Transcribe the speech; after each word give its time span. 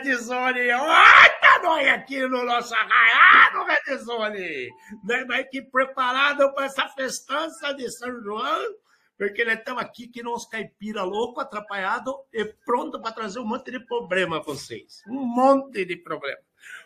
Red 0.00 0.16
Zone! 0.16 0.72
Olha 0.72 1.62
nós 1.62 1.88
aqui 1.88 2.26
no 2.26 2.44
nosso 2.44 2.74
arraiado 2.74 3.64
Red 3.64 3.98
Zone! 3.98 4.70
Nós 5.04 5.40
aqui 5.40 5.60
preparado 5.60 6.52
para 6.54 6.64
essa 6.64 6.88
festança 6.88 7.74
de 7.74 7.90
São 7.90 8.10
João, 8.22 8.74
porque 9.18 9.44
nós 9.44 9.58
estamos 9.58 9.82
aqui 9.82 10.08
que 10.08 10.22
nos 10.22 10.46
caipira 10.46 11.02
louco, 11.02 11.40
atrapalhado 11.40 12.14
e 12.32 12.46
pronto 12.64 13.00
para 13.00 13.12
trazer 13.12 13.40
um 13.40 13.44
monte 13.44 13.70
de 13.70 13.80
problema 13.80 14.42
para 14.42 14.54
vocês. 14.54 15.02
Um 15.06 15.20
monte 15.20 15.84
de 15.84 15.96
problema. 15.96 16.40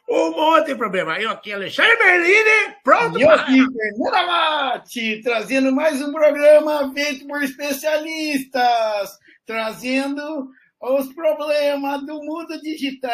Um 0.08 0.32
monte 0.32 0.66
de 0.66 0.74
problema. 0.74 1.20
Eu 1.20 1.30
aqui, 1.30 1.52
Alexandre 1.52 1.96
Berlini, 1.96 2.76
pronto 2.82 3.18
E 3.18 3.22
eu 3.22 3.30
aqui, 3.30 3.64
Fernanda 3.72 4.26
Mate, 4.26 5.20
trazendo 5.22 5.70
mais 5.70 6.02
um 6.02 6.12
programa 6.12 6.92
feito 6.92 7.26
por 7.28 7.42
especialistas, 7.44 9.18
trazendo 9.46 10.50
os 10.92 11.12
problemas 11.14 12.04
do 12.04 12.22
mundo 12.22 12.60
digital 12.60 13.10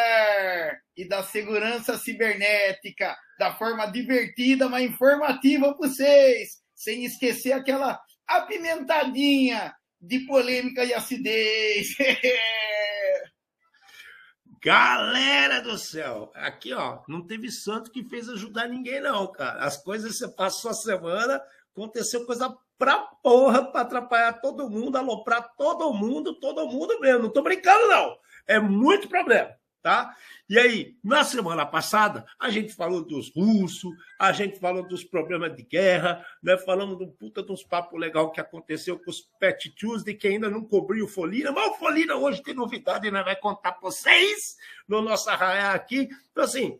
e 0.95 1.07
da 1.07 1.23
segurança 1.23 1.97
cibernética, 1.97 3.15
da 3.39 3.53
forma 3.55 3.85
divertida, 3.85 4.67
mas 4.67 4.91
informativa 4.91 5.73
para 5.73 5.87
vocês, 5.87 6.61
sem 6.75 7.05
esquecer 7.05 7.53
aquela 7.53 7.99
apimentadinha 8.27 9.73
de 10.01 10.19
polêmica 10.21 10.83
e 10.83 10.93
acidez. 10.93 11.95
Galera 14.63 15.59
do 15.61 15.75
céu, 15.77 16.31
aqui 16.35 16.71
ó, 16.71 17.01
não 17.07 17.25
teve 17.25 17.49
santo 17.49 17.89
que 17.89 18.03
fez 18.03 18.29
ajudar 18.29 18.67
ninguém, 18.67 19.01
não, 19.01 19.31
cara. 19.31 19.63
As 19.63 19.81
coisas 19.81 20.17
você 20.17 20.27
passou 20.27 20.69
a 20.69 20.73
semana, 20.75 21.41
aconteceu 21.73 22.25
coisa 22.25 22.55
pra 22.77 22.97
porra 22.97 23.71
pra 23.71 23.81
atrapalhar 23.81 24.33
todo 24.41 24.69
mundo, 24.69 24.97
aloprar 24.97 25.53
todo 25.55 25.93
mundo, 25.93 26.33
todo 26.39 26.67
mundo 26.67 26.99
mesmo. 26.99 27.23
Não 27.23 27.29
tô 27.29 27.41
brincando, 27.41 27.87
não. 27.87 28.17
É 28.47 28.59
muito 28.59 29.07
problema, 29.07 29.55
tá? 29.83 30.15
E 30.49 30.57
aí, 30.57 30.97
na 31.03 31.23
semana 31.23 31.65
passada, 31.65 32.25
a 32.39 32.49
gente 32.49 32.73
falou 32.73 33.05
dos 33.05 33.31
russos, 33.33 33.93
a 34.19 34.31
gente 34.31 34.59
falou 34.59 34.85
dos 34.87 35.03
problemas 35.03 35.55
de 35.55 35.63
guerra, 35.63 36.25
né? 36.41 36.57
Falamos 36.57 36.97
do 36.97 37.07
puta 37.07 37.43
dos 37.43 37.63
papos 37.63 37.99
legal 37.99 38.31
que 38.31 38.41
aconteceu 38.41 38.99
com 38.99 39.11
os 39.11 39.21
Pet 39.39 39.69
Tuesday, 39.75 40.15
que 40.15 40.27
ainda 40.27 40.49
não 40.49 40.65
cobriu 40.65 41.05
o 41.05 41.07
Folina, 41.07 41.51
mas 41.51 41.71
o 41.71 41.75
Folina 41.75 42.15
hoje 42.15 42.41
tem 42.41 42.53
novidade, 42.53 43.11
né? 43.11 43.23
Vai 43.23 43.35
contar 43.35 43.73
para 43.73 43.89
vocês 43.89 44.57
no 44.87 45.01
nosso 45.01 45.29
arraiá 45.29 45.73
aqui. 45.73 46.09
Então, 46.31 46.43
assim, 46.43 46.79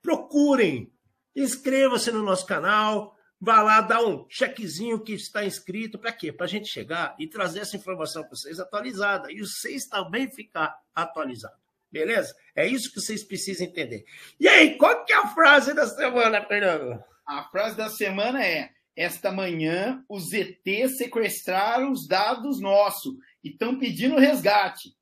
procurem, 0.00 0.90
inscreva-se 1.36 2.10
no 2.10 2.22
nosso 2.22 2.46
canal, 2.46 3.14
vá 3.42 3.60
lá, 3.60 3.80
dá 3.80 4.00
um 4.00 4.24
chequezinho 4.28 5.00
que 5.00 5.14
está 5.14 5.44
inscrito. 5.44 5.98
Para 5.98 6.12
quê? 6.12 6.32
Para 6.32 6.46
a 6.46 6.48
gente 6.48 6.68
chegar 6.68 7.16
e 7.18 7.26
trazer 7.26 7.58
essa 7.58 7.76
informação 7.76 8.22
para 8.22 8.30
vocês 8.30 8.60
atualizada 8.60 9.32
e 9.32 9.40
vocês 9.40 9.86
também 9.86 10.30
ficar 10.30 10.78
atualizados. 10.94 11.58
Beleza? 11.90 12.32
É 12.54 12.64
isso 12.64 12.92
que 12.92 13.00
vocês 13.00 13.24
precisam 13.24 13.66
entender. 13.66 14.04
E 14.38 14.46
aí, 14.46 14.78
qual 14.78 15.04
que 15.04 15.12
é 15.12 15.16
a 15.16 15.26
frase 15.26 15.74
da 15.74 15.88
semana, 15.88 16.40
Fernando? 16.46 17.02
A 17.26 17.42
frase 17.50 17.76
da 17.76 17.90
semana 17.90 18.46
é: 18.46 18.70
Esta 18.94 19.32
manhã 19.32 20.04
os 20.08 20.32
ET 20.32 20.64
sequestraram 20.96 21.90
os 21.90 22.06
dados 22.06 22.60
nossos 22.60 23.12
e 23.42 23.50
estão 23.50 23.76
pedindo 23.76 24.20
resgate. 24.20 24.96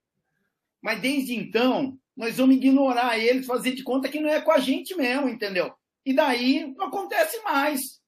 Mas 0.81 0.99
desde 1.01 1.35
então, 1.35 1.99
nós 2.17 2.39
vamos 2.39 2.57
ignorar 2.57 3.19
eles, 3.19 3.47
fazer 3.47 3.73
de 3.73 3.83
conta 3.83 4.09
que 4.09 4.19
não 4.19 4.31
é 4.31 4.41
com 4.41 4.51
a 4.51 4.59
gente 4.59 4.97
mesmo, 4.97 5.29
entendeu? 5.29 5.73
E 6.07 6.15
daí 6.15 6.75
não 6.75 6.87
acontece 6.87 7.39
mais. 7.43 8.00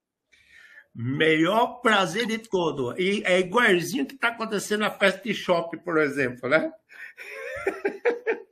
Melhor 0.95 1.81
prazer 1.81 2.27
de 2.27 2.39
todo. 2.39 2.95
E 3.01 3.23
é 3.25 3.41
igualzinho 3.41 4.07
que 4.07 4.15
está 4.15 4.29
acontecendo 4.29 4.81
na 4.81 4.91
festa 4.91 5.23
de 5.23 5.35
shopping, 5.35 5.79
por 5.79 5.99
exemplo, 5.99 6.49
né? 6.49 6.71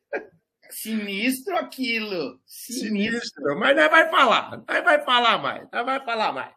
Sinistro 0.71 1.57
aquilo. 1.57 2.41
Sinistro. 2.47 3.21
Sinistro. 3.21 3.59
Mas 3.59 3.77
nós 3.77 3.91
vai 3.91 4.11
falar, 4.11 4.63
nós 4.67 4.85
vai 4.85 5.05
falar 5.05 5.39
mais, 5.39 5.69
nós 5.71 5.85
vai 5.85 6.03
falar 6.03 6.33
mais. 6.33 6.55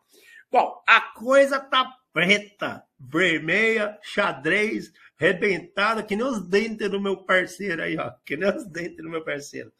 Bom, 0.49 0.81
a 0.87 1.01
coisa 1.01 1.59
tá 1.59 1.93
preta, 2.13 2.83
vermelha, 2.97 3.99
xadrez, 4.01 4.93
rebentada, 5.17 6.03
que 6.03 6.15
nem 6.15 6.25
os 6.25 6.47
dentes 6.47 6.89
do 6.89 7.01
meu 7.01 7.17
parceiro 7.25 7.81
aí, 7.81 7.97
ó. 7.97 8.11
Que 8.25 8.37
nem 8.37 8.55
os 8.55 8.65
dentes 8.65 8.97
do 8.97 9.09
meu 9.09 9.25
parceiro. 9.25 9.73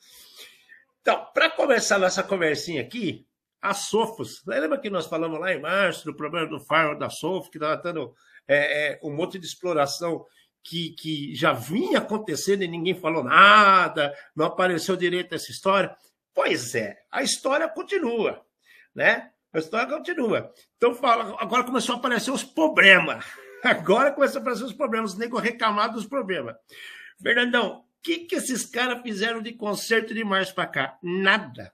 Então, 1.02 1.26
para 1.34 1.50
começar 1.50 1.98
nossa 1.98 2.24
conversinha 2.24 2.82
aqui, 2.82 3.26
a 3.64 3.74
Sofos. 3.74 4.44
Lembra 4.46 4.78
que 4.78 4.90
nós 4.90 5.08
falamos 5.08 5.40
lá 5.40 5.54
em 5.54 5.62
março 5.62 6.04
do 6.04 6.14
problema 6.14 6.46
do 6.48 6.60
firewall 6.60 6.98
da 6.98 7.10
Sofos, 7.10 7.50
que 7.50 7.58
estava 7.58 7.82
dando 7.82 8.14
é, 8.46 8.92
é, 8.92 9.00
um 9.02 9.16
monte 9.16 9.40
de 9.40 9.46
exploração 9.46 10.26
que, 10.62 10.90
que 10.92 11.34
já 11.34 11.54
vinha 11.54 12.00
acontecendo 12.00 12.64
e 12.64 12.68
ninguém 12.68 12.94
falou 12.94 13.24
nada, 13.24 14.14
não 14.36 14.48
apareceu 14.48 14.98
direito 14.98 15.34
essa 15.34 15.50
história. 15.50 15.96
Pois 16.34 16.76
é, 16.76 16.98
a 17.10 17.24
história 17.24 17.70
continua, 17.70 18.46
né? 18.94 19.32
A 19.54 19.60
história 19.60 19.88
continua. 19.88 20.52
Então, 20.76 20.94
fala, 20.94 21.38
agora 21.40 21.64
começou 21.64 21.96
a 21.96 21.98
aparecer 22.00 22.32
os 22.32 22.44
problemas. 22.44 23.24
Agora 23.64 24.12
começou 24.12 24.40
a 24.40 24.42
aparecer 24.42 24.66
os 24.66 24.74
problemas, 24.74 25.14
os 25.14 25.18
negros 25.18 25.42
reclamar 25.42 25.94
dos 25.94 26.06
problemas. 26.06 26.54
Fernandão, 27.22 27.78
o 27.78 27.84
que, 28.02 28.26
que 28.26 28.36
esses 28.36 28.66
caras 28.66 29.02
fizeram 29.02 29.42
de 29.42 29.54
concerto 29.54 30.14
de 30.14 30.22
março 30.22 30.54
para 30.54 30.68
cá? 30.68 30.98
Nada. 31.02 31.72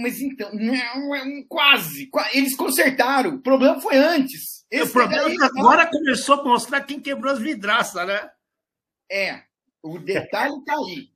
Mas 0.00 0.20
então, 0.20 0.52
não, 0.54 1.14
é 1.14 1.22
um- 1.24 1.44
quase, 1.46 2.06
qua- 2.08 2.28
Eles 2.34 2.56
consertaram. 2.56 3.36
O 3.36 3.40
problema 3.42 3.80
foi 3.80 3.96
antes. 3.96 4.62
o 4.72 4.76
Esse 4.76 4.92
problema 4.92 5.24
daí- 5.24 5.34
é 5.34 5.36
que 5.36 5.44
agora 5.44 5.86
começou 5.86 6.40
a 6.40 6.44
mostrar 6.44 6.80
quem 6.82 7.00
quebrou 7.00 7.32
as 7.32 7.38
vidraças, 7.38 8.06
né? 8.06 8.30
É, 9.10 9.42
o 9.82 9.98
detalhe 9.98 10.54
está 10.58 10.74
aí. 10.74 11.10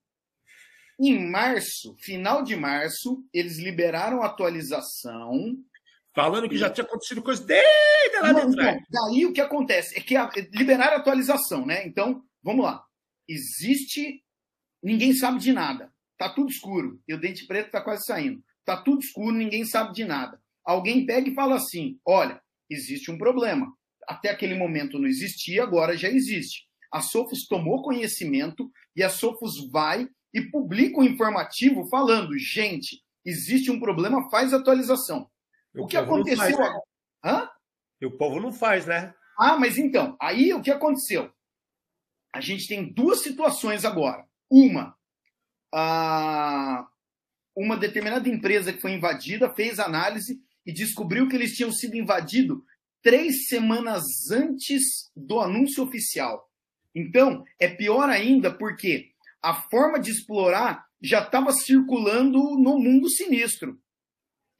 Em 1.00 1.28
março, 1.28 1.96
final 1.98 2.42
de 2.44 2.54
março, 2.54 3.24
eles 3.32 3.58
liberaram 3.58 4.22
a 4.22 4.26
atualização. 4.26 5.56
Falando 6.14 6.48
que 6.48 6.56
já 6.56 6.70
tinha 6.70 6.84
acontecido 6.84 7.22
coisa 7.22 7.42
desde 7.44 8.18
lá 8.20 8.32
de 8.32 8.54
trás. 8.54 8.76
não, 8.90 9.10
daí 9.10 9.26
o 9.26 9.32
que 9.32 9.40
acontece? 9.40 9.98
É 9.98 10.00
que 10.00 10.14
a- 10.14 10.30
liberaram 10.52 10.96
a 10.96 11.00
atualização, 11.00 11.66
né? 11.66 11.86
Então, 11.86 12.22
vamos 12.42 12.64
lá. 12.64 12.84
Existe. 13.26 14.22
Ninguém 14.82 15.12
sabe 15.14 15.38
de 15.38 15.52
nada. 15.52 15.92
Tá 16.18 16.28
tudo 16.28 16.50
escuro. 16.50 17.00
E 17.08 17.14
o 17.14 17.18
dente 17.20 17.46
preto 17.46 17.70
tá 17.70 17.80
quase 17.80 18.04
saindo. 18.04 18.42
Tá 18.64 18.76
tudo 18.76 19.00
escuro, 19.00 19.34
ninguém 19.34 19.64
sabe 19.64 19.92
de 19.92 20.04
nada. 20.04 20.40
Alguém 20.64 21.04
pega 21.04 21.28
e 21.28 21.34
fala 21.34 21.56
assim: 21.56 21.98
olha, 22.06 22.40
existe 22.70 23.10
um 23.10 23.18
problema. 23.18 23.72
Até 24.06 24.30
aquele 24.30 24.54
momento 24.54 24.98
não 24.98 25.06
existia, 25.06 25.62
agora 25.62 25.96
já 25.96 26.08
existe. 26.08 26.66
A 26.92 27.00
Sofos 27.00 27.46
tomou 27.46 27.82
conhecimento 27.82 28.70
e 28.94 29.02
a 29.02 29.08
Sofos 29.08 29.70
vai 29.70 30.08
e 30.32 30.42
publica 30.42 31.00
um 31.00 31.04
informativo 31.04 31.88
falando: 31.88 32.38
gente, 32.38 33.02
existe 33.24 33.70
um 33.70 33.80
problema, 33.80 34.30
faz 34.30 34.52
atualização. 34.52 35.28
O 35.74 35.86
que 35.86 35.96
povo 35.96 36.10
não 36.10 36.14
aconteceu 36.16 36.56
faz, 36.56 36.74
né? 37.24 37.48
E 38.00 38.06
o 38.06 38.16
povo 38.16 38.40
não 38.40 38.52
faz, 38.52 38.86
né? 38.86 39.14
Ah, 39.38 39.56
mas 39.58 39.78
então, 39.78 40.16
aí 40.20 40.52
o 40.52 40.60
que 40.60 40.70
aconteceu? 40.70 41.32
A 42.34 42.40
gente 42.40 42.66
tem 42.66 42.92
duas 42.92 43.20
situações 43.20 43.84
agora. 43.84 44.26
Uma, 44.50 44.96
ah, 45.75 46.87
uma 47.56 47.76
determinada 47.76 48.28
empresa 48.28 48.72
que 48.72 48.81
foi 48.81 48.93
invadida 48.93 49.52
fez 49.54 49.78
análise 49.78 50.40
e 50.64 50.72
descobriu 50.72 51.28
que 51.28 51.37
eles 51.37 51.54
tinham 51.54 51.72
sido 51.72 51.96
invadidos 51.96 52.58
três 53.02 53.46
semanas 53.46 54.04
antes 54.31 55.10
do 55.14 55.40
anúncio 55.40 55.82
oficial. 55.82 56.49
Então, 56.94 57.44
é 57.58 57.69
pior 57.69 58.08
ainda 58.08 58.52
porque 58.52 59.10
a 59.43 59.54
forma 59.54 59.99
de 59.99 60.10
explorar 60.10 60.87
já 61.02 61.22
estava 61.22 61.52
circulando 61.52 62.38
no 62.58 62.78
mundo 62.78 63.10
sinistro. 63.10 63.78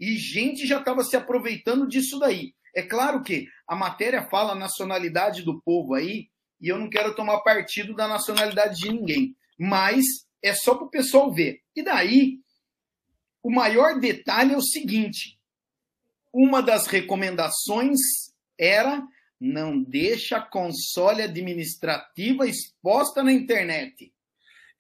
E 0.01 0.17
gente 0.17 0.67
já 0.67 0.81
estava 0.81 1.05
se 1.05 1.17
aproveitando 1.17 1.87
disso 1.87 2.19
daí. 2.19 2.55
É 2.75 2.83
claro 2.83 3.23
que 3.23 3.47
a 3.69 3.77
matéria 3.77 4.29
fala 4.29 4.53
a 4.53 4.59
nacionalidade 4.59 5.43
do 5.43 5.63
povo 5.63 5.95
aí, 5.95 6.29
e 6.61 6.69
eu 6.69 6.79
não 6.79 6.91
quero 6.91 7.15
tomar 7.15 7.41
partido 7.43 7.95
da 7.95 8.09
nacionalidade 8.09 8.81
de 8.81 8.91
ninguém, 8.91 9.37
mas 9.59 10.05
é 10.43 10.55
só 10.55 10.75
para 10.75 10.87
o 10.87 10.91
pessoal 10.91 11.33
ver. 11.33 11.61
E 11.77 11.83
daí, 11.83 12.39
o 13.43 13.51
maior 13.51 13.99
detalhe 13.99 14.55
é 14.55 14.57
o 14.57 14.63
seguinte: 14.63 15.39
uma 16.33 16.63
das 16.63 16.87
recomendações 16.87 17.99
era 18.59 19.03
não 19.41 19.83
deixa 19.83 20.37
a 20.37 20.43
console 20.43 21.23
administrativa 21.23 22.47
exposta 22.47 23.23
na 23.23 23.33
internet. 23.33 24.13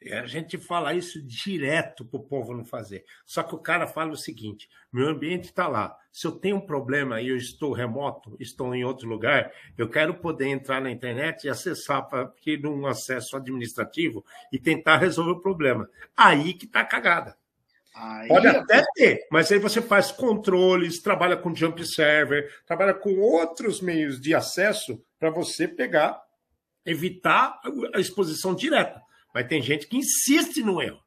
E 0.05 0.13
a 0.13 0.27
gente 0.27 0.59
fala 0.59 0.95
isso 0.95 1.23
direto 1.23 2.05
para 2.05 2.19
o 2.19 2.23
povo 2.23 2.55
não 2.55 2.65
fazer. 2.65 3.05
Só 3.25 3.43
que 3.43 3.55
o 3.55 3.59
cara 3.59 3.87
fala 3.87 4.13
o 4.13 4.17
seguinte: 4.17 4.69
meu 4.93 5.09
ambiente 5.09 5.45
está 5.45 5.69
lá. 5.69 5.97
Se 6.11 6.27
eu 6.27 6.33
tenho 6.33 6.57
um 6.57 6.67
problema 6.67 7.21
e 7.21 7.29
eu 7.29 7.37
estou 7.37 7.73
remoto, 7.73 8.37
estou 8.39 8.75
em 8.75 8.85
outro 8.85 9.09
lugar, 9.09 9.53
eu 9.79 9.89
quero 9.89 10.15
poder 10.15 10.49
entrar 10.49 10.81
na 10.81 10.91
internet 10.91 11.45
e 11.45 11.49
acessar 11.49 12.09
para 12.09 12.27
ter 12.27 12.67
um 12.67 12.87
acesso 12.87 13.37
administrativo 13.37 14.25
e 14.53 14.59
tentar 14.59 14.99
resolver 14.99 15.33
o 15.33 15.41
problema. 15.41 15.89
Aí 16.17 16.53
que 16.55 16.67
está 16.67 16.85
cagada. 16.85 17.37
Aí, 17.95 18.29
Pode 18.29 18.47
até 18.47 18.83
ter, 18.95 19.27
mas 19.31 19.53
aí 19.53 19.59
você 19.59 19.83
faz 19.83 20.11
controles, 20.11 21.03
trabalha 21.03 21.37
com 21.37 21.55
jump 21.55 21.85
server, 21.87 22.51
trabalha 22.67 22.95
com 22.95 23.19
outros 23.19 23.83
meios 23.83 24.19
de 24.19 24.35
acesso 24.35 25.05
para 25.19 25.29
você 25.29 25.69
pegar 25.69 26.23
evitar 26.85 27.61
a 27.95 28.01
exposição 28.01 28.55
direta. 28.55 29.01
Mas 29.35 29.47
tem 29.47 29.63
gente 29.63 29.87
que 29.87 29.97
insiste 29.97 30.63
no 30.63 30.83
erro. 30.83 31.01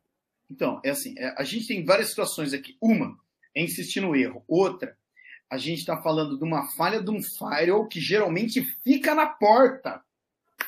Então, 0.49 0.79
é 0.83 0.91
assim, 0.91 1.15
é, 1.17 1.33
a 1.37 1.43
gente 1.43 1.67
tem 1.67 1.83
várias 1.83 2.09
situações 2.09 2.53
aqui. 2.53 2.77
Uma 2.81 3.17
é 3.53 3.63
insistir 3.63 4.01
no 4.01 4.15
erro. 4.15 4.43
Outra, 4.47 4.97
a 5.49 5.57
gente 5.57 5.79
está 5.79 6.01
falando 6.01 6.37
de 6.37 6.43
uma 6.43 6.67
falha 6.73 7.01
de 7.01 7.09
um 7.09 7.21
firewall 7.21 7.87
que 7.87 7.99
geralmente 7.99 8.61
fica 8.83 9.13
na 9.13 9.27
porta. 9.27 10.01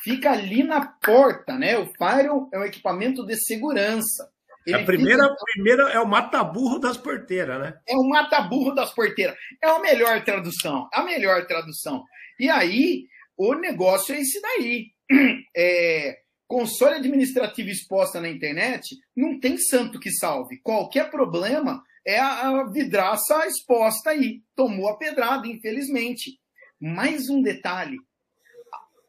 Fica 0.04 0.31
ali 0.31 0.63
na 0.63 0.86
porta, 0.86 1.58
né? 1.58 1.78
O 1.78 1.88
firewall 1.88 2.50
é 2.52 2.60
um 2.60 2.63
equipamento 2.63 3.25
de 3.25 3.36
segurança. 3.38 4.31
Ele 4.68 4.75
a 4.75 4.86
primeira, 4.86 5.24
fica... 5.24 5.36
primeira 5.54 5.84
é 5.92 6.00
o 6.00 6.06
mata-burro 6.06 6.78
das 6.78 6.98
porteiras, 6.98 7.60
né? 7.60 7.80
É 7.88 7.96
o 7.96 8.04
mata-burro 8.04 8.75
das 8.75 8.94
porteiras. 8.94 9.38
É 9.64 9.68
a 9.69 9.80
melhor 9.80 10.24
tradução. 10.25 10.90
A 10.94 11.04
melhor 11.04 11.48
tradução. 11.48 12.04
E 12.38 12.50
aí, 12.50 13.06
o 13.38 13.54
negócio 13.54 14.14
é 14.14 14.19
esse 14.19 14.42
daí. 14.42 14.88
É, 15.60 16.19
console 16.48 16.96
administrativo 16.96 17.69
exposta 17.69 18.22
na 18.22 18.30
internet, 18.30 18.96
não 19.16 19.40
tem 19.40 19.58
santo 19.58 20.00
que 20.00 20.12
salve. 20.12 20.60
Qualquer 20.62 21.10
problema 21.10 21.81
é 22.06 22.20
a, 22.20 22.63
vidraça 22.72 23.48
exposta 23.48 24.12
aí. 24.12 24.42
Tomou 24.56 24.88
a 24.88 24.98
pedrada, 24.98 25.48
infelizmente. 25.48 26.40
Mais 26.80 27.30
um 27.30 27.42
detalhe. 27.42 27.98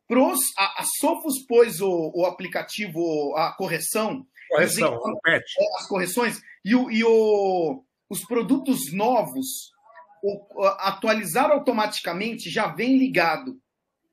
Pros, 0.07 0.41
a, 0.57 0.83
a 0.83 0.85
Sofos 0.99 1.45
pôs 1.47 1.81
o, 1.81 2.13
o 2.15 2.25
aplicativo, 2.25 3.37
a 3.37 3.53
correção. 3.53 4.27
Correção, 4.49 4.99
é, 5.27 5.41
As 5.77 5.87
correções. 5.87 6.41
E, 6.65 6.75
o, 6.75 6.91
e 6.91 7.05
o, 7.05 7.85
os 8.09 8.25
produtos 8.25 8.93
novos, 8.93 9.73
o, 10.23 10.65
atualizar 10.79 11.51
automaticamente, 11.51 12.51
já 12.51 12.69
vem 12.69 12.99
ligado 12.99 13.59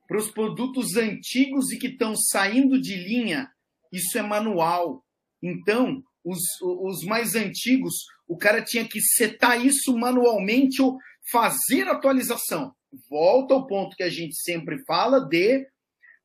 para 0.07 0.17
os 0.17 0.29
produtos 0.29 0.95
antigos 0.95 1.71
e 1.71 1.77
que 1.77 1.87
estão 1.87 2.15
saindo 2.15 2.79
de 2.79 2.95
linha, 2.95 3.49
isso 3.91 4.17
é 4.17 4.21
manual. 4.21 5.03
Então, 5.41 6.03
os, 6.23 6.39
os 6.61 7.03
mais 7.03 7.35
antigos, 7.35 7.93
o 8.27 8.37
cara 8.37 8.63
tinha 8.63 8.87
que 8.87 9.01
setar 9.01 9.63
isso 9.63 9.97
manualmente 9.97 10.81
ou 10.81 10.97
fazer 11.31 11.87
atualização. 11.87 12.73
Volta 13.09 13.53
ao 13.53 13.67
ponto 13.67 13.95
que 13.95 14.03
a 14.03 14.09
gente 14.09 14.35
sempre 14.35 14.83
fala 14.85 15.19
de 15.19 15.67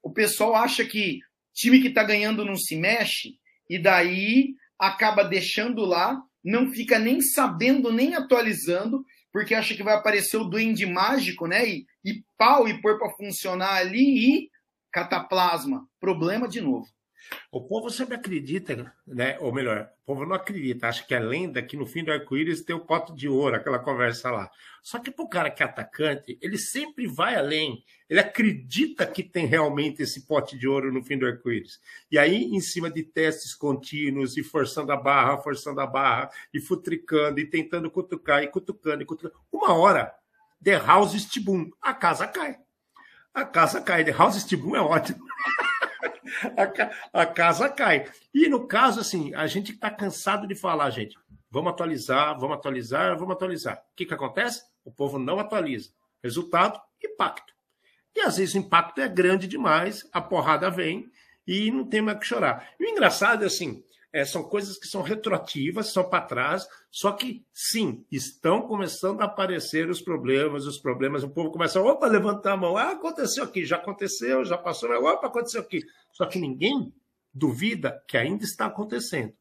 o 0.03 0.11
pessoal 0.11 0.55
acha 0.55 0.85
que 0.85 1.21
time 1.53 1.81
que 1.81 1.89
está 1.89 2.03
ganhando 2.03 2.45
não 2.45 2.57
se 2.57 2.77
mexe 2.77 3.39
e 3.71 3.79
daí 3.79 4.57
acaba 4.77 5.23
deixando 5.23 5.85
lá, 5.85 6.21
não 6.43 6.73
fica 6.73 6.99
nem 6.99 7.21
sabendo, 7.21 7.93
nem 7.93 8.17
atualizando, 8.17 9.05
porque 9.33 9.55
acha 9.55 9.77
que 9.77 9.83
vai 9.85 9.95
aparecer 9.95 10.39
o 10.39 10.45
duende 10.45 10.85
mágico, 10.85 11.47
né? 11.47 11.69
E, 11.69 11.87
e 12.05 12.25
pau 12.37 12.67
e 12.67 12.83
pôr 12.83 12.99
para 12.99 13.13
funcionar 13.13 13.75
ali 13.77 14.41
e 14.41 14.51
cataplasma. 14.93 15.87
Problema 16.01 16.49
de 16.49 16.61
novo. 16.61 16.89
O 17.51 17.61
povo 17.63 17.91
sempre 17.91 18.15
acredita, 18.15 18.95
né? 19.07 19.39
Ou 19.41 19.53
melhor, 19.53 19.91
o 20.03 20.07
povo 20.07 20.27
não 20.27 20.35
acredita, 20.35 20.89
acha 20.89 21.05
que 21.05 21.15
é 21.15 21.19
lenda 21.19 21.63
que 21.63 21.77
no 21.77 21.87
fim 21.87 22.05
do 22.05 22.13
arco-íris 22.13 22.63
tem 22.63 22.75
o 22.75 22.81
pote 22.81 23.15
de 23.15 23.29
ouro, 23.29 23.57
aquela 23.57 23.79
conversa 23.79 24.31
lá. 24.31 24.51
Só 24.83 24.99
que 24.99 25.11
para 25.11 25.25
o 25.25 25.29
cara 25.29 25.51
que 25.51 25.63
é 25.63 25.67
atacante, 25.67 26.39
ele 26.41 26.59
sempre 26.59 27.07
vai 27.07 27.37
além. 27.37 27.85
Ele 28.09 28.21
acredita 28.21 29.07
que 29.07 29.23
tem 29.23 29.47
realmente 29.47 30.03
esse 30.03 30.27
pote 30.27 30.59
de 30.59 30.67
ouro 30.67 30.93
no 30.93 31.05
fim 31.05 31.19
do 31.19 31.27
arco-íris. 31.27 31.81
E 32.11 32.19
aí, 32.19 32.45
em 32.45 32.61
cima 32.61 32.91
de 32.91 33.03
testes 33.03 33.55
contínuos, 33.55 34.37
e 34.37 34.43
forçando 34.43 34.91
a 34.93 34.97
barra, 34.97 35.39
forçando 35.39 35.81
a 35.81 35.87
barra, 35.87 36.31
e 36.53 36.61
futricando, 36.61 37.39
e 37.39 37.47
tentando 37.47 37.91
cutucar, 37.91 38.43
e 38.43 38.49
cutucando, 38.49 39.03
e 39.03 39.07
cutucando. 39.07 39.35
Uma 39.53 39.75
hora, 39.75 40.13
The 40.63 40.77
House 40.79 41.13
Stibum, 41.13 41.71
a 41.81 41.95
casa 41.95 42.27
cai. 42.27 42.59
A 43.33 43.45
casa 43.45 43.81
cai. 43.81 44.05
The 44.05 44.13
House 44.13 44.37
Stibum 44.37 44.75
é 44.75 44.81
ótimo. 44.81 45.21
a, 47.13 47.23
a 47.23 47.27
casa 47.27 47.69
cai. 47.69 48.11
E 48.33 48.49
no 48.49 48.67
caso, 48.67 49.01
assim, 49.01 49.35
a 49.35 49.47
gente 49.47 49.73
está 49.73 49.91
cansado 49.91 50.47
de 50.47 50.55
falar, 50.55 50.91
gente, 50.91 51.17
vamos 51.51 51.73
atualizar, 51.73 52.39
vamos 52.39 52.57
atualizar, 52.57 53.17
vamos 53.17 53.35
atualizar. 53.35 53.77
O 53.77 53.97
que, 53.97 54.07
que 54.07 54.15
acontece? 54.15 54.63
O 54.85 54.93
povo 54.93 55.19
não 55.19 55.39
atualiza. 55.39 55.91
Resultado, 56.23 56.81
impacto. 57.03 57.53
E 58.15 58.21
às 58.21 58.37
vezes 58.37 58.55
o 58.55 58.59
impacto 58.59 59.01
é 59.01 59.09
grande 59.09 59.47
demais, 59.47 60.09
a 60.13 60.21
porrada 60.21 60.71
vem 60.71 61.11
e 61.47 61.71
não 61.71 61.85
tem 61.85 62.01
mais 62.01 62.19
que 62.19 62.27
chorar. 62.27 62.71
E 62.79 62.85
o 62.85 62.89
engraçado 62.89 63.45
é 63.45 63.47
assim, 63.47 63.83
é, 64.13 64.25
são 64.25 64.43
coisas 64.43 64.79
que 64.79 64.89
são 64.89 65.03
retroativas, 65.03 65.93
são 65.93 66.09
para 66.09 66.25
trás, 66.25 66.67
só 66.91 67.13
que 67.13 67.45
sim, 67.53 68.05
estão 68.11 68.63
começando 68.63 69.21
a 69.21 69.25
aparecer 69.25 69.89
os 69.89 70.01
problemas, 70.01 70.67
os 70.67 70.79
problemas, 70.79 71.23
o 71.23 71.31
povo 71.31 71.51
começa, 71.51 71.81
opa, 71.81 72.07
levantar 72.07 72.53
a 72.53 72.57
mão, 72.57 72.77
ah, 72.77 72.91
aconteceu 72.91 73.45
aqui, 73.45 73.65
já 73.65 73.77
aconteceu, 73.77 74.45
já 74.45 74.59
passou, 74.59 74.91
opa, 74.91 75.29
aconteceu 75.29 75.61
aqui. 75.61 75.83
Só 76.13 76.27
que 76.27 76.39
ninguém 76.39 76.93
duvida 77.33 78.03
que 78.09 78.17
ainda 78.17 78.43
está 78.43 78.67
acontecendo, 78.67 79.33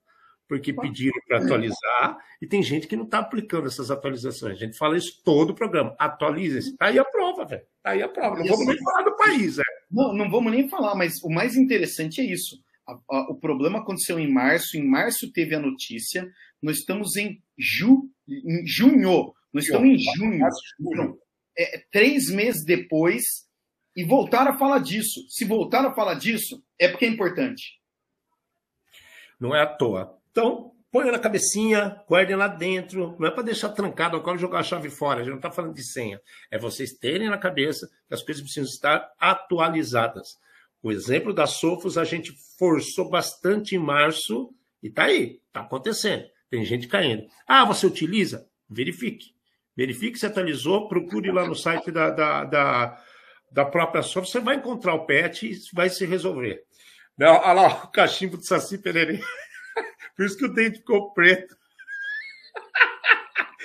porque 0.47 0.71
pediram 0.71 1.19
para 1.27 1.39
atualizar 1.39 2.19
e 2.39 2.45
tem 2.45 2.61
gente 2.61 2.87
que 2.87 2.95
não 2.95 3.05
está 3.05 3.19
aplicando 3.19 3.65
essas 3.65 3.89
atualizações. 3.89 4.53
A 4.53 4.65
gente 4.65 4.77
fala 4.77 4.97
isso 4.97 5.19
todo 5.23 5.49
o 5.49 5.55
programa, 5.55 5.95
atualize-se. 5.97 6.71
Está 6.71 6.87
aí 6.87 6.99
a 6.99 7.05
prova, 7.05 7.43
velho. 7.43 7.63
Está 7.77 7.89
aí 7.91 8.03
a 8.03 8.07
prova. 8.07 8.37
Não 8.37 8.45
vamos 8.45 8.67
nem 8.67 8.77
falar 8.77 9.01
do 9.01 9.17
país, 9.17 9.57
é. 9.57 9.63
Não, 9.89 10.13
não 10.13 10.29
vamos 10.29 10.51
nem 10.51 10.69
falar, 10.69 10.93
mas 10.93 11.23
o 11.23 11.29
mais 11.29 11.55
interessante 11.55 12.21
é 12.21 12.23
isso 12.23 12.61
o 13.29 13.35
problema 13.35 13.79
aconteceu 13.79 14.19
em 14.19 14.31
março, 14.31 14.77
em 14.77 14.87
março 14.87 15.31
teve 15.31 15.55
a 15.55 15.59
notícia, 15.59 16.27
nós 16.61 16.77
estamos 16.77 17.15
em, 17.15 17.41
ju, 17.57 18.09
em 18.27 18.65
junho, 18.65 19.33
nós 19.53 19.65
estamos 19.65 19.89
em 19.89 19.97
junho, 19.97 20.47
junho. 20.79 21.17
É, 21.57 21.83
três 21.91 22.29
meses 22.29 22.63
depois, 22.63 23.49
e 23.95 24.03
voltaram 24.03 24.51
a 24.51 24.57
falar 24.57 24.79
disso. 24.79 25.25
Se 25.29 25.43
voltaram 25.43 25.89
a 25.89 25.93
falar 25.93 26.13
disso, 26.13 26.63
é 26.79 26.87
porque 26.87 27.05
é 27.05 27.09
importante. 27.09 27.79
Não 29.39 29.55
é 29.55 29.61
à 29.61 29.65
toa. 29.65 30.17
Então, 30.31 30.71
põe 30.91 31.09
na 31.11 31.19
cabecinha, 31.19 32.01
guardem 32.07 32.35
lá 32.35 32.47
dentro. 32.47 33.15
Não 33.19 33.27
é 33.27 33.31
para 33.31 33.43
deixar 33.43 33.69
trancado 33.69 34.15
agora 34.15 34.37
jogar 34.37 34.59
a 34.59 34.63
chave 34.63 34.89
fora. 34.89 35.19
A 35.19 35.23
gente 35.23 35.31
não 35.31 35.37
está 35.37 35.51
falando 35.51 35.73
de 35.73 35.83
senha. 35.83 36.21
É 36.51 36.57
vocês 36.57 36.93
terem 36.93 37.29
na 37.29 37.37
cabeça 37.37 37.89
que 38.07 38.13
as 38.13 38.21
coisas 38.21 38.41
precisam 38.41 38.69
estar 38.69 39.11
atualizadas. 39.19 40.37
O 40.81 40.91
exemplo 40.91 41.33
da 41.33 41.45
Sofos 41.45 41.97
a 41.97 42.03
gente 42.03 42.33
forçou 42.57 43.09
bastante 43.09 43.75
em 43.75 43.79
março 43.79 44.53
e 44.81 44.89
tá 44.89 45.05
aí, 45.05 45.41
tá 45.51 45.61
acontecendo. 45.61 46.25
Tem 46.49 46.63
gente 46.65 46.87
caindo. 46.87 47.27
Ah, 47.47 47.65
você 47.65 47.85
utiliza? 47.85 48.47
Verifique. 48.69 49.33
Verifique 49.75 50.17
se 50.17 50.25
atualizou, 50.25 50.87
procure 50.87 51.31
lá 51.31 51.45
no 51.45 51.55
site 51.55 51.91
da, 51.91 52.09
da, 52.09 52.43
da, 52.45 53.03
da 53.51 53.65
própria 53.65 54.01
Sofos, 54.01 54.31
você 54.31 54.39
vai 54.39 54.55
encontrar 54.55 54.93
o 54.93 55.05
patch 55.05 55.43
e 55.43 55.57
vai 55.73 55.89
se 55.89 56.05
resolver. 56.05 56.63
Olha 57.19 57.53
lá 57.53 57.83
o 57.83 57.91
cachimbo 57.91 58.37
de 58.37 58.45
Saci 58.45 58.77
Pererê. 58.77 59.19
Por 60.15 60.25
isso 60.25 60.37
que 60.37 60.45
o 60.45 60.53
dente 60.53 60.77
ficou 60.77 61.13
preto. 61.13 61.58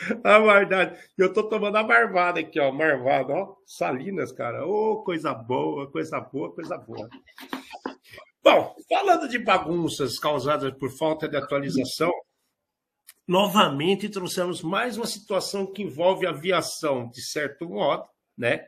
A 0.24 0.38
verdade. 0.38 0.98
Eu 1.16 1.32
tô 1.32 1.48
tomando 1.48 1.76
a 1.76 1.82
marvada 1.82 2.40
aqui, 2.40 2.58
ó. 2.58 2.72
Marvada, 2.72 3.32
ó. 3.32 3.56
Salinas, 3.66 4.32
cara. 4.32 4.66
Ô, 4.66 4.92
oh, 4.92 5.04
coisa 5.04 5.32
boa, 5.34 5.90
coisa 5.90 6.20
boa, 6.20 6.52
coisa 6.54 6.76
boa. 6.76 7.08
Bom, 8.42 8.74
falando 8.88 9.28
de 9.28 9.38
bagunças 9.38 10.18
causadas 10.18 10.72
por 10.74 10.90
falta 10.90 11.26
de 11.28 11.36
atualização, 11.36 12.12
novamente 13.26 14.08
trouxemos 14.08 14.62
mais 14.62 14.98
uma 14.98 15.06
situação 15.06 15.72
que 15.72 15.82
envolve 15.82 16.26
aviação, 16.26 17.08
de 17.08 17.22
certo 17.22 17.68
modo, 17.68 18.04
né? 18.36 18.66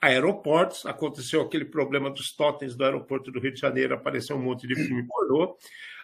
Aeroportos, 0.00 0.86
aconteceu 0.86 1.40
aquele 1.40 1.64
problema 1.64 2.10
dos 2.10 2.36
totens 2.36 2.76
do 2.76 2.84
aeroporto 2.84 3.32
do 3.32 3.40
Rio 3.40 3.52
de 3.52 3.58
Janeiro, 3.58 3.94
apareceu 3.94 4.36
um 4.36 4.42
monte 4.42 4.66
de 4.66 4.76
filme 4.76 5.04
pornô. 5.06 5.56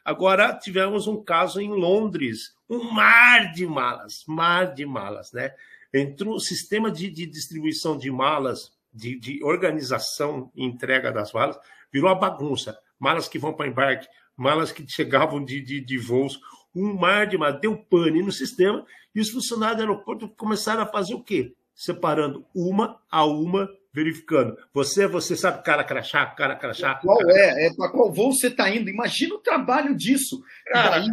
Agora 0.04 0.52
tivemos 0.54 1.06
um 1.06 1.22
caso 1.22 1.60
em 1.60 1.70
Londres, 1.70 2.54
um 2.68 2.90
mar 2.92 3.52
de 3.52 3.66
malas, 3.66 4.24
mar 4.26 4.74
de 4.74 4.84
malas, 4.84 5.32
né? 5.32 5.54
Entre 5.94 6.28
o 6.28 6.40
sistema 6.40 6.90
de, 6.90 7.10
de 7.10 7.26
distribuição 7.26 7.96
de 7.96 8.10
malas, 8.10 8.72
de, 8.92 9.18
de, 9.18 9.44
organização 9.44 10.50
e 10.54 10.64
entrega 10.64 11.12
das 11.12 11.32
malas, 11.32 11.58
virou 11.92 12.08
uma 12.08 12.18
bagunça. 12.18 12.78
Malas 12.98 13.28
que 13.28 13.38
vão 13.38 13.52
para 13.52 13.68
embarque, 13.68 14.08
malas 14.36 14.72
que 14.72 14.88
chegavam 14.88 15.44
de, 15.44 15.60
de, 15.60 15.80
de 15.80 15.98
voos, 15.98 16.40
um 16.74 16.94
mar 16.94 17.26
de 17.26 17.38
malas. 17.38 17.60
Deu 17.60 17.76
pane 17.76 18.22
no 18.22 18.32
sistema 18.32 18.84
e 19.14 19.20
os 19.20 19.30
funcionários 19.30 19.76
do 19.76 19.82
aeroporto 19.82 20.28
começaram 20.28 20.82
a 20.82 20.86
fazer 20.86 21.14
o 21.14 21.22
quê? 21.22 21.54
Separando 21.74 22.44
uma 22.54 23.00
a 23.10 23.24
uma 23.24 23.68
verificando. 23.92 24.56
Você, 24.72 25.06
você 25.06 25.36
sabe 25.36 25.62
cara 25.62 25.84
crachá, 25.84 26.26
cara 26.26 26.56
crachá. 26.56 26.94
Qual 26.96 27.18
é? 27.30 27.66
É 27.66 27.74
para 27.74 27.90
qual 27.90 28.12
voo 28.12 28.32
você 28.32 28.48
está 28.48 28.70
indo? 28.70 28.88
Imagina 28.88 29.34
o 29.34 29.40
trabalho 29.40 29.94
disso. 29.94 30.42
Cara, 30.66 31.04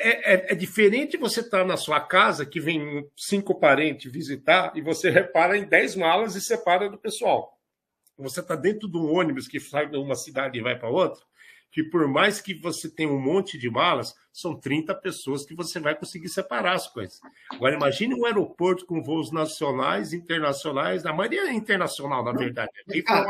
é, 0.00 0.34
é, 0.34 0.52
é, 0.52 0.54
diferente 0.54 1.18
você 1.18 1.40
estar 1.40 1.58
tá 1.58 1.64
na 1.64 1.76
sua 1.76 2.00
casa, 2.00 2.46
que 2.46 2.58
vem 2.58 3.06
cinco 3.16 3.58
parentes 3.58 4.10
visitar, 4.10 4.72
e 4.74 4.80
você 4.80 5.10
repara 5.10 5.58
em 5.58 5.64
dez 5.64 5.94
malas 5.94 6.34
e 6.34 6.40
separa 6.40 6.88
do 6.88 6.98
pessoal. 6.98 7.58
Você 8.16 8.40
está 8.40 8.56
dentro 8.56 8.88
de 8.88 8.96
um 8.96 9.12
ônibus 9.12 9.46
que 9.46 9.60
sai 9.60 9.88
de 9.88 9.96
uma 9.96 10.14
cidade 10.14 10.58
e 10.58 10.62
vai 10.62 10.78
para 10.78 10.88
outra, 10.88 11.20
que 11.74 11.82
por 11.82 12.06
mais 12.06 12.40
que 12.40 12.54
você 12.54 12.88
tenha 12.88 13.10
um 13.10 13.20
monte 13.20 13.58
de 13.58 13.68
malas, 13.68 14.14
são 14.32 14.54
30 14.54 14.94
pessoas 14.94 15.44
que 15.44 15.56
você 15.56 15.80
vai 15.80 15.92
conseguir 15.92 16.28
separar 16.28 16.74
as 16.74 16.86
coisas. 16.86 17.20
Agora, 17.50 17.74
imagine 17.74 18.14
um 18.14 18.24
aeroporto 18.24 18.86
com 18.86 19.02
voos 19.02 19.32
nacionais, 19.32 20.12
internacionais, 20.12 21.04
a 21.04 21.12
maioria 21.12 21.48
é 21.48 21.52
internacional, 21.52 22.24
na 22.24 22.30
verdade. 22.30 22.70
Cara, 23.04 23.28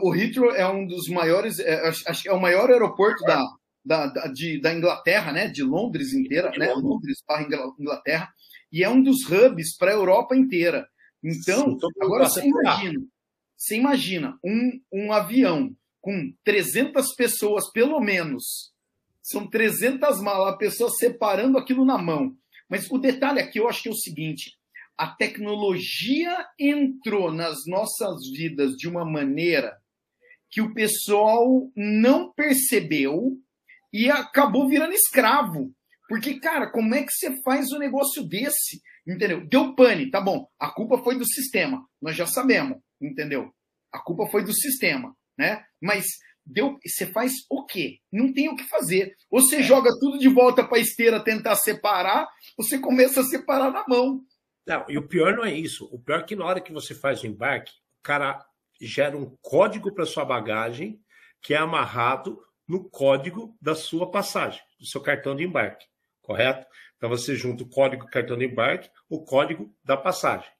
o 0.00 0.14
Heathrow 0.14 0.54
é 0.54 0.64
um 0.68 0.86
dos 0.86 1.08
maiores, 1.08 1.58
é, 1.58 1.88
acho 1.88 2.22
que 2.22 2.28
é 2.28 2.32
o 2.32 2.40
maior 2.40 2.70
aeroporto 2.70 3.24
da, 3.24 3.44
da, 3.84 4.06
da, 4.06 4.26
de, 4.28 4.60
da 4.60 4.72
Inglaterra, 4.72 5.32
né? 5.32 5.48
De 5.48 5.64
Londres 5.64 6.12
inteira, 6.12 6.52
né? 6.56 6.72
Londres 6.72 7.20
para 7.26 7.42
Inglaterra, 7.42 8.28
e 8.70 8.84
é 8.84 8.88
um 8.88 9.02
dos 9.02 9.28
hubs 9.28 9.76
para 9.76 9.90
a 9.90 9.94
Europa 9.94 10.36
inteira. 10.36 10.86
Então, 11.20 11.70
Sim, 11.70 11.78
agora 12.00 12.28
você 12.28 12.46
imagina, 12.46 13.00
você 13.56 13.76
imagina 13.76 14.38
um, 14.44 14.80
um 14.92 15.12
avião 15.12 15.74
com 16.06 16.32
300 16.44 17.16
pessoas, 17.16 17.68
pelo 17.72 17.98
menos, 17.98 18.72
são 19.20 19.44
300 19.50 20.20
malas, 20.20 20.54
a 20.54 20.56
pessoa 20.56 20.88
separando 20.88 21.58
aquilo 21.58 21.84
na 21.84 21.98
mão. 21.98 22.36
Mas 22.68 22.88
o 22.88 22.96
detalhe 22.96 23.40
aqui 23.40 23.58
eu 23.58 23.68
acho 23.68 23.82
que 23.82 23.88
é 23.88 23.92
o 23.92 23.96
seguinte: 23.96 24.56
a 24.96 25.08
tecnologia 25.08 26.46
entrou 26.60 27.32
nas 27.32 27.66
nossas 27.66 28.20
vidas 28.32 28.76
de 28.76 28.88
uma 28.88 29.04
maneira 29.04 29.76
que 30.48 30.60
o 30.60 30.72
pessoal 30.72 31.68
não 31.74 32.32
percebeu 32.32 33.36
e 33.92 34.08
acabou 34.08 34.68
virando 34.68 34.94
escravo. 34.94 35.74
Porque, 36.08 36.38
cara, 36.38 36.70
como 36.70 36.94
é 36.94 37.02
que 37.02 37.10
você 37.10 37.42
faz 37.42 37.72
um 37.72 37.80
negócio 37.80 38.22
desse? 38.22 38.80
Entendeu? 39.04 39.44
Deu 39.44 39.74
pane, 39.74 40.08
tá 40.08 40.20
bom. 40.20 40.46
A 40.56 40.70
culpa 40.70 40.98
foi 40.98 41.18
do 41.18 41.26
sistema. 41.26 41.84
Nós 42.00 42.14
já 42.14 42.28
sabemos, 42.28 42.78
entendeu? 43.02 43.52
A 43.92 43.98
culpa 43.98 44.28
foi 44.28 44.44
do 44.44 44.52
sistema, 44.52 45.16
né? 45.36 45.64
Mas 45.80 46.06
deu, 46.44 46.78
você 46.84 47.06
faz 47.06 47.32
o 47.50 47.64
quê? 47.64 47.98
Não 48.12 48.32
tem 48.32 48.48
o 48.48 48.56
que 48.56 48.64
fazer. 48.64 49.16
Ou 49.30 49.40
você 49.40 49.56
é. 49.56 49.62
joga 49.62 49.90
tudo 49.98 50.18
de 50.18 50.28
volta 50.28 50.64
para 50.64 50.78
a 50.78 50.80
esteira 50.80 51.22
tentar 51.22 51.56
separar, 51.56 52.28
ou 52.56 52.64
você 52.64 52.78
começa 52.78 53.20
a 53.20 53.24
separar 53.24 53.72
na 53.72 53.84
mão. 53.88 54.22
Não, 54.66 54.84
e 54.88 54.98
o 54.98 55.06
pior 55.06 55.36
não 55.36 55.44
é 55.44 55.52
isso. 55.52 55.88
O 55.92 55.98
pior 55.98 56.20
é 56.20 56.22
que 56.22 56.36
na 56.36 56.44
hora 56.44 56.60
que 56.60 56.72
você 56.72 56.94
faz 56.94 57.22
o 57.22 57.26
embarque, 57.26 57.72
o 58.00 58.02
cara 58.02 58.44
gera 58.80 59.16
um 59.16 59.36
código 59.40 59.92
para 59.92 60.06
sua 60.06 60.24
bagagem 60.24 61.00
que 61.40 61.54
é 61.54 61.56
amarrado 61.56 62.42
no 62.66 62.88
código 62.88 63.56
da 63.60 63.74
sua 63.74 64.10
passagem, 64.10 64.60
do 64.78 64.86
seu 64.86 65.00
cartão 65.00 65.36
de 65.36 65.44
embarque, 65.44 65.86
correto? 66.20 66.66
Então 66.96 67.08
você 67.08 67.36
junta 67.36 67.62
o 67.62 67.68
código 67.68 68.04
do 68.04 68.10
cartão 68.10 68.36
de 68.36 68.46
embarque, 68.46 68.90
o 69.08 69.22
código 69.22 69.72
da 69.84 69.96
passagem, 69.96 70.50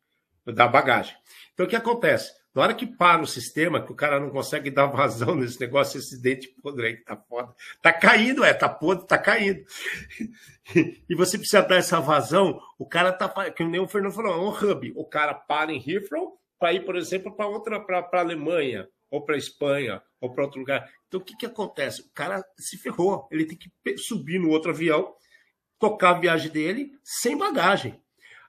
da 0.44 0.68
bagagem. 0.68 1.16
Então 1.52 1.66
o 1.66 1.68
que 1.68 1.74
acontece? 1.74 2.32
Na 2.56 2.62
hora 2.62 2.74
que 2.74 2.86
para 2.86 3.20
o 3.20 3.26
sistema, 3.26 3.84
que 3.84 3.92
o 3.92 3.94
cara 3.94 4.18
não 4.18 4.30
consegue 4.30 4.70
dar 4.70 4.86
vazão 4.86 5.34
nesse 5.36 5.60
negócio, 5.60 5.98
esse 5.98 6.20
dente 6.22 6.48
podre 6.62 6.86
aí 6.86 6.96
que 6.96 7.04
tá 7.04 7.14
foda. 7.14 7.54
Tá 7.82 7.92
caindo, 7.92 8.42
é, 8.42 8.54
tá 8.54 8.66
podre, 8.66 9.06
tá 9.06 9.18
caindo. 9.18 9.62
E 11.08 11.14
você 11.14 11.38
precisa 11.38 11.62
dar 11.62 11.76
essa 11.76 12.00
vazão, 12.00 12.60
o 12.76 12.84
cara 12.84 13.12
tá, 13.12 13.28
que 13.52 13.62
nem 13.62 13.80
o 13.80 13.86
Fernando 13.86 14.12
falou, 14.12 14.32
é 14.32 14.36
um 14.36 14.48
hub. 14.48 14.92
O 14.96 15.04
cara 15.04 15.32
para 15.32 15.72
em 15.72 15.78
Heathrow 15.78 16.40
para 16.58 16.72
ir, 16.72 16.84
por 16.84 16.96
exemplo, 16.96 17.36
para 17.36 17.46
outra, 17.46 17.78
para 17.78 18.00
a 18.00 18.18
Alemanha, 18.18 18.88
ou 19.08 19.24
para 19.24 19.36
Espanha, 19.36 20.02
ou 20.20 20.34
para 20.34 20.42
outro 20.42 20.58
lugar. 20.58 20.90
Então 21.06 21.20
o 21.20 21.22
que, 21.22 21.36
que 21.36 21.46
acontece? 21.46 22.02
O 22.02 22.10
cara 22.12 22.44
se 22.58 22.76
ferrou, 22.78 23.28
ele 23.30 23.44
tem 23.44 23.56
que 23.56 23.70
subir 23.96 24.40
no 24.40 24.48
outro 24.48 24.72
avião, 24.72 25.14
tocar 25.78 26.16
a 26.16 26.18
viagem 26.18 26.50
dele 26.50 26.90
sem 27.04 27.38
bagagem. 27.38 28.02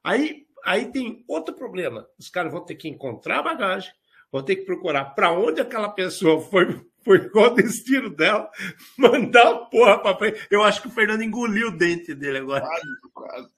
Aí 0.03 0.46
Aí 0.67 0.91
tem 0.91 1.23
outro 1.29 1.55
problema. 1.55 2.05
Os 2.19 2.29
caras 2.29 2.51
vão 2.51 2.59
ter 2.59 2.75
que 2.75 2.89
encontrar 2.89 3.39
a 3.39 3.43
bagagem, 3.43 3.89
vão 4.29 4.43
ter 4.43 4.57
que 4.57 4.65
procurar 4.65 5.05
para 5.15 5.31
onde 5.31 5.61
aquela 5.61 5.87
pessoa 5.87 6.41
foi, 6.41 6.85
foi 7.05 7.29
qual 7.29 7.45
o 7.45 7.55
destino 7.55 8.09
dela, 8.09 8.51
mandar 8.99 9.47
a 9.47 9.57
porra 9.59 9.97
para 9.97 10.17
frente. 10.17 10.45
Eu 10.51 10.61
acho 10.61 10.81
que 10.81 10.89
o 10.89 10.91
Fernando 10.91 11.23
engoliu 11.23 11.69
o 11.69 11.77
dente 11.77 12.13
dele 12.13 12.39
agora. 12.39 12.65
Quase, 12.65 12.85
quase. 13.13 13.49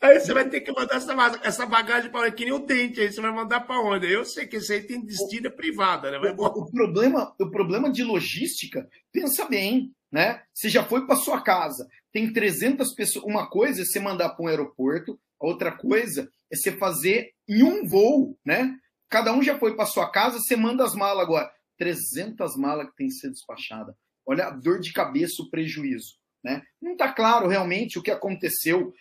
Aí 0.00 0.18
você 0.18 0.34
vai 0.34 0.48
ter 0.48 0.60
que 0.60 0.72
mandar 0.72 0.96
essa, 0.96 1.40
essa 1.44 1.66
bagagem 1.66 2.10
para 2.10 2.32
que 2.32 2.44
nem 2.44 2.54
o 2.54 2.58
dente, 2.58 3.00
aí 3.00 3.12
você 3.12 3.20
vai 3.20 3.30
mandar 3.30 3.60
para 3.60 3.80
onde? 3.80 4.10
Eu 4.10 4.24
sei 4.24 4.46
que 4.48 4.56
isso 4.56 4.72
aí 4.72 4.82
tem 4.82 5.04
destino 5.04 5.52
privada, 5.52 6.10
né? 6.10 6.18
O, 6.36 6.44
o, 6.46 6.70
problema, 6.70 7.32
o 7.38 7.48
problema 7.48 7.92
de 7.92 8.02
logística, 8.02 8.88
pensa 9.12 9.44
bem, 9.44 9.92
né? 10.10 10.42
Você 10.52 10.68
já 10.68 10.82
foi 10.82 11.06
para 11.06 11.16
sua 11.16 11.40
casa, 11.40 11.88
tem 12.12 12.32
300 12.32 12.94
pessoas. 12.94 13.24
Uma 13.24 13.48
coisa 13.48 13.82
é 13.82 13.84
você 13.84 14.00
mandar 14.00 14.30
para 14.30 14.44
um 14.44 14.48
aeroporto, 14.48 15.18
outra 15.38 15.72
coisa 15.72 16.30
é 16.50 16.56
você 16.56 16.72
fazer 16.72 17.32
em 17.48 17.62
um 17.62 17.86
voo, 17.86 18.38
né? 18.44 18.76
Cada 19.08 19.32
um 19.32 19.42
já 19.42 19.58
foi 19.58 19.74
para 19.74 19.86
sua 19.86 20.10
casa, 20.10 20.38
você 20.38 20.56
manda 20.56 20.84
as 20.84 20.94
malas 20.94 21.22
agora. 21.22 21.50
300 21.78 22.56
malas 22.56 22.88
que 22.90 22.96
tem 22.96 23.06
que 23.06 23.14
ser 23.14 23.30
despachada. 23.30 23.96
Olha 24.26 24.46
a 24.46 24.50
dor 24.50 24.80
de 24.80 24.92
cabeça, 24.92 25.42
o 25.42 25.48
prejuízo, 25.48 26.16
né? 26.42 26.62
Não 26.80 26.92
está 26.92 27.12
claro 27.12 27.48
realmente 27.48 27.98
o 27.98 28.02
que 28.02 28.10
aconteceu, 28.10 28.92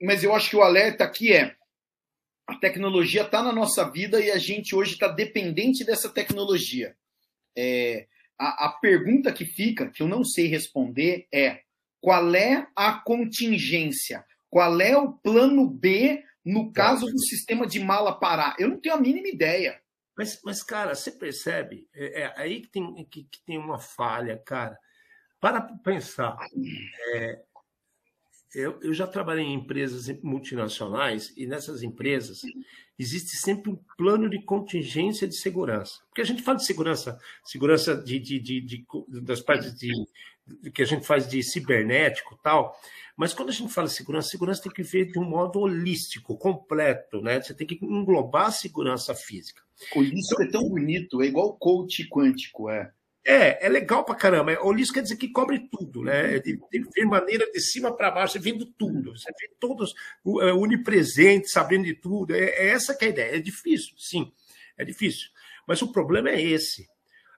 mas 0.00 0.24
eu 0.24 0.34
acho 0.34 0.50
que 0.50 0.56
o 0.56 0.62
alerta 0.62 1.04
aqui 1.04 1.32
é 1.32 1.56
a 2.48 2.56
tecnologia 2.56 3.22
está 3.22 3.42
na 3.42 3.52
nossa 3.52 3.90
vida 3.90 4.18
e 4.20 4.30
a 4.30 4.38
gente 4.38 4.74
hoje 4.74 4.94
está 4.94 5.06
dependente 5.06 5.84
dessa 5.84 6.08
tecnologia. 6.08 6.96
É, 7.54 8.06
a, 8.38 8.66
a 8.66 8.72
pergunta 8.72 9.30
que 9.30 9.44
fica, 9.44 9.90
que 9.90 10.02
eu 10.02 10.08
não 10.08 10.24
sei 10.24 10.46
responder, 10.46 11.28
é 11.30 11.60
qual 12.08 12.34
é 12.34 12.66
a 12.74 12.94
contingência? 12.94 14.24
Qual 14.48 14.80
é 14.80 14.96
o 14.96 15.12
plano 15.12 15.68
B 15.68 16.24
no 16.42 16.72
caso 16.72 17.04
do 17.04 17.18
sistema 17.18 17.66
de 17.66 17.78
mala 17.80 18.18
parar? 18.18 18.56
Eu 18.58 18.70
não 18.70 18.80
tenho 18.80 18.94
a 18.94 18.98
mínima 18.98 19.28
ideia. 19.28 19.78
Mas, 20.16 20.40
mas 20.42 20.62
cara, 20.62 20.94
você 20.94 21.12
percebe? 21.12 21.86
É, 21.94 22.22
é 22.22 22.34
aí 22.34 22.62
que 22.62 22.68
tem, 22.68 23.04
que, 23.10 23.24
que, 23.24 23.44
tem 23.44 23.58
uma 23.58 23.78
falha, 23.78 24.42
cara. 24.46 24.78
Para 25.38 25.60
pensar. 25.60 26.38
É, 27.14 27.42
eu, 28.54 28.78
eu 28.80 28.94
já 28.94 29.06
trabalhei 29.06 29.44
em 29.44 29.54
empresas 29.54 30.08
multinacionais 30.22 31.32
e 31.36 31.46
nessas 31.46 31.82
empresas 31.82 32.40
existe 32.98 33.36
sempre 33.36 33.70
um 33.70 33.78
plano 33.96 34.28
de 34.28 34.42
contingência 34.42 35.28
de 35.28 35.36
segurança. 35.36 36.00
Porque 36.08 36.22
a 36.22 36.24
gente 36.24 36.42
fala 36.42 36.56
de 36.56 36.64
segurança, 36.64 37.18
segurança 37.44 37.94
de, 37.94 38.18
de, 38.18 38.40
de, 38.40 38.60
de 38.60 38.86
das 39.08 39.40
partes 39.40 39.74
de, 39.74 39.92
que 40.72 40.82
a 40.82 40.86
gente 40.86 41.06
faz 41.06 41.28
de 41.28 41.42
cibernético 41.42 42.38
tal. 42.42 42.78
Mas 43.16 43.34
quando 43.34 43.50
a 43.50 43.52
gente 43.52 43.72
fala 43.72 43.88
de 43.88 43.94
segurança, 43.94 44.30
segurança 44.30 44.62
tem 44.62 44.72
que 44.72 44.82
ver 44.82 45.10
de 45.10 45.18
um 45.18 45.24
modo 45.24 45.60
holístico, 45.60 46.36
completo, 46.36 47.20
né? 47.20 47.40
Você 47.40 47.52
tem 47.52 47.66
que 47.66 47.78
englobar 47.82 48.46
a 48.46 48.52
segurança 48.52 49.14
física. 49.14 49.62
Holístico 49.94 50.42
então, 50.42 50.46
é 50.46 50.50
tão 50.50 50.68
bonito, 50.68 51.20
é 51.22 51.26
igual 51.26 51.56
coach 51.56 52.08
quântico, 52.08 52.70
é. 52.70 52.92
É, 53.30 53.66
é 53.66 53.68
legal 53.68 54.06
pra 54.06 54.14
caramba. 54.14 54.58
Holístico 54.62 54.94
quer 54.94 55.02
dizer 55.02 55.18
que 55.18 55.28
cobre 55.28 55.68
tudo, 55.68 56.02
né? 56.02 56.38
De, 56.38 56.58
de 56.72 57.04
maneira 57.04 57.44
de 57.52 57.60
cima 57.60 57.94
para 57.94 58.10
baixo, 58.10 58.40
vendo 58.40 58.64
tudo. 58.64 59.10
Você 59.14 59.30
vê 59.38 59.50
todos 59.60 59.94
é, 60.40 60.50
onipresentes, 60.54 61.52
sabendo 61.52 61.84
de 61.84 61.92
tudo. 61.92 62.34
É, 62.34 62.44
é, 62.44 62.68
essa 62.68 62.94
que 62.94 63.04
é 63.04 63.08
a 63.08 63.10
ideia. 63.10 63.36
É 63.36 63.38
difícil, 63.38 63.94
sim, 63.98 64.32
é 64.78 64.82
difícil. 64.82 65.28
Mas 65.66 65.82
o 65.82 65.92
problema 65.92 66.30
é 66.30 66.40
esse. 66.40 66.88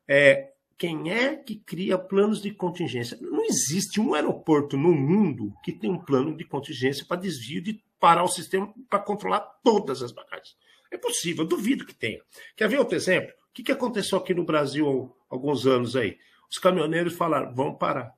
É, 0.07 0.53
quem 0.79 1.11
é 1.11 1.35
que 1.35 1.57
cria 1.57 1.99
planos 1.99 2.41
de 2.41 2.53
contingência? 2.53 3.19
Não 3.21 3.45
existe 3.45 4.01
um 4.01 4.15
aeroporto 4.15 4.77
no 4.77 4.93
mundo 4.93 5.53
que 5.65 5.73
tenha 5.73 5.93
um 5.93 5.99
plano 5.99 6.37
de 6.37 6.45
contingência 6.45 7.05
para 7.05 7.21
desvio 7.21 7.61
de 7.61 7.83
parar 7.99 8.23
o 8.23 8.29
sistema 8.29 8.73
para 8.89 9.01
controlar 9.01 9.41
todas 9.65 10.05
as 10.05 10.13
bagagens. 10.13 10.57
É 10.89 10.97
possível, 10.97 11.45
duvido 11.45 11.85
que 11.85 11.95
tenha. 11.95 12.21
Quer 12.57 12.69
ver 12.69 12.79
outro 12.79 12.95
exemplo? 12.95 13.33
O 13.51 13.53
que, 13.53 13.73
aconteceu 13.73 14.17
aqui 14.17 14.33
no 14.33 14.45
Brasil 14.45 15.13
alguns 15.31 15.67
anos 15.67 15.97
aí? 15.97 16.19
Os 16.51 16.59
caminhoneiros 16.59 17.15
falaram, 17.15 17.55
vamos 17.55 17.79
parar. 17.79 18.13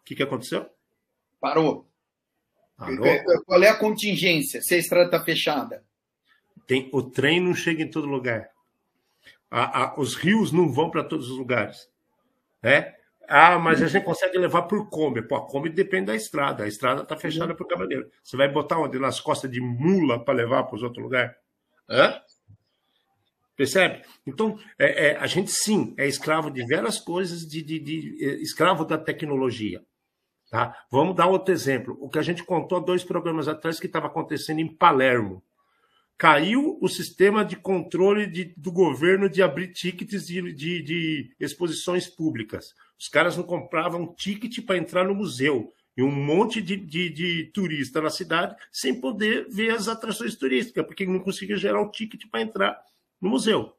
O 0.00 0.04
que, 0.04 0.16
que 0.16 0.22
aconteceu? 0.22 0.68
Parou. 1.40 1.88
Parou. 2.76 3.06
Qual 3.46 3.62
é 3.62 3.68
a 3.68 3.78
contingência 3.78 4.60
se 4.60 4.74
a 4.74 4.78
estrada 4.78 5.06
está 5.06 5.24
fechada? 5.24 5.84
Tem, 6.66 6.90
o 6.92 7.02
trem 7.02 7.40
não 7.40 7.54
chega 7.54 7.82
em 7.82 7.90
todo 7.90 8.06
lugar. 8.06 8.50
A, 9.50 9.84
a, 9.84 10.00
os 10.00 10.14
rios 10.14 10.50
não 10.50 10.72
vão 10.72 10.90
para 10.90 11.04
todos 11.04 11.30
os 11.30 11.38
lugares. 11.38 11.88
Né? 12.62 12.94
Ah, 13.28 13.58
mas 13.58 13.82
a 13.82 13.88
gente 13.88 14.04
consegue 14.04 14.38
levar 14.38 14.62
por 14.62 14.88
Kombi. 14.88 15.22
Pô, 15.22 15.36
a 15.36 15.46
Kombi 15.46 15.68
depende 15.68 16.06
da 16.06 16.14
estrada. 16.14 16.64
A 16.64 16.68
estrada 16.68 17.02
está 17.02 17.16
fechada 17.16 17.54
para 17.54 17.64
o 17.64 17.68
caminhoneiro. 17.68 18.10
Você 18.22 18.36
vai 18.36 18.48
botar 18.48 18.78
onde? 18.78 18.98
Nas 18.98 19.20
costas 19.20 19.50
de 19.50 19.60
mula 19.60 20.24
para 20.24 20.34
levar 20.34 20.64
para 20.64 20.76
os 20.76 20.82
outros 20.82 21.02
lugares? 21.02 21.34
Hã? 21.88 22.20
Percebe? 23.56 24.02
Então, 24.26 24.58
é, 24.78 25.08
é, 25.08 25.16
a 25.16 25.26
gente 25.26 25.50
sim 25.50 25.94
é 25.98 26.06
escravo 26.06 26.50
de 26.50 26.66
várias 26.66 26.98
coisas, 26.98 27.46
de, 27.46 27.62
de, 27.62 27.78
de, 27.78 28.24
é, 28.24 28.34
escravo 28.42 28.84
da 28.84 28.96
tecnologia. 28.96 29.82
Tá? 30.50 30.76
Vamos 30.90 31.16
dar 31.16 31.26
outro 31.26 31.52
exemplo. 31.52 31.96
O 32.00 32.08
que 32.08 32.18
a 32.18 32.22
gente 32.22 32.44
contou 32.44 32.80
dois 32.80 33.04
programas 33.04 33.48
atrás 33.48 33.80
que 33.80 33.86
estava 33.86 34.06
acontecendo 34.06 34.60
em 34.60 34.68
Palermo 34.68 35.42
caiu 36.18 36.78
o 36.80 36.88
sistema 36.88 37.44
de 37.44 37.56
controle 37.56 38.26
de, 38.26 38.54
do 38.56 38.70
governo 38.70 39.28
de 39.28 39.42
abrir 39.42 39.72
tickets 39.72 40.26
de, 40.26 40.52
de, 40.52 40.82
de, 40.82 41.34
exposições 41.40 42.06
públicas. 42.06 42.74
Os 42.98 43.08
caras 43.08 43.36
não 43.36 43.42
compravam 43.42 44.14
ticket 44.14 44.64
para 44.64 44.78
entrar 44.78 45.04
no 45.04 45.14
museu. 45.14 45.72
E 45.96 46.02
um 46.02 46.12
monte 46.12 46.62
de, 46.62 46.76
de, 46.76 47.10
de, 47.10 47.50
turista 47.52 48.00
na 48.00 48.08
cidade 48.08 48.54
sem 48.70 48.98
poder 49.00 49.46
ver 49.50 49.70
as 49.70 49.88
atrações 49.88 50.36
turísticas, 50.36 50.86
porque 50.86 51.04
não 51.04 51.18
conseguia 51.18 51.56
gerar 51.56 51.82
o 51.82 51.90
ticket 51.90 52.22
para 52.30 52.40
entrar 52.40 52.80
no 53.22 53.30
museu. 53.30 53.72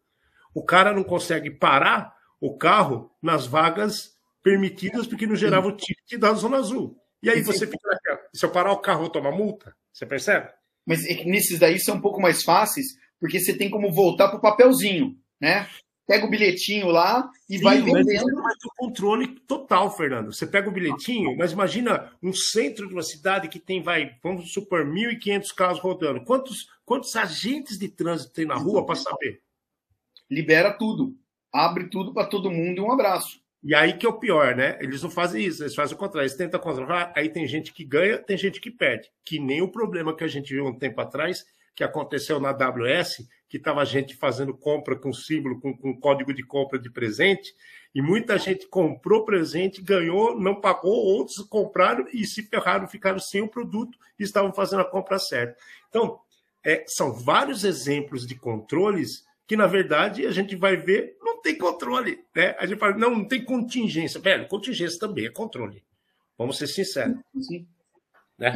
O 0.55 0.63
cara 0.63 0.93
não 0.93 1.03
consegue 1.03 1.51
parar 1.51 2.15
o 2.39 2.57
carro 2.57 3.11
nas 3.21 3.45
vagas 3.45 4.13
permitidas 4.41 5.05
porque 5.05 5.27
não 5.27 5.35
gerava 5.35 5.67
o 5.67 5.75
ticket 5.75 6.19
da 6.19 6.33
Zona 6.33 6.57
Azul. 6.57 6.97
E 7.21 7.29
aí 7.29 7.41
você 7.41 7.67
fica 7.67 7.87
naquela. 7.87 8.19
Se 8.33 8.45
eu 8.45 8.51
parar 8.51 8.71
o 8.71 8.79
carro, 8.79 9.05
eu 9.05 9.09
tomo 9.09 9.31
multa? 9.31 9.75
Você 9.91 10.05
percebe? 10.05 10.49
Mas 10.85 11.03
nesses 11.25 11.59
daí 11.59 11.79
são 11.79 11.95
um 11.95 12.01
pouco 12.01 12.21
mais 12.21 12.43
fáceis, 12.43 12.87
porque 13.19 13.39
você 13.39 13.55
tem 13.55 13.69
como 13.69 13.91
voltar 13.91 14.27
para 14.27 14.37
o 14.37 14.41
papelzinho, 14.41 15.17
né? 15.39 15.67
Pega 16.05 16.25
o 16.25 16.29
bilhetinho 16.29 16.87
lá 16.87 17.29
e 17.49 17.57
Sim, 17.57 17.63
vai 17.63 17.81
vendendo. 17.81 18.35
Mas 18.41 18.57
o 18.65 18.69
controle 18.75 19.39
total, 19.47 19.89
Fernando. 19.95 20.33
Você 20.33 20.45
pega 20.45 20.67
o 20.67 20.71
bilhetinho, 20.71 21.37
mas 21.37 21.53
imagina 21.53 22.11
um 22.21 22.33
centro 22.33 22.87
de 22.87 22.93
uma 22.93 23.03
cidade 23.03 23.47
que 23.47 23.59
tem, 23.59 23.81
vai, 23.81 24.17
vamos 24.21 24.51
supor, 24.51 24.85
1.500 24.85 25.53
carros 25.55 25.79
rodando. 25.79 26.23
Quantos, 26.25 26.67
quantos 26.85 27.15
agentes 27.15 27.79
de 27.79 27.87
trânsito 27.87 28.33
tem 28.33 28.45
na 28.45 28.55
rua 28.55 28.85
para 28.85 28.95
saber? 28.95 29.41
Libera 30.29 30.71
tudo. 30.73 31.15
Abre 31.53 31.89
tudo 31.89 32.13
para 32.13 32.27
todo 32.27 32.51
mundo 32.51 32.79
e 32.79 32.81
um 32.81 32.91
abraço. 32.91 33.41
E 33.63 33.73
aí 33.73 33.93
que 33.93 34.05
é 34.05 34.09
o 34.09 34.19
pior, 34.19 34.55
né? 34.55 34.77
Eles 34.81 35.01
não 35.01 35.09
fazem 35.09 35.45
isso, 35.45 35.63
eles 35.63 35.73
fazem 35.73 35.95
o 35.95 35.99
contrário. 35.99 36.27
Eles 36.27 36.35
tentam 36.35 36.59
controlar, 36.59 37.13
aí 37.15 37.29
tem 37.29 37.47
gente 37.47 37.71
que 37.71 37.85
ganha, 37.85 38.17
tem 38.17 38.37
gente 38.37 38.59
que 38.59 38.69
perde. 38.69 39.09
Que 39.23 39.39
nem 39.39 39.61
o 39.61 39.71
problema 39.71 40.13
que 40.13 40.23
a 40.23 40.27
gente 40.27 40.53
viu 40.53 40.65
um 40.65 40.77
tempo 40.77 40.99
atrás, 40.99 41.45
que 41.73 41.83
aconteceu 41.83 42.41
na 42.41 42.49
AWS, 42.49 43.25
que 43.53 43.57
estava 43.57 43.85
gente 43.85 44.15
fazendo 44.15 44.51
compra 44.51 44.95
com 44.95 45.13
símbolo, 45.13 45.61
com, 45.61 45.77
com 45.77 45.95
código 45.99 46.33
de 46.33 46.41
compra 46.41 46.79
de 46.79 46.89
presente, 46.89 47.53
e 47.93 48.01
muita 48.01 48.35
gente 48.39 48.65
comprou 48.65 49.23
presente, 49.23 49.79
ganhou, 49.79 50.35
não 50.39 50.59
pagou, 50.59 50.91
outros 50.91 51.37
compraram 51.37 52.07
e 52.11 52.25
se 52.25 52.41
ferraram, 52.41 52.87
ficaram 52.87 53.19
sem 53.19 53.43
o 53.43 53.47
produto 53.47 53.95
e 54.17 54.23
estavam 54.23 54.51
fazendo 54.51 54.79
a 54.79 54.89
compra 54.89 55.19
certa. 55.19 55.55
Então, 55.87 56.19
é, 56.65 56.83
são 56.87 57.13
vários 57.13 57.63
exemplos 57.63 58.25
de 58.25 58.33
controles 58.33 59.23
que, 59.45 59.55
na 59.55 59.67
verdade, 59.67 60.25
a 60.25 60.31
gente 60.31 60.55
vai 60.55 60.75
ver 60.75 61.15
tem 61.43 61.55
controle. 61.55 62.25
Né? 62.33 62.55
A 62.57 62.65
gente 62.65 62.79
fala, 62.79 62.97
não, 62.97 63.11
não 63.11 63.27
tem 63.27 63.43
contingência. 63.43 64.19
Velho, 64.19 64.47
contingência 64.47 64.97
também 64.97 65.25
é 65.27 65.29
controle. 65.29 65.83
Vamos 66.35 66.57
ser 66.57 66.65
sinceros. 66.65 67.17
Sim. 67.39 67.67
Né? 68.39 68.51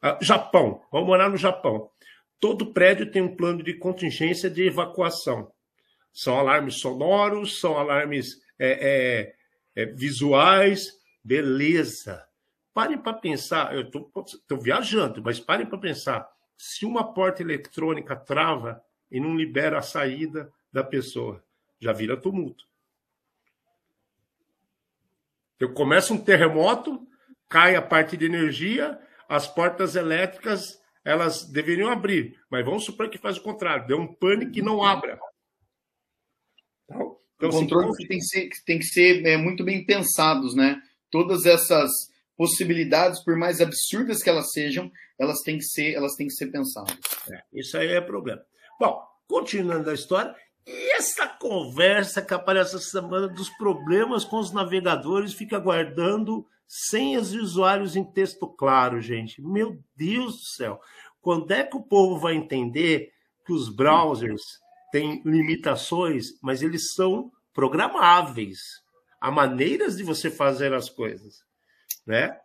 Ah, 0.00 0.18
Japão, 0.20 0.82
vamos 0.90 1.08
morar 1.08 1.28
no 1.28 1.36
Japão. 1.36 1.90
Todo 2.42 2.72
prédio 2.72 3.08
tem 3.08 3.22
um 3.22 3.36
plano 3.36 3.62
de 3.62 3.72
contingência 3.72 4.50
de 4.50 4.66
evacuação. 4.66 5.52
São 6.12 6.36
alarmes 6.36 6.74
sonoros, 6.74 7.60
são 7.60 7.78
alarmes 7.78 8.42
é, 8.58 9.36
é, 9.76 9.82
é, 9.82 9.86
visuais, 9.86 10.92
beleza. 11.22 12.26
Parem 12.74 12.98
para 12.98 13.12
pensar, 13.12 13.72
eu 13.72 13.82
estou 13.82 14.60
viajando, 14.60 15.22
mas 15.22 15.38
parem 15.38 15.64
para 15.64 15.78
pensar. 15.78 16.28
Se 16.58 16.84
uma 16.84 17.14
porta 17.14 17.42
eletrônica 17.42 18.16
trava 18.16 18.82
e 19.08 19.20
não 19.20 19.36
libera 19.36 19.78
a 19.78 19.82
saída 19.82 20.52
da 20.72 20.82
pessoa, 20.82 21.44
já 21.78 21.92
vira 21.92 22.16
tumulto. 22.16 22.66
Eu 25.60 25.72
começo 25.72 26.12
um 26.12 26.18
terremoto, 26.18 27.06
cai 27.48 27.76
a 27.76 27.82
parte 27.82 28.16
de 28.16 28.24
energia, 28.24 29.00
as 29.28 29.46
portas 29.46 29.94
elétricas 29.94 30.81
elas 31.04 31.44
deveriam 31.44 31.90
abrir, 31.90 32.38
mas 32.50 32.64
vamos 32.64 32.84
supor 32.84 33.08
que 33.10 33.18
faz 33.18 33.36
o 33.36 33.42
contrário, 33.42 33.86
deu 33.86 33.98
um 33.98 34.14
pânico 34.14 34.58
e 34.58 34.62
não 34.62 34.82
abra. 34.82 35.18
Então, 36.84 37.16
então 37.36 37.48
o 37.48 37.52
controle 37.52 37.88
assim, 37.90 38.06
tem 38.06 38.18
que 38.18 38.24
ser, 38.24 38.48
tem 38.64 38.78
que 38.78 38.84
ser 38.84 39.26
é, 39.26 39.36
muito 39.36 39.64
bem 39.64 39.84
pensados, 39.84 40.54
né? 40.54 40.80
Todas 41.10 41.44
essas 41.44 41.90
possibilidades, 42.36 43.22
por 43.24 43.36
mais 43.36 43.60
absurdas 43.60 44.22
que 44.22 44.30
elas 44.30 44.52
sejam, 44.52 44.90
elas 45.18 45.40
têm 45.40 45.58
que 45.58 45.64
ser, 45.64 45.94
elas 45.94 46.14
têm 46.14 46.26
que 46.26 46.34
ser 46.34 46.46
pensadas. 46.46 46.96
É, 47.30 47.42
isso 47.52 47.76
aí 47.76 47.88
é 47.88 48.00
problema. 48.00 48.42
Bom, 48.78 49.00
continuando 49.28 49.90
a 49.90 49.94
história, 49.94 50.34
e 50.66 50.92
essa 50.96 51.26
conversa 51.26 52.22
que 52.22 52.34
aparece 52.34 52.76
essa 52.76 53.00
semana 53.00 53.28
dos 53.28 53.50
problemas 53.50 54.24
com 54.24 54.38
os 54.38 54.52
navegadores 54.52 55.34
fica 55.34 55.58
guardando 55.58 56.46
senhas 56.74 57.32
de 57.32 57.38
usuários 57.38 57.96
em 57.96 58.04
texto 58.04 58.46
claro, 58.46 58.98
gente. 58.98 59.42
Meu 59.42 59.78
Deus 59.94 60.36
do 60.36 60.44
céu. 60.44 60.80
Quando 61.20 61.50
é 61.50 61.62
que 61.62 61.76
o 61.76 61.82
povo 61.82 62.18
vai 62.18 62.34
entender 62.34 63.12
que 63.44 63.52
os 63.52 63.68
browsers 63.68 64.40
têm 64.90 65.20
limitações, 65.22 66.28
mas 66.42 66.62
eles 66.62 66.94
são 66.94 67.30
programáveis? 67.52 68.58
Há 69.20 69.30
maneiras 69.30 69.98
de 69.98 70.02
você 70.02 70.30
fazer 70.30 70.72
as 70.72 70.88
coisas, 70.88 71.44
né? 72.06 72.30
O 72.30 72.38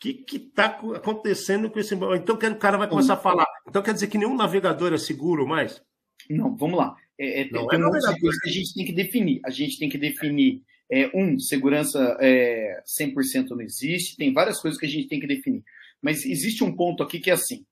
que 0.00 0.24
está 0.32 0.66
acontecendo 0.96 1.70
com 1.70 1.78
esse. 1.78 1.94
Então, 1.94 2.34
o 2.34 2.58
cara 2.58 2.76
vai 2.76 2.88
começar 2.88 3.14
a 3.14 3.16
falar. 3.16 3.46
Então, 3.68 3.80
quer 3.80 3.94
dizer 3.94 4.08
que 4.08 4.18
nenhum 4.18 4.36
navegador 4.36 4.92
é 4.92 4.98
seguro 4.98 5.46
mais? 5.46 5.80
Não, 6.28 6.56
vamos 6.56 6.78
lá. 6.78 6.96
É, 7.16 7.42
é, 7.42 7.48
tem 7.48 7.60
é 7.60 7.78
muitas 7.78 8.18
coisas 8.18 8.40
que 8.40 8.48
a 8.48 8.52
gente 8.52 8.74
tem 8.74 8.84
que 8.84 8.92
definir. 8.92 9.40
A 9.44 9.50
gente 9.50 9.78
tem 9.78 9.88
que 9.88 9.98
definir, 9.98 10.64
é, 10.90 11.10
um, 11.14 11.38
segurança 11.38 12.16
é, 12.20 12.82
100% 13.00 13.50
não 13.50 13.60
existe, 13.60 14.16
tem 14.16 14.32
várias 14.32 14.60
coisas 14.60 14.78
que 14.78 14.86
a 14.86 14.88
gente 14.88 15.08
tem 15.08 15.20
que 15.20 15.26
definir. 15.26 15.64
Mas 16.02 16.24
existe 16.24 16.64
um 16.64 16.74
ponto 16.74 17.02
aqui 17.02 17.20
que 17.20 17.30
é 17.30 17.34
assim: 17.34 17.64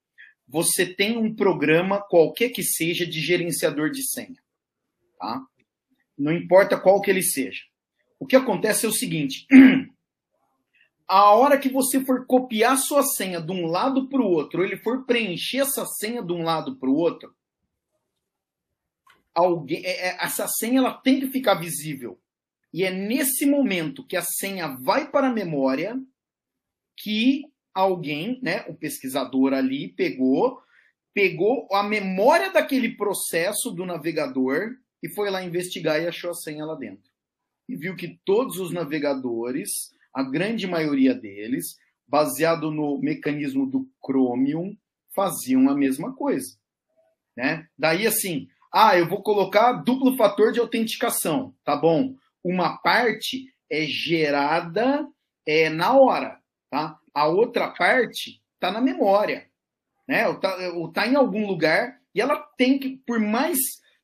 você 0.47 0.87
tem 0.87 1.17
um 1.19 1.35
programa, 1.35 2.01
qualquer 2.01 2.51
que 2.51 2.63
seja, 2.63 3.07
de 3.07 3.21
gerenciador 3.21 3.91
de 3.91 4.09
senha. 4.09 4.39
Tá? 5.19 5.43
Não 6.17 6.33
importa 6.33 6.79
qual 6.79 7.01
que 7.01 7.11
ele 7.11 7.23
seja. 7.23 7.63
O 8.19 8.27
que 8.27 8.37
acontece 8.37 8.87
é 8.87 8.89
o 8.89 8.93
seguinte: 8.93 9.47
a 11.07 11.35
hora 11.35 11.59
que 11.59 11.69
você 11.69 12.05
for 12.05 12.27
copiar 12.27 12.77
sua 12.79 13.03
senha 13.03 13.41
de 13.41 13.53
um 13.53 13.67
lado 13.67 14.09
para 14.09 14.21
o 14.21 14.31
outro, 14.31 14.61
ou 14.61 14.67
ele 14.67 14.77
for 14.77 15.05
preencher 15.05 15.59
essa 15.59 15.85
senha 15.85 16.23
de 16.23 16.33
um 16.33 16.43
lado 16.43 16.77
para 16.77 16.89
o 16.89 16.95
outro, 16.95 17.35
alguém, 19.35 19.85
é, 19.85 20.09
é, 20.09 20.25
essa 20.25 20.47
senha 20.47 20.79
ela 20.79 20.93
tem 20.93 21.21
que 21.21 21.29
ficar 21.29 21.55
visível. 21.55 22.21
E 22.73 22.85
é 22.85 22.91
nesse 22.91 23.47
momento 23.47 24.07
que 24.07 24.17
a 24.17 24.23
senha 24.23 24.69
vai 24.83 25.11
para 25.11 25.29
a 25.29 25.33
memória 25.33 25.99
que 26.97 27.45
alguém, 27.73 28.39
né, 28.43 28.65
o 28.69 28.75
pesquisador 28.75 29.53
ali 29.53 29.89
pegou, 29.89 30.61
pegou 31.15 31.69
a 31.73 31.83
memória 31.83 32.51
daquele 32.51 32.97
processo 32.97 33.71
do 33.71 33.87
navegador 33.87 34.77
e 35.03 35.09
foi 35.09 35.31
lá 35.31 35.43
investigar 35.43 36.01
e 36.01 36.07
achou 36.07 36.31
a 36.31 36.35
senha 36.35 36.65
lá 36.65 36.75
dentro. 36.75 37.11
E 37.69 37.77
viu 37.77 37.95
que 37.97 38.19
todos 38.25 38.59
os 38.59 38.73
navegadores, 38.73 39.71
a 40.13 40.23
grande 40.23 40.67
maioria 40.67 41.15
deles, 41.15 41.77
baseado 42.07 42.71
no 42.71 42.99
mecanismo 42.99 43.67
do 43.67 43.89
Chromium, 44.05 44.77
faziam 45.15 45.69
a 45.69 45.75
mesma 45.75 46.15
coisa, 46.15 46.57
né? 47.37 47.67
Daí 47.77 48.07
assim, 48.07 48.49
ah, 48.73 48.97
eu 48.97 49.09
vou 49.09 49.23
colocar 49.23 49.73
duplo 49.73 50.17
fator 50.17 50.53
de 50.53 50.61
autenticação. 50.61 51.55
Tá 51.65 51.77
bom. 51.77 52.15
Uma 52.45 52.79
parte 52.79 53.53
é 53.71 53.83
gerada 53.85 55.07
é, 55.47 55.69
na 55.69 55.95
hora, 55.95 56.41
tá? 56.71 56.99
A 57.15 57.27
outra 57.27 57.69
parte 57.69 58.41
está 58.55 58.71
na 58.71 58.81
memória, 58.81 59.49
né? 60.07 60.29
Ou 60.29 60.39
tá, 60.39 60.57
ou 60.75 60.93
tá 60.93 61.07
em 61.07 61.17
algum 61.17 61.47
lugar 61.47 61.99
e 62.15 62.21
ela 62.21 62.37
tem 62.57 62.79
que, 62.79 62.97
por 63.07 63.21
mais 63.21 63.59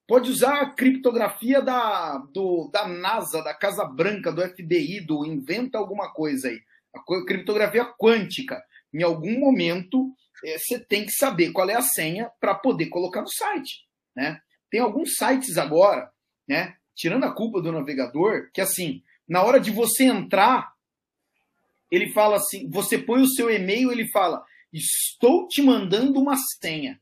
pode 0.06 0.30
usar 0.30 0.60
a 0.60 0.70
criptografia 0.70 1.62
da, 1.62 2.18
do, 2.32 2.70
da 2.72 2.86
NASA, 2.86 3.42
da 3.42 3.54
Casa 3.54 3.84
Branca, 3.84 4.30
do 4.30 4.42
FBI, 4.42 5.00
do 5.00 5.24
inventa 5.24 5.78
alguma 5.78 6.12
coisa 6.12 6.48
aí. 6.48 6.60
A 6.94 7.24
criptografia 7.24 7.84
quântica. 7.84 8.62
Em 8.92 9.02
algum 9.02 9.38
momento, 9.40 10.12
é, 10.44 10.58
você 10.58 10.78
tem 10.78 11.04
que 11.04 11.12
saber 11.12 11.52
qual 11.52 11.68
é 11.68 11.74
a 11.74 11.82
senha 11.82 12.30
para 12.38 12.54
poder 12.54 12.86
colocar 12.86 13.22
no 13.22 13.28
site. 13.28 13.86
Né? 14.14 14.38
Tem 14.70 14.80
alguns 14.80 15.16
sites 15.16 15.56
agora, 15.58 16.10
né? 16.48 16.76
Tirando 16.94 17.24
a 17.24 17.32
culpa 17.32 17.60
do 17.60 17.72
navegador, 17.72 18.50
que 18.52 18.60
assim, 18.60 19.02
na 19.28 19.42
hora 19.42 19.58
de 19.58 19.70
você 19.70 20.04
entrar, 20.04 20.72
ele 21.90 22.12
fala 22.12 22.36
assim: 22.36 22.68
você 22.70 22.98
põe 22.98 23.22
o 23.22 23.28
seu 23.28 23.50
e-mail, 23.50 23.90
ele 23.90 24.08
fala, 24.08 24.44
estou 24.72 25.46
te 25.48 25.62
mandando 25.62 26.20
uma 26.20 26.36
senha. 26.60 27.00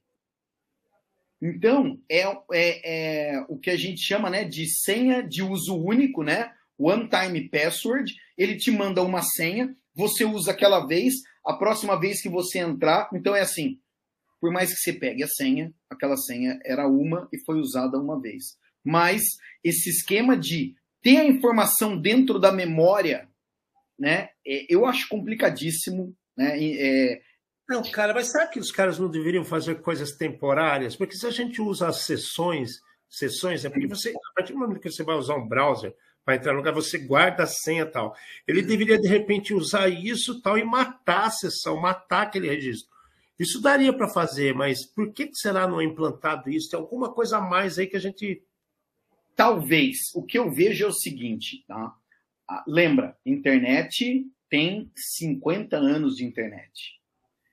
Então, 1.40 2.00
é, 2.08 2.20
é, 2.52 3.32
é, 3.32 3.44
o 3.48 3.58
que 3.58 3.70
a 3.70 3.76
gente 3.76 4.00
chama 4.00 4.30
né, 4.30 4.44
de 4.44 4.66
senha 4.68 5.22
de 5.22 5.42
uso 5.42 5.76
único, 5.76 6.22
né? 6.22 6.52
One 6.78 7.08
time 7.08 7.48
password. 7.48 8.14
Ele 8.38 8.56
te 8.56 8.70
manda 8.70 9.02
uma 9.02 9.22
senha, 9.22 9.74
você 9.94 10.24
usa 10.24 10.52
aquela 10.52 10.86
vez, 10.86 11.14
a 11.44 11.54
próxima 11.54 11.98
vez 11.98 12.22
que 12.22 12.28
você 12.28 12.60
entrar. 12.60 13.10
Então 13.12 13.34
é 13.34 13.40
assim: 13.40 13.80
por 14.40 14.52
mais 14.52 14.72
que 14.72 14.80
você 14.80 14.92
pegue 14.92 15.24
a 15.24 15.28
senha, 15.28 15.72
aquela 15.90 16.16
senha 16.16 16.58
era 16.64 16.86
uma 16.86 17.28
e 17.32 17.38
foi 17.44 17.58
usada 17.58 17.98
uma 17.98 18.20
vez. 18.20 18.56
Mas 18.84 19.22
esse 19.62 19.90
esquema 19.90 20.36
de 20.36 20.74
ter 21.02 21.18
a 21.18 21.24
informação 21.24 21.96
dentro 21.96 22.38
da 22.38 22.52
memória, 22.52 23.28
né, 23.98 24.30
é, 24.46 24.66
eu 24.68 24.86
acho 24.86 25.08
complicadíssimo. 25.08 26.14
Né, 26.36 26.58
é... 26.60 27.22
Não, 27.68 27.82
cara, 27.82 28.12
mas 28.12 28.30
será 28.30 28.46
que 28.46 28.58
os 28.58 28.70
caras 28.70 28.98
não 28.98 29.10
deveriam 29.10 29.44
fazer 29.44 29.80
coisas 29.80 30.12
temporárias? 30.12 30.96
Porque 30.96 31.16
se 31.16 31.26
a 31.26 31.30
gente 31.30 31.60
usa 31.60 31.88
as 31.88 32.04
sessões, 32.04 32.80
sessões, 33.08 33.64
é 33.64 33.70
porque 33.70 33.86
você, 33.86 34.10
a 34.10 34.34
partir 34.34 34.52
do 34.52 34.58
momento 34.58 34.80
que 34.80 34.90
você 34.90 35.02
vai 35.02 35.16
usar 35.16 35.36
um 35.36 35.46
browser, 35.46 35.94
para 36.24 36.36
entrar 36.36 36.52
no 36.52 36.58
lugar, 36.58 36.72
você 36.72 36.98
guarda 36.98 37.42
a 37.42 37.46
senha 37.46 37.84
tal. 37.84 38.14
Ele 38.46 38.62
deveria, 38.62 38.98
de 38.98 39.08
repente, 39.08 39.52
usar 39.52 39.88
isso 39.88 40.40
tal 40.40 40.56
e 40.56 40.64
matar 40.64 41.26
a 41.26 41.30
sessão, 41.30 41.80
matar 41.80 42.22
aquele 42.22 42.48
registro. 42.48 42.92
Isso 43.38 43.60
daria 43.60 43.92
para 43.92 44.08
fazer, 44.08 44.54
mas 44.54 44.84
por 44.84 45.12
que 45.12 45.28
será 45.32 45.66
não 45.66 45.80
é 45.80 45.84
implantado 45.84 46.48
isso? 46.48 46.70
Tem 46.70 46.78
alguma 46.78 47.12
coisa 47.12 47.38
a 47.38 47.40
mais 47.40 47.78
aí 47.78 47.86
que 47.86 47.96
a 47.96 48.00
gente. 48.00 48.42
Talvez. 49.36 49.96
O 50.14 50.22
que 50.22 50.38
eu 50.38 50.50
vejo 50.50 50.84
é 50.84 50.88
o 50.88 50.92
seguinte, 50.92 51.64
tá? 51.66 51.94
Ah, 52.48 52.64
lembra, 52.66 53.16
internet 53.24 54.26
tem 54.48 54.90
50 54.94 55.76
anos 55.76 56.16
de 56.16 56.24
internet. 56.24 57.00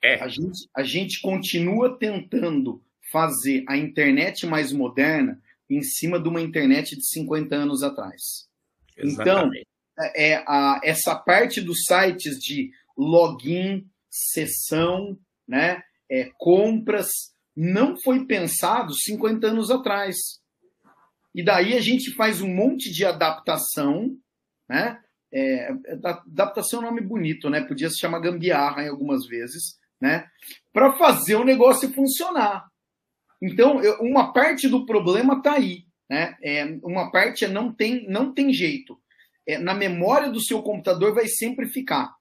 É. 0.02 0.16
A 0.16 0.28
gente, 0.28 0.70
a 0.76 0.84
gente 0.84 1.22
continua 1.22 1.98
tentando 1.98 2.84
fazer 3.12 3.64
a 3.68 3.78
internet 3.78 4.46
mais 4.46 4.72
moderna 4.72 5.42
em 5.70 5.82
cima 5.82 6.20
de 6.20 6.28
uma 6.28 6.42
internet 6.42 6.96
de 6.96 7.08
50 7.08 7.56
anos 7.56 7.84
atrás. 7.84 8.50
Exatamente. 8.98 9.66
Então, 9.96 10.06
é, 10.06 10.32
é, 10.32 10.44
a, 10.48 10.80
essa 10.84 11.16
parte 11.16 11.62
dos 11.62 11.84
sites 11.86 12.38
de 12.40 12.72
login, 12.98 13.88
sessão, 14.10 15.18
né, 15.48 15.84
é, 16.10 16.32
compras, 16.38 17.08
não 17.56 17.96
foi 18.02 18.26
pensado 18.26 18.94
50 18.94 19.48
anos 19.48 19.70
atrás. 19.70 20.16
E 21.34 21.44
daí 21.44 21.78
a 21.78 21.82
gente 21.82 22.12
faz 22.12 22.42
um 22.42 22.48
monte 22.48 22.92
de 22.92 23.06
adaptação, 23.06 24.16
né? 24.68 25.00
É, 25.32 25.70
adaptação 26.28 26.80
é 26.80 26.84
um 26.84 26.86
nome 26.88 27.02
bonito, 27.02 27.50
né? 27.50 27.62
Podia 27.62 27.90
se 27.90 28.00
chamar 28.00 28.20
gambiarra 28.20 28.84
em 28.84 28.90
algumas 28.90 29.28
vezes, 29.28 29.78
né? 30.02 30.28
Para 30.74 30.98
fazer 30.98 31.36
o 31.36 31.44
negócio 31.44 31.94
funcionar. 31.94 32.66
Então, 33.42 33.82
eu, 33.82 34.00
uma 34.02 34.34
parte 34.34 34.68
do 34.68 34.86
problema 34.86 35.36
está 35.36 35.54
aí, 35.54 35.86
né? 36.10 36.36
É, 36.44 36.66
uma 36.84 37.12
parte 37.12 37.46
é 37.46 37.48
não 37.48 37.72
tem, 37.72 38.08
não 38.10 38.34
tem 38.34 38.52
jeito. 38.52 39.00
É, 39.48 39.58
na 39.58 39.74
memória 39.74 40.30
do 40.30 40.42
seu 40.42 40.62
computador 40.62 41.14
vai 41.14 41.28
sempre 41.28 41.68
ficar. 41.68 42.12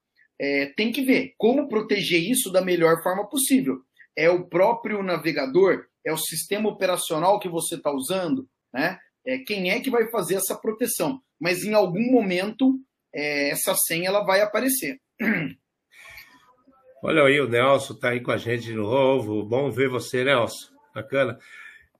É, 0.40 0.66
tem 0.76 0.92
que 0.92 1.02
ver 1.02 1.34
como 1.36 1.66
proteger 1.66 2.22
isso 2.22 2.52
da 2.52 2.60
melhor 2.60 3.02
forma 3.02 3.28
possível. 3.28 3.80
É 4.14 4.30
o 4.30 4.46
próprio 4.46 5.02
navegador, 5.02 5.86
é 6.04 6.12
o 6.12 6.16
sistema 6.16 6.68
operacional 6.68 7.40
que 7.40 7.48
você 7.48 7.74
está 7.74 7.90
usando, 7.90 8.48
né? 8.72 8.98
É, 9.26 9.38
quem 9.38 9.70
é 9.70 9.80
que 9.80 9.90
vai 9.90 10.08
fazer 10.10 10.36
essa 10.36 10.56
proteção? 10.56 11.20
Mas 11.40 11.64
em 11.64 11.74
algum 11.74 12.10
momento 12.10 12.78
é, 13.14 13.50
essa 13.50 13.74
senha 13.74 14.08
ela 14.08 14.24
vai 14.24 14.40
aparecer. 14.40 15.00
Olha 17.02 17.22
aí, 17.22 17.40
o 17.40 17.48
Nelson 17.48 17.94
está 17.94 18.10
aí 18.10 18.20
com 18.20 18.32
a 18.32 18.36
gente 18.36 18.64
de 18.64 18.74
novo. 18.74 19.44
Bom 19.44 19.70
ver 19.70 19.88
você, 19.88 20.24
Nelson. 20.24 20.72
Bacana. 20.94 21.38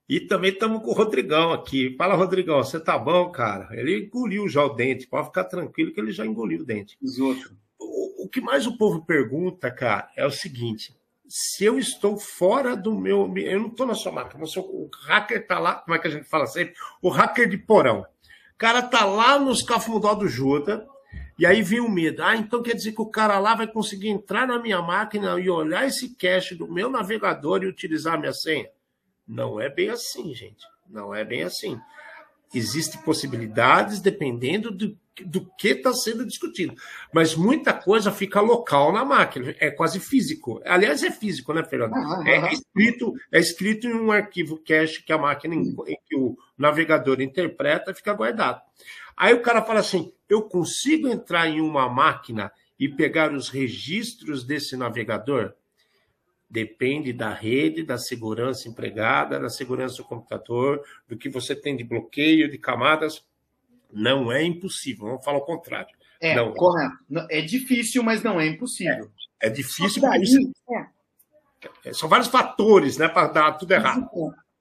E 0.09 0.21
também 0.21 0.51
estamos 0.51 0.83
com 0.83 0.91
o 0.91 0.95
Rodrigão 0.95 1.53
aqui. 1.53 1.95
Fala, 1.97 2.15
Rodrigão, 2.15 2.65
você 2.65 2.81
tá 2.81 2.99
bom, 2.99 3.31
cara? 3.31 3.69
Ele 3.79 4.07
engoliu 4.07 4.49
já 4.49 4.65
o 4.65 4.75
dente. 4.75 5.07
Pode 5.07 5.27
ficar 5.27 5.45
tranquilo 5.45 5.93
que 5.93 6.01
ele 6.01 6.11
já 6.11 6.27
engoliu 6.27 6.63
o 6.63 6.65
dente. 6.65 6.97
O, 7.79 8.25
o 8.25 8.29
que 8.29 8.41
mais 8.41 8.67
o 8.67 8.77
povo 8.77 9.05
pergunta, 9.05 9.71
cara, 9.71 10.11
é 10.17 10.27
o 10.27 10.31
seguinte: 10.31 10.97
se 11.29 11.65
eu 11.65 11.79
estou 11.79 12.19
fora 12.19 12.75
do 12.75 12.95
meu. 12.95 13.33
Eu 13.37 13.61
não 13.61 13.69
estou 13.69 13.87
na 13.87 13.95
sua 13.95 14.11
máquina, 14.11 14.43
o 14.45 14.91
hacker 15.07 15.43
está 15.43 15.59
lá, 15.59 15.75
como 15.75 15.95
é 15.95 15.99
que 15.99 16.09
a 16.09 16.11
gente 16.11 16.25
fala 16.25 16.47
sempre? 16.47 16.75
O 17.03 17.09
hacker 17.11 17.49
de 17.49 17.59
porão. 17.59 18.01
O 18.01 18.59
cara 18.59 18.83
tá 18.83 19.05
lá 19.05 19.39
nos 19.39 19.63
cafundó 19.63 20.15
do 20.15 20.27
Juda, 20.27 20.87
e 21.39 21.47
aí 21.47 21.63
vem 21.63 21.81
o 21.81 21.89
medo. 21.89 22.23
Ah, 22.23 22.35
então 22.35 22.63
quer 22.63 22.75
dizer 22.75 22.93
que 22.93 23.01
o 23.01 23.07
cara 23.07 23.39
lá 23.39 23.55
vai 23.55 23.69
conseguir 23.69 24.09
entrar 24.09 24.47
na 24.47 24.59
minha 24.59 24.83
máquina 24.83 25.39
e 25.39 25.49
olhar 25.49 25.87
esse 25.87 26.17
cache 26.17 26.55
do 26.55 26.67
meu 26.67 26.91
navegador 26.91 27.63
e 27.63 27.67
utilizar 27.67 28.15
a 28.15 28.19
minha 28.19 28.33
senha? 28.33 28.69
Não 29.27 29.61
é 29.61 29.69
bem 29.69 29.91
assim, 29.91 30.35
gente. 30.35 30.67
Não 30.89 31.15
é 31.15 31.25
bem 31.25 31.45
assim. 31.45 31.79
Existem 32.55 33.01
possibilidades 33.03 34.01
dependendo 34.01 34.71
do, 34.71 34.97
do 35.25 35.51
que 35.59 35.69
está 35.69 35.93
sendo 35.93 36.25
discutido. 36.25 36.75
Mas 37.13 37.35
muita 37.35 37.73
coisa 37.73 38.11
fica 38.11 38.41
local 38.41 38.93
na 38.93 39.05
máquina, 39.05 39.55
é 39.59 39.71
quase 39.71 40.01
físico. 40.01 40.61
Aliás, 40.65 41.03
é 41.03 41.11
físico, 41.11 41.53
né, 41.53 41.65
Fernando? 41.65 41.95
É, 42.27 42.53
escrito, 42.53 43.15
é 43.31 43.39
escrito 43.39 43.87
em 43.87 43.95
um 43.95 44.11
arquivo 44.11 44.63
cache 44.67 45.03
que 45.03 45.13
a 45.13 45.19
máquina, 45.19 45.57
que 46.07 46.17
o 46.17 46.37
navegador 46.57 47.21
interpreta, 47.21 47.95
fica 47.95 48.13
guardado. 48.15 48.61
Aí 49.17 49.35
o 49.35 49.43
cara 49.43 49.63
fala 49.63 49.81
assim: 49.81 50.13
eu 50.29 50.43
consigo 50.43 51.09
entrar 51.09 51.49
em 51.49 51.61
uma 51.61 51.89
máquina 51.89 52.53
e 52.79 52.89
pegar 52.89 53.33
os 53.33 53.49
registros 53.49 54.45
desse 54.45 54.77
navegador? 54.77 55.53
Depende 56.51 57.13
da 57.13 57.33
rede, 57.33 57.83
da 57.83 57.99
segurança 57.99 58.69
empregada, 58.69 59.39
da 59.39 59.51
segurança 59.51 59.99
do 59.99 60.05
computador, 60.05 60.83
do 61.07 61.17
que 61.17 61.29
você 61.29 61.55
tem 61.55 61.77
de 61.77 61.85
bloqueio, 61.85 62.51
de 62.51 62.57
camadas. 62.57 63.23
Não 63.93 64.33
é 64.33 64.43
impossível, 64.43 65.07
vamos 65.07 65.25
falar 65.25 65.39
o 65.39 65.45
contrário. 65.45 65.95
É, 66.21 66.35
não. 66.35 66.53
correto. 66.53 66.97
É 67.31 67.41
difícil, 67.41 68.03
mas 68.03 68.23
não 68.23 68.41
é 68.41 68.47
impossível. 68.47 69.11
É, 69.41 69.49
é 69.49 69.51
difícil 69.51 70.03
daí, 70.03 70.23
é. 71.85 71.93
São 71.93 72.09
vários 72.09 72.29
fatores 72.29 72.97
né, 72.97 73.09
para 73.09 73.29
dar 73.29 73.53
tudo 73.53 73.73
errado. 73.73 74.09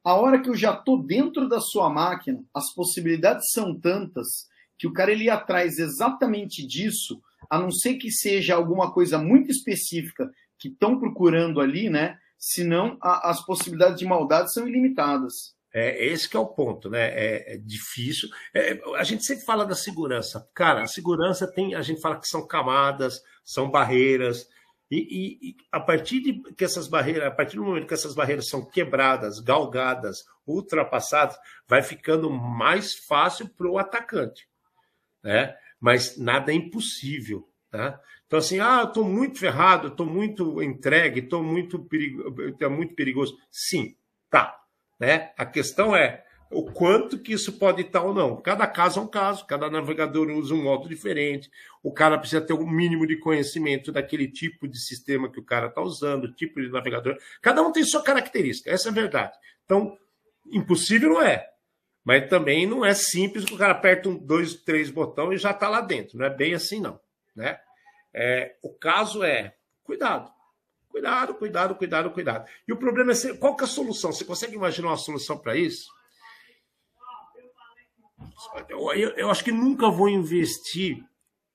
A 0.04 0.14
hora 0.14 0.42
que 0.42 0.50
eu 0.50 0.56
já 0.56 0.74
estou 0.74 1.02
dentro 1.04 1.48
da 1.48 1.60
sua 1.60 1.90
máquina, 1.90 2.44
as 2.54 2.74
possibilidades 2.74 3.52
são 3.52 3.78
tantas 3.78 4.48
que 4.78 4.88
o 4.88 4.94
cara 4.94 5.12
ele 5.12 5.26
ia 5.26 5.34
atrás 5.34 5.80
exatamente 5.80 6.66
disso, 6.66 7.22
a 7.50 7.58
não 7.58 7.72
ser 7.72 7.96
que 7.96 8.12
seja 8.12 8.56
alguma 8.56 8.92
coisa 8.92 9.18
muito 9.18 9.52
específica 9.52 10.30
que 10.58 10.70
estão 10.70 11.00
procurando 11.00 11.62
ali, 11.62 11.90
né? 11.90 12.18
Senão 12.38 12.98
a, 13.02 13.30
as 13.30 13.46
possibilidades 13.46 14.00
de 14.00 14.06
maldade 14.06 14.54
são 14.54 14.68
ilimitadas. 14.68 15.56
É, 15.74 16.06
esse 16.06 16.28
que 16.28 16.38
é 16.38 16.40
o 16.40 16.48
ponto, 16.48 16.90
né? 16.90 17.10
É, 17.10 17.56
é 17.56 17.58
difícil. 17.58 18.30
É, 18.54 18.80
a 18.96 19.04
gente 19.04 19.24
sempre 19.24 19.46
fala 19.46 19.66
da 19.66 19.76
segurança. 19.76 20.50
Cara, 20.54 20.84
a 20.84 20.88
segurança 20.88 21.46
tem. 21.46 21.76
A 21.76 21.82
gente 21.82 22.02
fala 22.02 22.20
que 22.20 22.28
são 22.28 22.48
camadas, 22.48 23.22
são 23.44 23.70
barreiras. 23.70 24.48
E, 24.90 24.98
e, 24.98 25.50
e, 25.50 25.56
a 25.72 25.80
partir 25.80 26.22
de 26.22 26.54
que 26.54 26.64
essas 26.64 26.88
barreiras, 26.88 27.28
a 27.28 27.32
partir 27.32 27.58
do 27.58 27.64
momento 27.64 27.88
que 27.88 27.94
essas 27.94 28.16
barreiras 28.16 28.48
são 28.48 28.66
quebradas, 28.66 29.40
galgadas, 29.40 30.24
ultrapassadas, 30.46 31.38
vai 31.68 31.84
ficando 31.84 32.30
mais 32.30 32.96
fácil 32.96 33.50
para 33.50 33.70
o 33.70 33.78
atacante, 33.78 34.48
né? 35.22 35.56
Mas 35.80 36.18
nada 36.18 36.54
é 36.54 36.56
impossível, 36.56 37.48
tá? 37.70 38.00
Então, 38.28 38.40
assim, 38.40 38.60
ah, 38.60 38.82
eu 38.82 38.88
estou 38.90 39.06
muito 39.06 39.40
ferrado, 39.40 39.88
estou 39.88 40.06
muito 40.06 40.62
entregue, 40.62 41.22
estou 41.22 41.42
muito, 41.42 41.80
perigo, 41.80 42.36
muito 42.70 42.94
perigoso. 42.94 43.38
Sim, 43.50 43.96
tá. 44.30 44.60
Né? 45.00 45.32
A 45.38 45.46
questão 45.46 45.96
é 45.96 46.24
o 46.52 46.72
quanto 46.72 47.20
que 47.20 47.34
isso 47.34 47.54
pode 47.54 47.82
estar 47.82 48.04
ou 48.04 48.14
não. 48.14 48.38
Cada 48.38 48.68
caso 48.68 49.00
é 49.00 49.04
um 49.04 49.08
caso, 49.08 49.46
cada 49.46 49.70
navegador 49.70 50.30
usa 50.30 50.54
um 50.54 50.64
modo 50.64 50.88
diferente, 50.88 51.50
o 51.84 51.92
cara 51.92 52.18
precisa 52.18 52.42
ter 52.42 52.54
um 52.54 52.70
mínimo 52.70 53.06
de 53.08 53.18
conhecimento 53.18 53.92
daquele 53.92 54.30
tipo 54.30 54.68
de 54.68 54.80
sistema 54.80 55.32
que 55.32 55.40
o 55.40 55.46
cara 55.46 55.68
está 55.68 55.82
usando, 55.82 56.34
tipo 56.34 56.62
de 56.62 56.70
navegador. 56.70 57.18
Cada 57.42 57.62
um 57.62 57.72
tem 57.72 57.84
sua 57.84 58.04
característica, 58.04 58.70
essa 58.72 58.90
é 58.90 58.92
a 58.92 58.96
verdade. 58.96 59.38
Então, 59.66 59.98
impossível 60.52 61.10
não 61.10 61.22
é. 61.22 61.48
Mas 62.04 62.30
também 62.30 62.66
não 62.66 62.86
é 62.86 62.94
simples 62.94 63.44
que 63.44 63.54
o 63.54 63.58
cara 63.58 63.74
aperta 63.74 64.08
um, 64.08 64.18
dois, 64.18 64.54
três 64.54 64.90
botões 64.90 65.40
e 65.40 65.44
já 65.44 65.52
está 65.52 65.68
lá 65.68 65.82
dentro. 65.82 66.18
Não 66.18 66.26
é 66.26 66.30
bem 66.30 66.54
assim, 66.54 66.80
não. 66.80 66.98
Né? 67.36 67.60
É, 68.20 68.56
o 68.64 68.74
caso 68.74 69.24
é 69.24 69.54
cuidado. 69.84 70.32
Cuidado, 70.90 71.36
cuidado, 71.36 71.76
cuidado, 71.76 72.10
cuidado. 72.10 72.50
E 72.68 72.74
o 72.74 72.78
problema 72.78 73.12
é 73.12 73.38
qual 73.38 73.56
que 73.56 73.64
é 73.64 73.66
a 73.66 73.70
solução? 73.70 74.12
Você 74.12 74.26
consegue 74.26 74.56
imaginar 74.56 74.88
uma 74.88 74.98
solução 74.98 75.38
para 75.38 75.56
isso? 75.56 75.88
Eu, 78.68 78.92
eu, 78.94 79.10
eu, 79.12 79.30
acho 79.30 79.44
que 79.44 79.52
nunca 79.52 79.92
vou 79.92 80.10
investir 80.10 80.98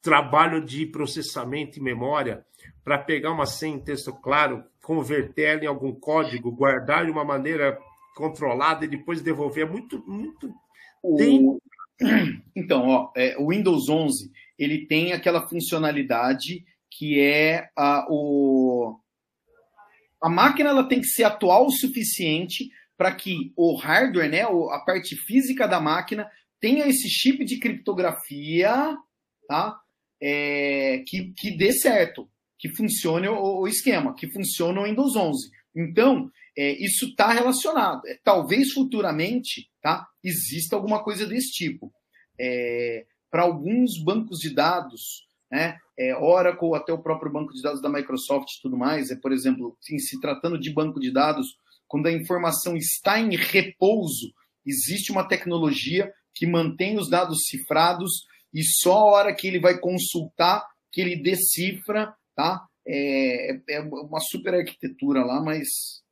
trabalho 0.01 0.64
de 0.64 0.87
processamento 0.87 1.81
e 1.81 1.83
memória 1.83 2.46
para 2.85 2.96
pegar 2.96 3.33
uma 3.33 3.46
senha 3.46 3.75
em 3.75 3.81
texto 3.81 4.12
claro, 4.12 4.64
converter 4.81 5.42
ela 5.42 5.64
em 5.64 5.66
algum 5.66 5.92
código, 5.92 6.53
guardar 6.53 7.05
de 7.05 7.11
uma 7.11 7.25
maneira 7.25 7.77
controlada 8.14 8.85
e 8.85 8.88
depois 8.88 9.20
devolver. 9.20 9.66
É 9.66 9.68
muito, 9.68 10.01
muito. 10.07 10.55
Tem... 11.16 11.59
Então, 12.55 12.88
ó, 12.88 13.12
é, 13.16 13.37
o 13.38 13.48
Windows 13.48 13.88
11 13.88 14.31
ele 14.58 14.86
tem 14.86 15.12
aquela 15.12 15.48
funcionalidade 15.48 16.64
que 16.90 17.20
é 17.20 17.68
a, 17.76 18.06
o, 18.10 18.98
a 20.22 20.28
máquina 20.28 20.70
ela 20.70 20.88
tem 20.88 21.00
que 21.00 21.06
ser 21.06 21.24
atual 21.24 21.66
o 21.66 21.72
suficiente 21.72 22.70
para 22.96 23.14
que 23.14 23.52
o 23.56 23.74
hardware, 23.74 24.30
né, 24.30 24.42
a 24.42 24.78
parte 24.86 25.16
física 25.16 25.66
da 25.66 25.80
máquina, 25.80 26.30
tenha 26.60 26.86
esse 26.86 27.08
chip 27.08 27.44
de 27.44 27.58
criptografia 27.58 28.96
tá, 29.48 29.80
é, 30.20 31.02
que, 31.06 31.32
que 31.36 31.50
dê 31.50 31.72
certo, 31.72 32.30
que 32.56 32.68
funcione 32.68 33.26
o, 33.26 33.62
o, 33.62 33.66
esquema, 33.66 34.14
que 34.14 34.30
funcione 34.30 34.78
o 34.78 34.84
Windows 34.84 35.16
11. 35.16 35.50
Então, 35.74 36.30
é, 36.56 36.72
isso 36.84 37.06
está 37.06 37.32
relacionado. 37.32 38.06
É, 38.06 38.16
talvez 38.22 38.72
futuramente 38.72 39.68
tá, 39.82 40.06
exista 40.22 40.76
alguma 40.76 41.02
coisa 41.02 41.26
desse 41.26 41.50
tipo. 41.50 41.92
É, 42.38 43.04
para 43.33 43.45
alguns 43.45 43.99
bancos 43.99 44.38
de 44.38 44.55
dados, 44.55 45.27
né? 45.51 45.79
É, 45.99 46.14
Oracle, 46.14 46.75
até 46.75 46.92
o 46.92 47.03
próprio 47.03 47.33
banco 47.33 47.55
de 47.55 47.62
dados 47.62 47.81
da 47.81 47.88
Microsoft 47.88 48.49
e 48.51 48.61
tudo 48.61 48.77
mais, 48.77 49.11
é, 49.11 49.16
por 49.16 49.33
exemplo, 49.33 49.77
em 49.90 49.99
se 49.99 50.21
tratando 50.21 50.59
de 50.59 50.71
banco 50.71 51.01
de 51.01 51.11
dados, 51.11 51.57
quando 51.88 52.09
a 52.09 52.12
informação 52.12 52.77
está 52.77 53.18
em 53.18 53.35
repouso, 53.35 54.33
existe 54.66 55.11
uma 55.11 55.27
tecnologia 55.27 56.12
que 56.35 56.47
mantém 56.47 56.99
os 56.99 57.09
dados 57.09 57.47
cifrados 57.47 58.27
e 58.53 58.62
só 58.62 58.99
a 58.99 59.05
hora 59.05 59.35
que 59.35 59.47
ele 59.47 59.59
vai 59.59 59.79
consultar 59.79 60.66
que 60.90 61.01
ele 61.01 61.16
decifra, 61.16 62.14
tá? 62.37 62.66
É, 62.87 63.61
é 63.71 63.81
uma 63.81 64.21
super 64.21 64.55
arquitetura 64.55 65.25
lá, 65.25 65.40
mas 65.40 66.03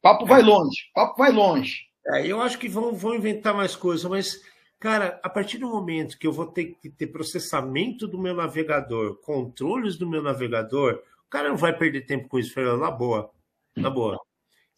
papo 0.00 0.26
vai 0.26 0.42
longe, 0.42 0.90
papo 0.92 1.16
vai 1.18 1.30
longe. 1.30 1.86
É, 2.06 2.26
eu 2.26 2.40
acho 2.40 2.58
que 2.58 2.68
vão, 2.68 2.92
vão 2.94 3.14
inventar 3.14 3.54
mais 3.54 3.76
coisas, 3.76 4.04
mas 4.10 4.40
Cara, 4.82 5.20
a 5.22 5.28
partir 5.28 5.58
do 5.58 5.68
momento 5.68 6.18
que 6.18 6.26
eu 6.26 6.32
vou 6.32 6.44
ter 6.44 6.74
que 6.82 6.90
ter 6.90 7.06
processamento 7.06 8.08
do 8.08 8.18
meu 8.18 8.34
navegador, 8.34 9.14
controles 9.20 9.96
do 9.96 10.08
meu 10.08 10.20
navegador, 10.20 11.00
o 11.24 11.30
cara 11.30 11.50
não 11.50 11.56
vai 11.56 11.72
perder 11.72 12.04
tempo 12.04 12.26
com 12.26 12.36
isso, 12.36 12.52
Fernando, 12.52 12.80
na 12.80 12.90
boa. 12.90 13.30
Na 13.76 13.88
boa. 13.88 14.18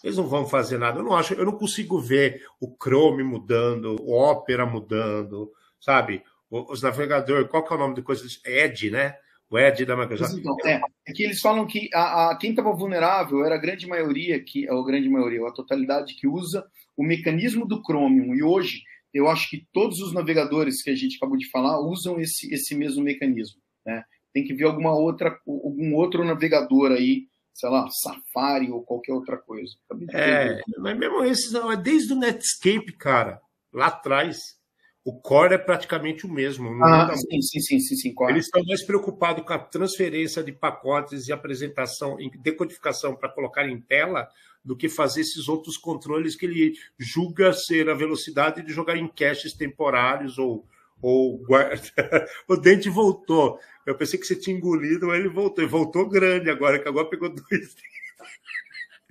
Eles 0.02 0.18
não 0.18 0.26
vão 0.26 0.46
fazer 0.46 0.76
nada. 0.76 0.98
Eu 0.98 1.04
não 1.04 1.16
acho, 1.16 1.32
eu 1.32 1.46
não 1.46 1.56
consigo 1.56 1.98
ver 1.98 2.44
o 2.60 2.76
Chrome 2.76 3.22
mudando, 3.22 3.96
o 4.02 4.12
Opera 4.12 4.66
mudando, 4.66 5.50
sabe? 5.80 6.22
Os 6.50 6.82
navegadores, 6.82 7.48
qual 7.48 7.64
que 7.64 7.72
é 7.72 7.76
o 7.76 7.78
nome 7.78 7.94
de 7.94 8.02
coisa? 8.02 8.26
Edge, 8.44 8.90
né? 8.90 9.16
O 9.48 9.58
Edge 9.58 9.86
da 9.86 9.96
Microsoft. 9.96 10.36
Então, 10.36 10.54
é, 10.66 10.82
é 11.08 11.12
que 11.14 11.22
eles 11.22 11.40
falam 11.40 11.66
que 11.66 11.88
a, 11.94 12.28
a 12.28 12.36
quem 12.36 12.50
estava 12.50 12.74
vulnerável 12.74 13.42
era 13.42 13.54
a 13.54 13.58
grande 13.58 13.86
maioria, 13.86 14.38
que, 14.38 14.68
a 14.68 14.82
grande 14.82 15.08
maioria, 15.08 15.48
a 15.48 15.50
totalidade 15.50 16.12
que 16.12 16.28
usa 16.28 16.62
o 16.94 17.02
mecanismo 17.02 17.66
do 17.66 17.82
Chromium. 17.82 18.34
E 18.34 18.42
hoje, 18.42 18.82
eu 19.14 19.28
acho 19.28 19.48
que 19.48 19.66
todos 19.72 20.00
os 20.00 20.12
navegadores 20.12 20.82
que 20.82 20.90
a 20.90 20.96
gente 20.96 21.16
acabou 21.16 21.38
de 21.38 21.48
falar 21.48 21.80
usam 21.80 22.20
esse, 22.20 22.52
esse 22.52 22.74
mesmo 22.74 23.02
mecanismo. 23.02 23.60
Né? 23.86 24.02
Tem 24.32 24.44
que 24.44 24.52
ver 24.52 24.64
alguma 24.64 24.92
outra, 24.92 25.38
algum 25.46 25.94
outro 25.94 26.24
navegador 26.24 26.92
aí 26.92 27.28
sei 27.54 27.70
lá, 27.70 27.88
Safari 27.88 28.70
ou 28.70 28.82
qualquer 28.82 29.12
outra 29.12 29.38
coisa. 29.38 29.72
É, 30.12 30.60
mas 30.78 30.98
mesmo 30.98 31.24
esse 31.24 31.52
não, 31.52 31.70
é 31.70 31.76
desde 31.76 32.12
o 32.12 32.16
Netscape, 32.16 32.92
cara, 32.98 33.40
lá 33.72 33.86
atrás. 33.86 34.62
O 35.06 35.20
core 35.20 35.54
é 35.54 35.58
praticamente 35.58 36.24
o 36.24 36.32
mesmo. 36.32 36.82
Ah, 36.82 37.14
sim, 37.14 37.42
sim, 37.42 37.60
sim, 37.60 37.78
sim, 37.78 37.94
sim, 37.94 38.14
Eles 38.30 38.46
estão 38.46 38.64
mais 38.64 38.82
preocupados 38.82 39.44
com 39.44 39.52
a 39.52 39.58
transferência 39.58 40.42
de 40.42 40.50
pacotes 40.50 41.28
e 41.28 41.32
apresentação, 41.32 42.16
decodificação 42.40 43.14
para 43.14 43.28
colocar 43.28 43.68
em 43.68 43.78
tela, 43.82 44.26
do 44.64 44.76
que 44.76 44.88
fazer 44.88 45.20
esses 45.20 45.48
outros 45.48 45.76
controles 45.76 46.34
que 46.34 46.46
ele 46.46 46.74
julga 46.98 47.52
ser 47.52 47.90
a 47.90 47.94
velocidade 47.94 48.62
de 48.62 48.72
jogar 48.72 48.96
em 48.96 49.06
caches 49.06 49.52
temporários 49.52 50.38
ou, 50.38 50.66
ou 51.02 51.38
guarda. 51.38 51.82
o 52.48 52.56
dente 52.56 52.88
voltou. 52.88 53.58
Eu 53.84 53.94
pensei 53.94 54.18
que 54.18 54.26
você 54.26 54.34
tinha 54.34 54.56
engolido, 54.56 55.08
mas 55.08 55.18
ele 55.18 55.28
voltou. 55.28 55.62
E 55.62 55.66
voltou 55.66 56.08
grande 56.08 56.48
agora, 56.48 56.78
que 56.78 56.88
agora 56.88 57.08
pegou 57.08 57.28
dois. 57.28 57.76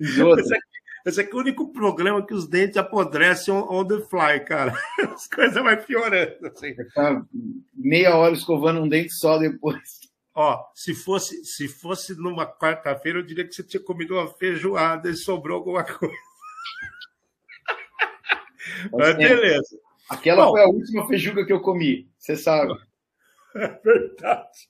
Esse 0.00 0.54
aqui, 0.54 0.74
esse 1.06 1.20
aqui 1.20 1.32
é 1.32 1.36
o 1.36 1.38
único 1.38 1.72
problema 1.72 2.26
que 2.26 2.34
os 2.34 2.48
dentes 2.48 2.76
apodrecem 2.76 3.54
on, 3.54 3.66
on 3.70 3.86
the 3.86 4.00
fly, 4.00 4.40
cara. 4.40 4.74
As 5.14 5.28
coisas 5.28 5.54
vão 5.54 5.76
piorando. 5.76 6.46
Assim. 6.46 6.74
Tá 6.94 7.24
meia 7.72 8.16
hora 8.16 8.34
escovando 8.34 8.80
um 8.80 8.88
dente 8.88 9.12
só 9.12 9.38
depois. 9.38 10.00
Ó, 10.34 10.64
se 10.74 10.94
fosse, 10.94 11.44
se 11.44 11.68
fosse 11.68 12.14
numa 12.14 12.44
quarta-feira, 12.44 13.20
eu 13.20 13.22
diria 13.22 13.46
que 13.46 13.54
você 13.54 13.62
tinha 13.62 13.82
comido 13.82 14.14
uma 14.14 14.26
feijoada 14.26 15.08
e 15.08 15.14
sobrou 15.14 15.58
alguma 15.58 15.84
coisa. 15.84 16.12
Mas 18.92 19.16
beleza. 19.16 19.78
Aquela 20.10 20.44
Bom, 20.44 20.52
foi 20.52 20.62
a 20.62 20.66
última 20.66 21.06
feijuga 21.06 21.46
que 21.46 21.52
eu 21.52 21.60
comi, 21.60 22.10
você 22.18 22.36
sabe. 22.36 22.74
É 23.56 23.68
verdade. 23.84 24.68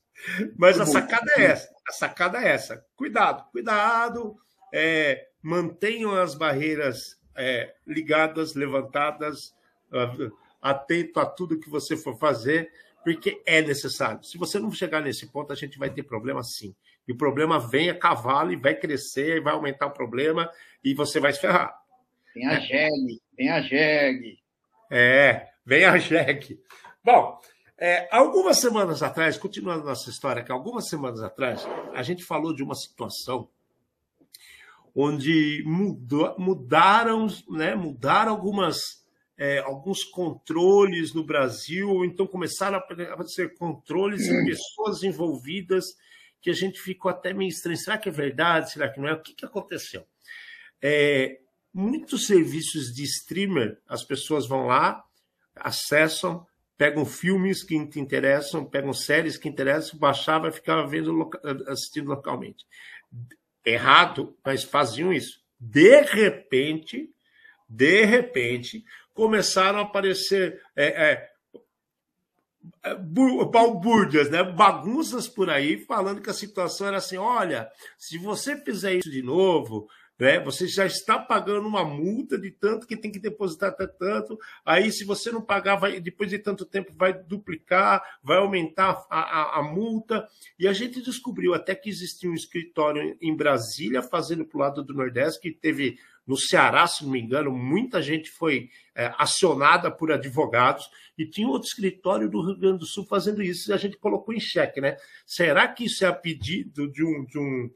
Mas 0.59 0.79
a 0.79 0.85
sacada 0.85 1.33
é 1.39 1.45
essa. 1.45 1.75
A 1.89 1.93
sacada 1.93 2.39
é 2.39 2.49
essa. 2.49 2.85
Cuidado, 2.95 3.51
cuidado. 3.51 4.37
É, 4.71 5.29
mantenham 5.41 6.15
as 6.15 6.35
barreiras 6.35 7.19
é, 7.35 7.75
ligadas, 7.87 8.55
levantadas, 8.55 9.55
atento 10.61 11.19
a 11.19 11.27
tudo 11.27 11.59
que 11.59 11.71
você 11.71 11.97
for 11.97 12.19
fazer, 12.19 12.71
porque 13.05 13.43
é 13.47 13.61
necessário. 13.63 14.25
Se 14.25 14.39
você 14.39 14.59
não 14.59 14.73
chegar 14.73 15.01
nesse 15.01 15.27
ponto, 15.27 15.53
a 15.53 15.57
gente 15.57 15.79
vai 15.79 15.91
ter 15.91 16.03
problema 16.03 16.43
sim. 16.43 16.75
E 17.07 17.13
o 17.13 17.17
problema 17.17 17.61
vem 17.61 17.91
a 17.91 17.99
cavalo 17.99 18.53
e 18.53 18.57
vai 18.57 18.75
crescer, 18.75 19.37
e 19.37 19.41
vai 19.41 19.53
aumentar 19.53 19.87
o 19.87 19.93
problema 19.93 20.51
e 20.83 20.95
você 20.95 21.21
vai 21.21 21.33
se 21.33 21.41
ferrar. 21.41 21.79
Tem 22.33 22.47
a 22.47 22.59
jegue, 22.59 23.23
tem 23.37 23.51
a 23.51 23.61
jegue. 23.61 24.39
É, 24.91 25.49
vem 25.65 25.85
a 25.85 25.99
jegue. 25.99 26.59
Bom, 27.05 27.39
é, 27.77 28.09
algumas 28.11 28.59
semanas 28.59 29.03
atrás, 29.03 29.37
continuando 29.37 29.85
nossa 29.85 30.09
história, 30.09 30.43
que 30.43 30.51
algumas 30.51 30.89
semanas 30.89 31.23
atrás, 31.23 31.67
a 31.93 32.03
gente 32.03 32.25
falou 32.25 32.55
de 32.55 32.63
uma 32.63 32.75
situação 32.75 33.49
onde 34.95 35.63
mudou, 35.67 36.35
mudaram, 36.39 37.27
né, 37.51 37.75
mudaram 37.75 38.31
algumas, 38.31 39.04
é, 39.37 39.59
alguns 39.59 40.05
controles 40.05 41.13
no 41.13 41.25
Brasil, 41.25 42.05
então 42.05 42.27
começaram 42.27 42.77
a 42.77 42.81
aparecer 42.81 43.55
controles 43.55 44.27
e 44.27 44.45
pessoas 44.45 45.03
envolvidas 45.03 45.85
que 46.41 46.51
a 46.51 46.55
gente 46.55 46.81
ficou 46.81 47.11
até 47.11 47.33
meio 47.33 47.49
estranho. 47.49 47.77
Será 47.77 47.99
que 47.99 48.09
é 48.09 48.13
verdade? 48.13 48.71
Será 48.71 48.89
que 48.89 49.01
não 49.01 49.09
é? 49.09 49.15
O 49.15 49.23
que, 49.23 49.35
que 49.35 49.45
aconteceu? 49.45 50.07
É, 50.81 51.41
muitos 51.73 52.27
serviços 52.27 52.93
de 52.93 53.03
streamer, 53.03 53.81
as 53.89 54.05
pessoas 54.05 54.47
vão 54.47 54.67
lá, 54.67 55.03
acessam, 55.57 56.47
pegam 56.77 57.05
filmes 57.05 57.63
que 57.63 57.87
te 57.87 57.99
interessam, 57.99 58.65
pegam 58.65 58.93
séries 58.93 59.37
que 59.37 59.49
interessam, 59.49 59.99
baixava 59.99 60.49
e 60.49 60.53
ficava 60.53 60.87
vendo, 60.87 61.31
assistindo 61.67 62.09
localmente. 62.09 62.65
Errado, 63.65 64.37
mas 64.45 64.63
faziam 64.63 65.13
isso. 65.13 65.43
De 65.59 66.03
repente, 66.03 67.11
de 67.69 68.05
repente, 68.05 68.85
começaram 69.15 69.79
a 69.79 69.83
aparecer 69.83 70.61
é, 70.77 71.13
é, 71.13 71.31
é 72.85 72.95
balbúrdias, 72.95 74.29
né? 74.29 74.43
bagunças 74.43 75.29
por 75.29 75.49
aí, 75.49 75.79
falando 75.79 76.21
que 76.21 76.31
a 76.31 76.35
situação 76.35 76.89
era 76.89 76.99
assim: 76.99 77.17
olha, 77.17 77.71
se 77.97 78.19
você 78.19 78.57
fizer 78.57 78.95
isso 78.95 79.11
de 79.11 79.23
novo, 79.23 79.89
né? 80.19 80.39
Você 80.41 80.67
já 80.69 80.87
está 80.87 81.19
pagando 81.19 81.67
uma 81.67 81.85
multa 81.85 82.39
de 82.39 82.51
tanto 82.51 82.87
que 82.87 82.97
tem 82.97 83.11
que 83.11 83.19
depositar 83.19 83.71
até 83.71 83.87
tanto. 83.87 84.39
Aí, 84.65 84.91
se 84.93 85.05
você 85.05 85.31
não 85.31 85.43
pagar, 85.43 85.77
vai, 85.77 86.01
depois 86.01 86.31
de 86.31 86.39
tanto 86.39 86.65
tempo, 86.65 86.93
vai 86.95 87.13
duplicar, 87.13 88.03
vai 88.23 88.39
aumentar 88.39 89.05
a, 89.11 89.21
a, 89.21 89.59
a 89.59 89.63
multa. 89.63 90.27
E 90.59 90.69
a 90.69 90.73
gente 90.73 91.03
descobriu 91.03 91.53
até 91.53 91.75
que 91.75 91.89
existia 91.89 92.31
um 92.31 92.35
escritório 92.35 93.17
em 93.21 93.37
Brasília, 93.37 94.03
fazendo 94.03 94.45
para 94.45 94.57
o 94.57 94.61
lado 94.61 94.85
do 94.85 94.95
Nordeste, 94.95 95.41
que 95.41 95.51
teve 95.51 95.99
no 96.27 96.37
Ceará, 96.37 96.87
se 96.87 97.05
não 97.05 97.11
me 97.11 97.21
engano, 97.21 97.51
muita 97.51 98.01
gente 98.01 98.31
foi 98.31 98.71
é, 98.95 99.13
acionada 99.19 99.91
por 99.91 100.11
advogados 100.11 100.89
e 101.19 101.27
tinha 101.27 101.47
outro 101.47 101.69
escritório 101.69 102.29
do 102.29 102.41
Rio 102.41 102.57
Grande 102.57 102.79
do 102.79 102.87
Sul 102.87 103.05
fazendo 103.07 103.43
isso 103.43 103.71
e 103.71 103.75
a 103.75 103.77
gente 103.77 103.99
colocou 103.99 104.35
em 104.35 104.41
xeque, 104.41 104.81
né? 104.81 104.97
Será 105.27 105.69
que 105.69 105.85
isso 105.85 106.05
é 106.05 106.09
a 106.09 106.13
pedido 106.13 106.91
de 106.91 107.05
um, 107.05 107.25
de 107.25 107.39
um 107.39 107.71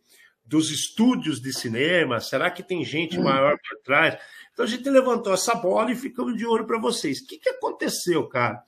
dos 0.45 0.71
estúdios 0.71 1.41
de 1.41 1.53
cinema? 1.53 2.21
Será 2.21 2.51
que 2.51 2.63
tem 2.63 2.83
gente 2.85 3.19
hum. 3.19 3.25
maior 3.25 3.59
por 3.59 3.83
trás? 3.83 4.19
Então 4.53 4.65
a 4.65 4.69
gente 4.69 4.89
levantou 4.89 5.33
essa 5.35 5.55
bola 5.55 5.93
e 5.93 5.97
ficamos 5.97 6.37
de 6.37 6.47
olho 6.47 6.67
para 6.67 6.79
vocês. 6.79 7.21
O 7.21 7.27
que, 7.27 7.39
que 7.39 7.51
aconteceu, 7.51 8.27
cara? 8.29 8.63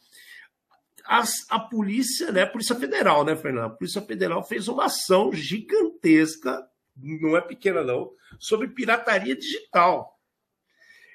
As, 1.07 1.33
a 1.49 1.59
polícia, 1.59 2.31
né? 2.31 2.43
A 2.43 2.47
Polícia 2.47 2.77
Federal, 2.77 3.25
né, 3.25 3.35
Fernando? 3.35 3.65
A 3.65 3.77
Polícia 3.77 4.03
Federal 4.03 4.45
fez 4.45 4.69
uma 4.69 4.85
ação 4.85 5.33
gigantesca, 5.33 6.65
não 6.97 7.37
é 7.37 7.41
pequena, 7.41 7.83
não, 7.83 8.13
sobre 8.39 8.69
pirataria 8.69 9.37
digital. 9.37 10.17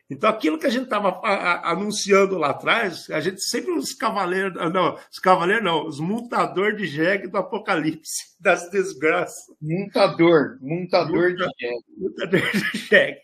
Então, 0.07 0.29
aquilo 0.29 0.59
que 0.59 0.67
a 0.67 0.69
gente 0.69 0.83
estava 0.83 1.19
anunciando 1.63 2.37
lá 2.37 2.51
atrás, 2.51 3.09
a 3.09 3.19
gente 3.19 3.41
sempre 3.41 3.71
os 3.71 3.91
cavaleiros, 3.91 4.55
ah, 4.61 4.69
não, 4.69 4.99
os 5.11 5.17
cavaleiros 5.17 5.63
não, 5.63 5.87
os 5.87 5.99
montador 5.99 6.75
de 6.75 6.85
jegue 6.85 7.27
do 7.27 7.37
apocalipse, 7.37 8.35
das 8.39 8.69
desgraças. 8.69 9.45
Montador, 9.59 10.59
montador 10.61 11.31
Monta, 11.31 11.47
de 11.47 11.65
jegue. 11.65 11.83
Montador 11.97 12.51
de 12.51 12.77
jegue. 12.77 13.21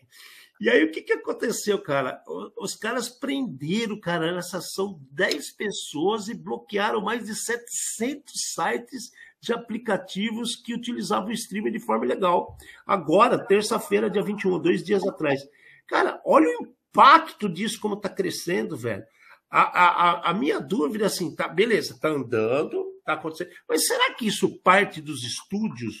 E 0.60 0.70
aí, 0.70 0.84
o 0.84 0.90
que, 0.90 1.02
que 1.02 1.12
aconteceu, 1.12 1.80
cara? 1.80 2.22
Os 2.56 2.74
caras 2.76 3.08
prenderam, 3.08 3.98
cara, 3.98 4.32
nessa 4.32 4.58
ação 4.58 5.00
10 5.10 5.50
pessoas 5.52 6.28
e 6.28 6.34
bloquearam 6.34 7.00
mais 7.00 7.26
de 7.26 7.34
700 7.34 8.32
sites 8.32 9.10
de 9.42 9.52
aplicativos 9.52 10.54
que 10.54 10.72
utilizavam 10.72 11.28
o 11.28 11.32
streaming 11.32 11.72
de 11.72 11.80
forma 11.80 12.04
ilegal. 12.04 12.56
Agora, 12.86 13.44
terça-feira, 13.44 14.08
dia 14.08 14.22
21, 14.22 14.60
dois 14.60 14.84
dias 14.84 15.04
atrás. 15.04 15.40
Cara, 15.88 16.22
olha 16.24 16.46
o 16.46 16.62
impacto 16.62 17.48
disso, 17.48 17.80
como 17.80 17.96
está 17.96 18.08
crescendo, 18.08 18.76
velho. 18.76 19.04
A, 19.50 19.60
a, 19.60 20.30
a, 20.30 20.34
minha 20.34 20.60
dúvida 20.60 21.04
é 21.04 21.06
assim, 21.08 21.34
tá, 21.34 21.46
beleza, 21.48 21.98
tá 22.00 22.08
andando, 22.08 22.84
tá 23.04 23.14
acontecendo, 23.14 23.50
mas 23.68 23.86
será 23.86 24.14
que 24.14 24.26
isso 24.26 24.58
parte 24.60 25.02
dos 25.02 25.22
estúdios? 25.24 26.00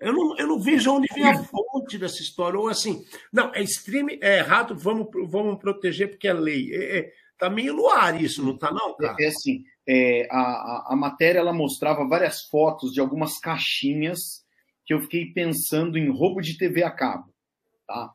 Eu 0.00 0.12
não, 0.12 0.36
eu 0.36 0.46
não 0.48 0.58
vejo 0.58 0.92
onde 0.92 1.06
vem 1.14 1.28
a 1.28 1.44
fonte 1.44 1.96
dessa 1.96 2.20
história. 2.20 2.58
Ou 2.58 2.68
assim, 2.68 3.04
não, 3.32 3.54
é 3.54 3.62
streaming, 3.62 4.18
é 4.20 4.38
errado, 4.38 4.74
vamos, 4.76 5.08
vamos 5.28 5.60
proteger 5.60 6.10
porque 6.10 6.26
é 6.26 6.32
lei. 6.32 6.74
É, 6.74 6.98
é, 6.98 7.12
tá 7.38 7.48
meio 7.48 7.74
no 7.74 7.88
ar 7.88 8.20
isso, 8.20 8.44
não 8.44 8.56
tá 8.56 8.72
não, 8.72 8.96
cara? 8.96 9.14
É, 9.20 9.26
é 9.26 9.28
assim, 9.28 9.62
é, 9.88 10.26
a, 10.30 10.92
a 10.92 10.96
matéria 10.96 11.38
ela 11.38 11.52
mostrava 11.52 12.06
várias 12.06 12.42
fotos 12.44 12.92
de 12.92 13.00
algumas 13.00 13.38
caixinhas 13.38 14.44
que 14.86 14.92
eu 14.92 15.00
fiquei 15.00 15.26
pensando 15.26 15.98
em 15.98 16.10
roubo 16.10 16.40
de 16.40 16.58
TV 16.58 16.82
a 16.82 16.90
cabo, 16.90 17.32
tá? 17.86 18.12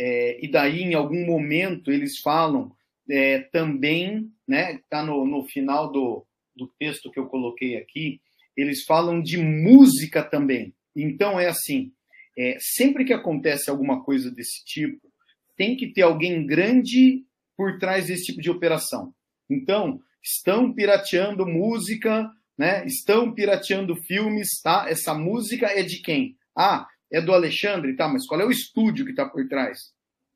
É, 0.00 0.44
e 0.44 0.50
daí, 0.50 0.82
em 0.82 0.94
algum 0.94 1.24
momento, 1.26 1.90
eles 1.90 2.18
falam 2.20 2.72
é, 3.08 3.40
também, 3.40 4.30
né, 4.46 4.74
está 4.76 5.04
no, 5.04 5.26
no 5.26 5.44
final 5.44 5.90
do, 5.90 6.26
do 6.56 6.68
texto 6.78 7.10
que 7.10 7.18
eu 7.18 7.26
coloquei 7.26 7.76
aqui, 7.76 8.20
eles 8.56 8.84
falam 8.84 9.22
de 9.22 9.38
música 9.38 10.22
também. 10.22 10.74
Então, 10.96 11.38
é 11.38 11.48
assim: 11.48 11.92
é, 12.36 12.56
sempre 12.60 13.04
que 13.04 13.12
acontece 13.12 13.70
alguma 13.70 14.02
coisa 14.02 14.30
desse 14.30 14.64
tipo, 14.64 15.00
tem 15.56 15.76
que 15.76 15.92
ter 15.92 16.02
alguém 16.02 16.46
grande 16.46 17.24
por 17.56 17.78
trás 17.78 18.06
desse 18.06 18.24
tipo 18.24 18.40
de 18.40 18.50
operação. 18.50 19.14
Então, 19.48 20.00
estão 20.22 20.72
pirateando 20.72 21.46
música, 21.46 22.30
né? 22.56 22.86
Estão 22.86 23.34
pirateando 23.34 23.96
filmes, 23.96 24.60
tá? 24.62 24.86
Essa 24.88 25.14
música 25.14 25.66
é 25.66 25.82
de 25.82 25.98
quem? 26.00 26.36
Ah, 26.56 26.86
é 27.12 27.20
do 27.20 27.32
Alexandre, 27.32 27.96
tá? 27.96 28.08
Mas 28.08 28.26
qual 28.26 28.40
é 28.40 28.44
o 28.44 28.50
estúdio 28.50 29.04
que 29.04 29.10
está 29.10 29.28
por 29.28 29.46
trás? 29.48 29.92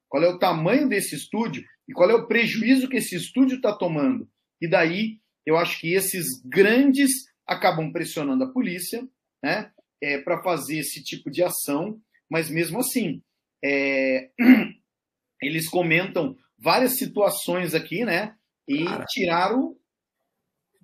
Qual 0.09 0.23
é 0.23 0.29
o 0.29 0.39
tamanho 0.39 0.89
desse 0.89 1.15
estúdio 1.15 1.65
e 1.89 1.93
qual 1.93 2.11
é 2.11 2.15
o 2.15 2.27
prejuízo 2.27 2.89
que 2.89 2.97
esse 2.97 3.17
estúdio 3.17 3.57
está 3.57 3.73
tomando? 3.73 4.29
E 4.61 4.69
daí 4.69 5.19
eu 5.45 5.57
acho 5.57 5.81
que 5.81 5.93
esses 5.93 6.43
grandes 6.45 7.11
acabam 7.47 7.93
pressionando 7.93 8.45
a 8.45 8.53
polícia, 8.53 9.07
né? 9.43 9.71
É, 10.03 10.19
para 10.19 10.43
fazer 10.43 10.79
esse 10.79 11.03
tipo 11.03 11.31
de 11.31 11.43
ação, 11.43 11.99
mas 12.29 12.51
mesmo 12.51 12.81
assim, 12.81 13.23
é, 13.65 14.31
eles 15.41 15.69
comentam 15.69 16.37
várias 16.59 16.99
situações 16.99 17.75
aqui, 17.75 18.05
né? 18.05 18.35
E 18.67 18.85
Cara. 18.85 19.05
tiraram 19.07 19.77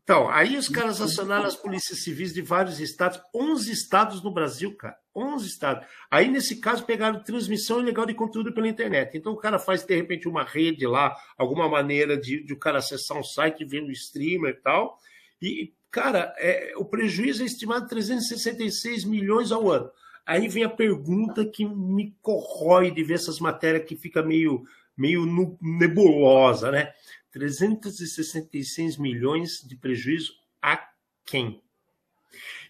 então, 0.05 0.29
aí 0.29 0.57
os 0.57 0.69
caras 0.69 1.01
acionaram 1.01 1.45
as 1.45 1.55
polícias 1.55 2.03
civis 2.03 2.35
de 2.35 2.43
vários 2.43 2.81
estados, 2.81 3.21
11 3.33 3.71
estados 3.71 4.23
no 4.23 4.33
Brasil, 4.33 4.77
cara, 4.77 4.97
11 5.15 5.47
estados. 5.47 5.87
Aí, 6.11 6.29
nesse 6.29 6.57
caso, 6.57 6.85
pegaram 6.85 7.23
transmissão 7.23 7.81
ilegal 7.81 8.05
de 8.05 8.13
conteúdo 8.13 8.53
pela 8.53 8.67
internet. 8.67 9.17
Então, 9.17 9.33
o 9.33 9.37
cara 9.37 9.61
faz, 9.61 9.85
de 9.85 9.95
repente, 9.95 10.27
uma 10.27 10.43
rede 10.43 10.89
lá, 10.89 11.17
alguma 11.39 11.69
maneira 11.69 12.17
de, 12.17 12.45
de 12.45 12.53
o 12.53 12.59
cara 12.59 12.79
acessar 12.79 13.17
um 13.17 13.23
site, 13.23 13.65
ver 13.65 13.81
um 13.81 13.91
streamer 13.93 14.51
e 14.51 14.61
tal. 14.61 14.99
E, 15.41 15.73
cara, 15.89 16.35
é, 16.37 16.73
o 16.77 16.85
prejuízo 16.85 17.45
é 17.45 17.47
estimado 17.47 17.85
em 17.85 17.89
366 17.89 19.05
milhões 19.05 19.53
ao 19.53 19.71
ano. 19.71 19.89
Aí 20.27 20.49
vem 20.49 20.65
a 20.65 20.69
pergunta 20.69 21.45
que 21.45 21.65
me 21.65 22.17
corrói 22.21 22.91
de 22.91 23.05
ver 23.05 23.15
essas 23.15 23.39
matérias 23.39 23.85
que 23.85 23.95
fica 23.95 24.21
meio, 24.21 24.65
meio 24.97 25.25
nebulosa, 25.61 26.73
né? 26.73 26.93
366 27.33 28.99
milhões 28.99 29.63
de 29.67 29.75
prejuízo 29.75 30.35
a 30.61 30.89
quem? 31.25 31.63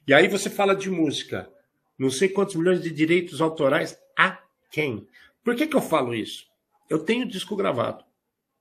E 0.06 0.14
aí 0.14 0.28
você 0.28 0.48
fala 0.48 0.74
de 0.74 0.90
música, 0.90 1.50
não 1.98 2.10
sei 2.10 2.28
quantos 2.28 2.54
milhões 2.54 2.80
de 2.80 2.90
direitos 2.90 3.40
autorais 3.40 3.98
a 4.16 4.38
quem? 4.70 5.06
Por 5.44 5.54
que, 5.54 5.66
que 5.66 5.76
eu 5.76 5.82
falo 5.82 6.14
isso? 6.14 6.46
Eu 6.88 7.00
tenho 7.00 7.28
disco 7.28 7.56
gravado, 7.56 8.04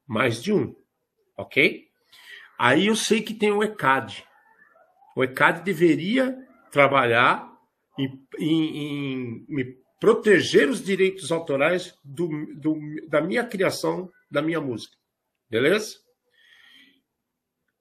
mais 0.08 0.42
de 0.42 0.52
um, 0.52 0.76
ok? 1.38 1.88
Aí 2.58 2.88
eu 2.88 2.96
sei 2.96 3.22
que 3.22 3.34
tem 3.34 3.52
o 3.52 3.64
ECAD. 3.64 4.24
O 5.16 5.24
ECAD 5.24 5.64
deveria 5.64 6.38
trabalhar 6.72 7.52
em, 7.98 8.26
em, 8.40 9.46
em 9.50 9.78
proteger 10.00 10.70
os 10.70 10.84
direitos 10.84 11.32
autorais 11.32 11.94
do, 12.04 12.28
do, 12.56 12.76
da 13.08 13.22
minha 13.22 13.44
criação, 13.44 14.12
da 14.30 14.42
minha 14.42 14.60
música. 14.60 15.01
Beleza? 15.52 15.98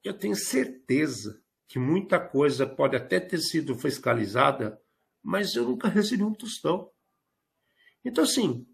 Eu 0.03 0.13
tenho 0.13 0.35
certeza 0.35 1.41
que 1.69 1.79
muita 1.79 2.19
coisa 2.19 2.67
pode 2.67 2.97
até 2.97 3.17
ter 3.17 3.37
sido 3.37 3.75
fiscalizada, 3.75 4.77
mas 5.23 5.55
eu 5.55 5.63
nunca 5.63 5.87
recebi 5.87 6.21
um 6.21 6.33
tostão. 6.33 6.91
Então, 8.03 8.25
assim, 8.25 8.67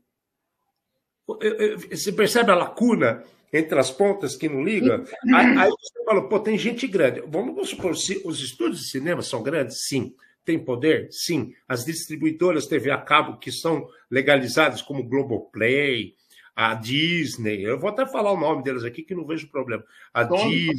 você 1.92 2.12
percebe 2.12 2.50
a 2.50 2.56
lacuna 2.56 3.24
entre 3.54 3.78
as 3.78 3.92
pontas 3.92 4.36
que 4.36 4.50
não 4.50 4.64
liga? 4.64 5.04
Aí, 5.36 5.58
aí 5.58 5.70
você 5.70 6.04
fala, 6.04 6.28
pô, 6.28 6.40
tem 6.40 6.58
gente 6.58 6.88
grande. 6.88 7.22
Vamos 7.22 7.70
supor, 7.70 7.96
se 7.96 8.20
os 8.26 8.40
estúdios 8.42 8.80
de 8.80 8.90
cinema 8.90 9.22
são 9.22 9.44
grandes? 9.44 9.86
Sim. 9.86 10.16
Tem 10.44 10.58
poder? 10.58 11.10
Sim. 11.12 11.54
As 11.68 11.86
distribuidoras 11.86 12.66
TV 12.66 12.90
a 12.90 13.00
cabo 13.00 13.38
que 13.38 13.52
são 13.52 13.88
legalizadas, 14.10 14.82
como 14.82 15.08
Globoplay, 15.08 16.16
a 16.58 16.74
Disney, 16.74 17.62
eu 17.62 17.80
vou 17.80 17.92
até 17.92 18.04
falar 18.08 18.32
o 18.32 18.40
nome 18.40 18.64
deles 18.64 18.84
aqui 18.84 19.04
que 19.04 19.14
não 19.14 19.28
vejo 19.28 19.48
problema. 19.48 19.84
A 20.12 20.24
Disney, 20.24 20.74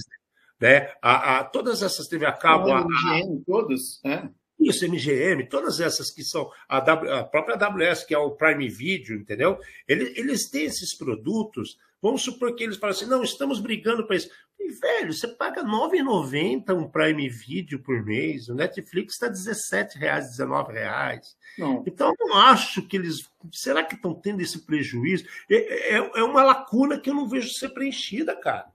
né? 0.60 0.90
A, 1.00 1.38
a, 1.38 1.44
todas 1.44 1.84
essas 1.84 2.08
TV 2.08 2.26
a 2.26 2.32
cabo. 2.32 2.72
A, 2.72 2.80
MGM, 2.84 3.44
todos, 3.46 4.00
né? 4.02 4.28
Isso, 4.58 4.84
MGM, 4.84 5.48
todas 5.48 5.78
essas 5.78 6.10
que 6.10 6.24
são 6.24 6.50
a, 6.68 6.80
w, 6.80 7.12
a 7.12 7.22
própria 7.22 7.54
AWS, 7.54 8.02
que 8.02 8.12
é 8.12 8.18
o 8.18 8.32
Prime 8.32 8.68
Video, 8.68 9.14
entendeu? 9.14 9.60
Eles, 9.86 10.18
eles 10.18 10.50
têm 10.50 10.64
esses 10.64 10.96
produtos. 10.96 11.78
Vamos 12.00 12.22
supor 12.22 12.54
que 12.54 12.62
eles 12.62 12.76
falam 12.76 12.94
assim: 12.94 13.06
não, 13.06 13.22
estamos 13.22 13.60
brigando 13.60 14.06
para 14.06 14.16
isso. 14.16 14.30
E, 14.58 14.72
velho, 14.72 15.12
você 15.12 15.28
paga 15.28 15.62
R$ 15.62 15.68
9,90 15.68 16.76
um 16.76 16.88
Prime 16.88 17.28
Video 17.28 17.78
por 17.80 18.04
mês, 18.04 18.48
o 18.48 18.54
Netflix 18.54 19.14
está 19.14 19.26
R$ 19.26 19.32
17,00, 19.32 19.94
R$ 19.94 20.20
19,00. 20.20 21.20
Não. 21.58 21.84
Então, 21.86 22.14
eu 22.18 22.26
não 22.26 22.36
acho 22.36 22.82
que 22.82 22.96
eles. 22.96 23.28
Será 23.52 23.84
que 23.84 23.94
estão 23.94 24.14
tendo 24.14 24.40
esse 24.40 24.64
prejuízo? 24.64 25.24
É, 25.50 25.94
é, 25.94 25.96
é, 25.96 26.22
uma 26.22 26.44
lacuna 26.44 27.00
que 27.00 27.10
eu 27.10 27.14
não 27.14 27.28
vejo 27.28 27.48
ser 27.50 27.70
preenchida, 27.70 28.36
cara. 28.36 28.66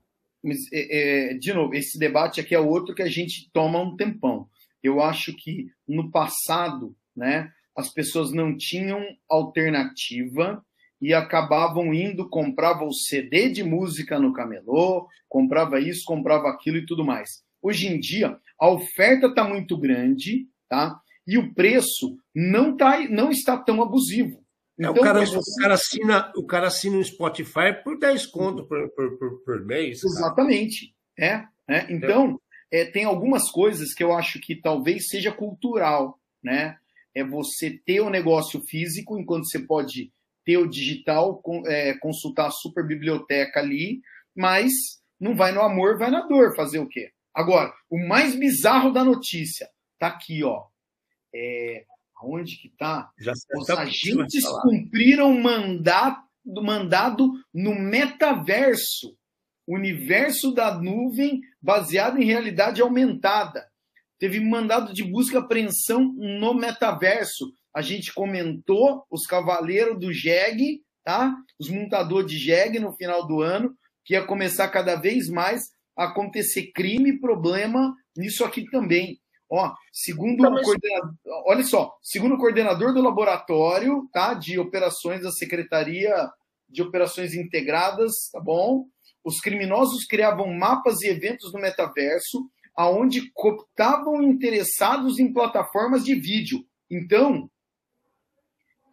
Mas, 0.42 0.70
é, 0.72 1.30
é, 1.30 1.34
de 1.34 1.52
novo, 1.52 1.74
esse 1.74 1.98
debate 1.98 2.40
aqui 2.40 2.54
é 2.54 2.60
outro 2.60 2.94
que 2.94 3.02
a 3.02 3.08
gente 3.08 3.50
toma 3.52 3.80
um 3.80 3.96
tempão. 3.96 4.48
Eu 4.82 5.00
acho 5.00 5.34
que 5.34 5.70
no 5.88 6.10
passado, 6.10 6.94
né, 7.16 7.50
as 7.74 7.88
pessoas 7.88 8.30
não 8.32 8.56
tinham 8.56 9.02
alternativa 9.28 10.62
e 11.04 11.12
acabavam 11.12 11.92
indo, 11.92 12.30
comprava 12.30 12.82
o 12.82 12.90
CD 12.90 13.50
de 13.50 13.62
música 13.62 14.18
no 14.18 14.32
camelô, 14.32 15.06
comprava 15.28 15.78
isso, 15.78 16.02
comprava 16.06 16.48
aquilo 16.48 16.78
e 16.78 16.86
tudo 16.86 17.04
mais. 17.04 17.44
Hoje 17.60 17.88
em 17.88 18.00
dia, 18.00 18.38
a 18.58 18.70
oferta 18.70 19.26
está 19.26 19.44
muito 19.44 19.76
grande, 19.76 20.48
tá? 20.66 20.98
E 21.26 21.36
o 21.36 21.52
preço 21.52 22.16
não, 22.34 22.74
tá, 22.74 23.06
não 23.10 23.30
está 23.30 23.54
tão 23.58 23.82
abusivo. 23.82 24.42
Então, 24.78 24.96
é, 24.96 24.98
o, 24.98 25.02
cara, 25.02 25.20
você... 25.20 25.36
o, 25.36 25.60
cara 25.60 25.74
assina, 25.74 26.32
o 26.38 26.46
cara 26.46 26.66
assina 26.68 26.96
um 26.96 27.04
Spotify 27.04 27.74
por 27.84 27.98
10 27.98 28.24
conto 28.28 28.64
por, 28.64 28.88
por, 28.92 29.18
por, 29.18 29.44
por 29.44 29.66
mês. 29.66 30.00
Cara. 30.00 30.14
Exatamente. 30.14 30.94
É, 31.18 31.44
é. 31.68 31.86
Então, 31.92 32.40
é, 32.72 32.86
tem 32.86 33.04
algumas 33.04 33.50
coisas 33.50 33.92
que 33.92 34.02
eu 34.02 34.14
acho 34.14 34.40
que 34.40 34.56
talvez 34.56 35.08
seja 35.08 35.30
cultural, 35.30 36.18
né? 36.42 36.78
É 37.14 37.22
você 37.22 37.78
ter 37.84 38.00
o 38.00 38.08
negócio 38.08 38.62
físico, 38.62 39.18
enquanto 39.18 39.44
você 39.44 39.58
pode 39.58 40.13
ter 40.44 40.58
o 40.58 40.68
digital, 40.68 41.42
é, 41.66 41.94
consultar 41.98 42.46
a 42.46 42.50
super 42.50 42.86
biblioteca 42.86 43.60
ali, 43.60 44.00
mas 44.36 44.72
não 45.18 45.34
vai 45.34 45.52
no 45.52 45.62
amor, 45.62 45.98
vai 45.98 46.10
na 46.10 46.26
dor 46.26 46.54
fazer 46.54 46.78
o 46.78 46.88
quê? 46.88 47.10
Agora, 47.32 47.72
o 47.90 47.98
mais 47.98 48.36
bizarro 48.36 48.92
da 48.92 49.04
notícia 49.04 49.68
tá 49.98 50.08
aqui, 50.08 50.44
ó. 50.44 50.64
É, 51.34 51.84
aonde 52.16 52.56
que 52.56 52.68
tá? 52.70 53.10
Os 53.56 53.70
agentes 53.70 54.46
cumpriram 54.62 55.34
mandato, 55.40 56.22
mandado 56.44 57.32
no 57.52 57.74
metaverso 57.74 59.16
universo 59.66 60.52
da 60.52 60.74
nuvem 60.78 61.40
baseado 61.60 62.18
em 62.20 62.24
realidade 62.24 62.82
aumentada. 62.82 63.66
Teve 64.18 64.40
mandado 64.40 64.92
de 64.92 65.02
busca 65.02 65.36
e 65.36 65.38
apreensão 65.38 66.12
no 66.12 66.54
metaverso. 66.54 67.52
A 67.74 67.82
gente 67.82 68.14
comentou 68.14 69.04
os 69.10 69.26
cavaleiros 69.26 69.98
do 69.98 70.12
Jeg, 70.12 70.80
tá? 71.02 71.34
Os 71.58 71.68
montadores 71.68 72.30
de 72.30 72.38
Jeg 72.38 72.78
no 72.78 72.92
final 72.92 73.26
do 73.26 73.42
ano, 73.42 73.74
que 74.04 74.14
ia 74.14 74.24
começar 74.24 74.68
cada 74.68 74.94
vez 74.94 75.28
mais 75.28 75.62
a 75.96 76.04
acontecer 76.04 76.70
crime 76.72 77.10
e 77.10 77.20
problema 77.20 77.94
nisso 78.16 78.44
aqui 78.44 78.64
também. 78.70 79.18
Ó, 79.50 79.72
segundo 79.92 80.34
então, 80.34 80.50
mas... 80.50 80.64
coordenador, 80.64 81.14
olha 81.46 81.64
só, 81.64 81.92
segundo 82.02 82.34
o 82.34 82.38
coordenador 82.38 82.92
do 82.92 83.02
laboratório, 83.02 84.08
tá, 84.12 84.34
de 84.34 84.58
operações 84.58 85.22
da 85.22 85.30
Secretaria 85.30 86.12
de 86.68 86.82
Operações 86.82 87.34
Integradas, 87.34 88.12
tá 88.32 88.40
bom? 88.40 88.86
Os 89.22 89.40
criminosos 89.40 90.06
criavam 90.06 90.52
mapas 90.52 91.02
e 91.02 91.08
eventos 91.08 91.52
no 91.52 91.60
metaverso, 91.60 92.48
aonde 92.76 93.30
cooptavam 93.32 94.22
interessados 94.22 95.18
em 95.18 95.32
plataformas 95.32 96.04
de 96.04 96.14
vídeo. 96.14 96.64
Então, 96.90 97.48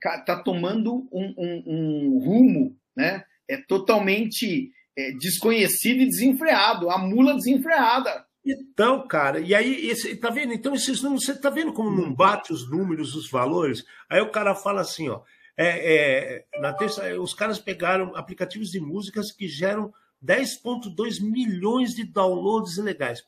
tá 0.01 0.41
tomando 0.43 1.07
um, 1.11 1.33
um, 1.37 1.63
um 1.67 2.19
rumo, 2.19 2.77
né? 2.95 3.23
É 3.47 3.57
totalmente 3.57 4.71
é, 4.97 5.11
desconhecido 5.11 6.01
e 6.01 6.07
desenfreado, 6.07 6.89
a 6.89 6.97
mula 6.97 7.35
desenfreada. 7.35 8.25
Então, 8.43 9.07
cara, 9.07 9.39
e 9.39 9.53
aí, 9.53 9.87
esse, 9.87 10.15
tá 10.15 10.29
vendo? 10.29 10.51
Então, 10.51 10.73
esses 10.73 11.01
números, 11.01 11.25
você 11.25 11.39
tá 11.39 11.49
vendo 11.49 11.73
como 11.73 11.91
não 11.91 12.13
bate 12.13 12.51
os 12.51 12.69
números, 12.69 13.15
os 13.15 13.29
valores? 13.29 13.85
Aí 14.09 14.19
o 14.19 14.31
cara 14.31 14.55
fala 14.55 14.81
assim, 14.81 15.09
ó, 15.09 15.21
é, 15.55 16.45
é, 16.55 16.59
na 16.59 16.73
terça, 16.73 17.03
os 17.19 17.33
caras 17.35 17.59
pegaram 17.59 18.15
aplicativos 18.15 18.71
de 18.71 18.79
músicas 18.79 19.31
que 19.31 19.47
geram 19.47 19.93
10,2 20.23 21.21
milhões 21.21 21.91
de 21.93 22.03
downloads 22.03 22.77
ilegais. 22.77 23.23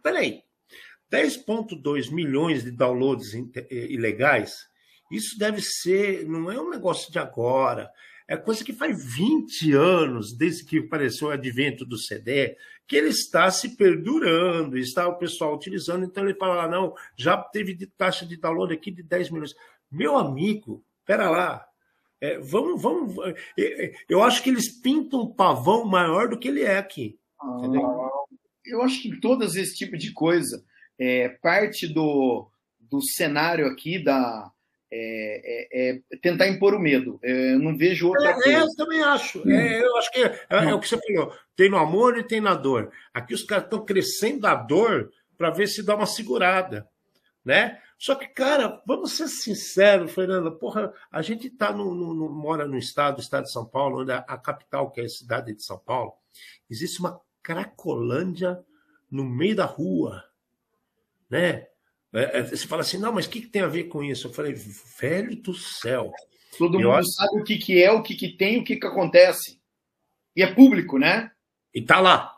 Peraí, 0.00 0.42
10,2 1.10 2.12
milhões 2.12 2.62
de 2.62 2.70
downloads 2.70 3.34
ilegais, 3.70 4.68
isso 5.12 5.38
deve 5.38 5.60
ser, 5.60 6.26
não 6.26 6.50
é 6.50 6.60
um 6.60 6.70
negócio 6.70 7.12
de 7.12 7.18
agora, 7.18 7.90
é 8.26 8.36
coisa 8.36 8.64
que 8.64 8.72
faz 8.72 9.14
20 9.14 9.72
anos, 9.72 10.36
desde 10.36 10.64
que 10.64 10.78
apareceu 10.78 11.28
o 11.28 11.30
advento 11.30 11.84
do 11.84 11.98
CD, 11.98 12.56
que 12.86 12.96
ele 12.96 13.08
está 13.08 13.50
se 13.50 13.76
perdurando, 13.76 14.78
está 14.78 15.06
o 15.06 15.18
pessoal 15.18 15.54
utilizando, 15.54 16.04
então 16.04 16.24
ele 16.24 16.38
fala, 16.38 16.68
não, 16.68 16.94
já 17.16 17.36
teve 17.36 17.86
taxa 17.86 18.24
de 18.24 18.36
download 18.36 18.72
aqui 18.72 18.90
de 18.90 19.02
10 19.02 19.30
milhões. 19.30 19.54
Meu 19.90 20.16
amigo, 20.16 20.84
pera 21.04 21.28
lá, 21.28 21.66
é, 22.22 22.38
vamos, 22.38 22.80
vamos. 22.80 23.16
É, 23.58 23.84
é, 23.84 23.94
eu 24.08 24.22
acho 24.22 24.42
que 24.42 24.50
eles 24.50 24.68
pintam 24.80 25.22
um 25.22 25.34
pavão 25.34 25.84
maior 25.84 26.28
do 26.28 26.38
que 26.38 26.48
ele 26.48 26.62
é 26.62 26.78
aqui. 26.78 27.18
Ah, 27.40 27.60
eu 28.64 28.80
acho 28.82 29.02
que 29.02 29.20
todas 29.20 29.56
esse 29.56 29.74
tipo 29.74 29.98
de 29.98 30.12
coisa 30.12 30.64
é 30.98 31.28
parte 31.28 31.86
do, 31.86 32.48
do 32.78 33.02
cenário 33.02 33.66
aqui 33.66 33.98
da, 34.02 34.52
é, 34.94 35.66
é, 35.72 35.90
é 35.90 36.16
tentar 36.18 36.46
impor 36.48 36.74
o 36.74 36.78
medo. 36.78 37.18
É, 37.22 37.54
eu 37.54 37.58
não 37.58 37.76
vejo 37.76 38.08
outra 38.08 38.30
é, 38.30 38.34
coisa. 38.34 38.58
eu 38.58 38.76
também 38.76 39.02
acho. 39.02 39.38
Hum. 39.40 39.50
eu 39.50 39.96
acho 39.96 40.12
que 40.12 40.22
é, 40.22 40.74
o 40.74 40.78
que 40.78 40.88
você 40.88 40.98
falou. 40.98 41.32
Tem 41.56 41.70
no 41.70 41.78
amor 41.78 42.18
e 42.18 42.24
tem 42.24 42.40
na 42.40 42.54
dor. 42.54 42.92
Aqui 43.14 43.32
os 43.32 43.42
caras 43.42 43.64
estão 43.64 43.84
crescendo 43.84 44.46
a 44.46 44.54
dor 44.54 45.10
para 45.38 45.50
ver 45.50 45.66
se 45.66 45.82
dá 45.82 45.96
uma 45.96 46.06
segurada, 46.06 46.86
né? 47.42 47.80
Só 47.98 48.16
que, 48.16 48.26
cara, 48.26 48.82
vamos 48.84 49.12
ser 49.12 49.28
sinceros, 49.28 50.12
Fernanda, 50.12 50.50
porra, 50.50 50.92
a 51.10 51.22
gente 51.22 51.48
tá 51.48 51.72
no, 51.72 51.94
no, 51.94 52.12
no, 52.12 52.28
mora 52.28 52.66
no 52.66 52.76
estado, 52.76 53.20
estado 53.20 53.44
de 53.44 53.52
São 53.52 53.64
Paulo, 53.64 54.02
onde 54.02 54.10
a, 54.10 54.18
a, 54.18 54.36
capital, 54.36 54.90
que 54.90 55.00
é 55.00 55.04
a 55.04 55.08
cidade 55.08 55.54
de 55.54 55.62
São 55.62 55.78
Paulo, 55.78 56.12
existe 56.68 56.98
uma 56.98 57.20
cracolândia 57.40 58.60
no 59.08 59.24
meio 59.24 59.54
da 59.54 59.64
rua, 59.64 60.24
né? 61.30 61.68
É, 62.12 62.38
é, 62.38 62.42
você 62.42 62.66
fala 62.66 62.82
assim, 62.82 62.98
não, 62.98 63.12
mas 63.12 63.26
o 63.26 63.30
que, 63.30 63.40
que, 63.40 63.48
tem 63.48 63.62
a 63.62 63.68
ver 63.68 63.84
com 63.84 64.02
isso? 64.02 64.26
Eu 64.26 64.32
falei, 64.32 64.54
velho 65.00 65.34
do 65.36 65.54
céu. 65.54 66.12
Todo 66.58 66.78
mundo 66.78 66.92
acho... 66.92 67.10
sabe 67.12 67.40
o 67.40 67.44
que, 67.44 67.56
que 67.56 67.82
é, 67.82 67.90
o 67.90 68.02
que, 68.02 68.14
que 68.14 68.36
tem, 68.36 68.60
o 68.60 68.64
que, 68.64 68.76
que 68.76 68.86
acontece. 68.86 69.58
E 70.36 70.42
é 70.42 70.52
público, 70.52 70.98
né? 70.98 71.30
E 71.74 71.80
tá 71.80 72.00
lá. 72.00 72.32